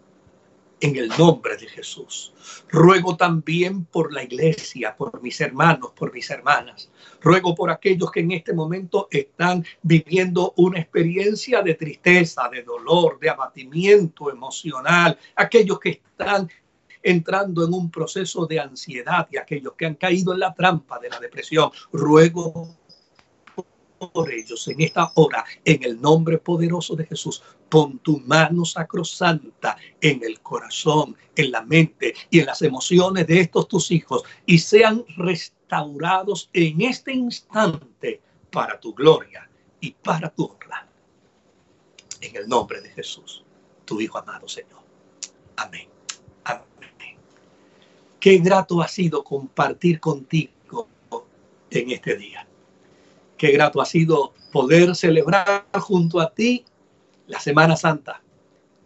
en 0.85 0.97
el 0.97 1.09
nombre 1.09 1.57
de 1.57 1.67
Jesús. 1.67 2.35
Ruego 2.69 3.17
también 3.17 3.87
por 3.87 4.13
la 4.13 4.23
iglesia, 4.23 4.95
por 4.95 5.23
mis 5.23 5.41
hermanos, 5.41 5.93
por 5.97 6.13
mis 6.13 6.29
hermanas. 6.29 6.91
Ruego 7.23 7.55
por 7.55 7.71
aquellos 7.71 8.11
que 8.11 8.21
en 8.21 8.33
este 8.33 8.53
momento 8.53 9.09
están 9.11 9.65
viviendo 9.81 10.53
una 10.59 10.79
experiencia 10.79 11.63
de 11.63 11.73
tristeza, 11.73 12.51
de 12.51 12.63
dolor, 12.63 13.19
de 13.19 13.31
abatimiento 13.31 14.31
emocional, 14.31 15.19
aquellos 15.37 15.81
que 15.81 16.03
están 16.11 16.51
entrando 17.03 17.65
en 17.65 17.73
un 17.73 17.91
proceso 17.91 18.45
de 18.45 18.61
ansiedad 18.61 19.27
y 19.31 19.39
aquellos 19.39 19.73
que 19.79 19.87
han 19.87 19.95
caído 19.95 20.35
en 20.35 20.41
la 20.41 20.53
trampa 20.53 20.99
de 20.99 21.09
la 21.09 21.19
depresión. 21.19 21.71
Ruego 21.93 22.77
por 23.99 24.31
ellos 24.31 24.67
en 24.69 24.81
esta 24.81 25.11
hora, 25.15 25.45
en 25.65 25.83
el 25.83 26.01
nombre 26.01 26.39
poderoso 26.39 26.95
de 26.97 27.07
Jesús. 27.07 27.43
Pon 27.69 27.99
tu 27.99 28.19
mano 28.21 28.65
sacrosanta 28.65 29.77
en 30.01 30.23
el 30.23 30.41
corazón, 30.41 31.17
en 31.35 31.51
la 31.51 31.63
mente 31.63 32.15
y 32.31 32.41
en 32.41 32.47
las 32.47 32.63
emociones 32.63 33.27
de 33.27 33.41
estos 33.41 33.69
tus 33.69 33.91
hijos 33.91 34.23
y 34.47 34.59
sean 34.59 35.05
restaurados 35.17 36.51
en 36.53 36.83
este 36.83 37.13
instante 37.13 38.21
para 38.51 38.79
tu 38.79 38.95
gloria 38.95 39.49
y 39.81 39.91
para 39.91 40.31
tu 40.31 40.45
honra. 40.45 40.87
En 42.21 42.37
el 42.37 42.49
nombre 42.49 42.81
de 42.81 42.91
Jesús, 42.91 43.45
tu 43.85 44.01
Hijo 44.01 44.19
amado 44.19 44.49
Señor. 44.49 44.83
Amén. 45.57 45.89
Amén. 46.45 46.65
Qué 48.21 48.39
grato 48.39 48.81
ha 48.81 48.89
sido 48.89 49.25
compartir 49.25 50.01
contigo 50.01 50.89
en 51.71 51.91
este 51.91 52.17
día. 52.17 52.47
Qué 53.37 53.51
grato 53.51 53.81
ha 53.81 53.87
sido 53.87 54.33
poder 54.53 54.95
celebrar 54.95 55.67
junto 55.81 56.21
a 56.21 56.33
ti 56.33 56.65
la 57.27 57.41
Semana 57.41 57.77
Santa, 57.77 58.23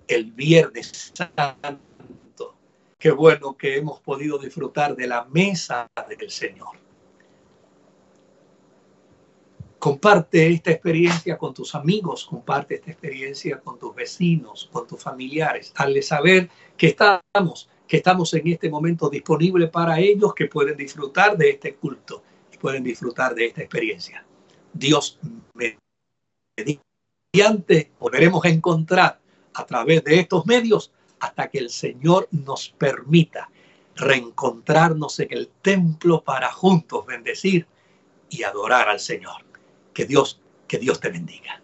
el 0.06 0.32
Viernes 0.32 1.12
Santo. 1.14 2.54
Qué 2.98 3.10
bueno 3.10 3.56
que 3.56 3.76
hemos 3.76 4.00
podido 4.00 4.38
disfrutar 4.38 4.96
de 4.96 5.06
la 5.06 5.24
mesa 5.26 5.88
del 6.08 6.30
Señor. 6.30 6.76
Comparte 9.78 10.48
esta 10.48 10.72
experiencia 10.72 11.38
con 11.38 11.54
tus 11.54 11.74
amigos, 11.76 12.24
comparte 12.24 12.76
esta 12.76 12.90
experiencia 12.90 13.60
con 13.60 13.78
tus 13.78 13.94
vecinos, 13.94 14.68
con 14.72 14.88
tus 14.88 15.00
familiares. 15.00 15.72
Hazle 15.76 16.02
saber 16.02 16.50
que 16.76 16.88
estamos, 16.88 17.68
que 17.86 17.98
estamos 17.98 18.34
en 18.34 18.48
este 18.48 18.68
momento 18.68 19.08
disponibles 19.08 19.70
para 19.70 20.00
ellos, 20.00 20.34
que 20.34 20.46
pueden 20.46 20.76
disfrutar 20.76 21.36
de 21.36 21.50
este 21.50 21.76
culto 21.76 22.24
y 22.52 22.56
pueden 22.56 22.82
disfrutar 22.82 23.36
de 23.36 23.46
esta 23.46 23.60
experiencia. 23.60 24.24
Dios 24.78 25.18
mediante 27.34 27.92
volveremos 27.98 28.44
a 28.44 28.48
encontrar 28.48 29.20
a 29.54 29.66
través 29.66 30.04
de 30.04 30.20
estos 30.20 30.46
medios 30.46 30.92
hasta 31.20 31.48
que 31.48 31.58
el 31.58 31.70
Señor 31.70 32.28
nos 32.30 32.70
permita 32.70 33.50
reencontrarnos 33.96 35.18
en 35.18 35.28
el 35.32 35.48
templo 35.48 36.22
para 36.22 36.52
juntos 36.52 37.04
bendecir 37.04 37.66
y 38.30 38.44
adorar 38.44 38.88
al 38.88 39.00
Señor. 39.00 39.44
Que 39.92 40.04
Dios, 40.04 40.40
que 40.68 40.78
Dios 40.78 41.00
te 41.00 41.10
bendiga. 41.10 41.60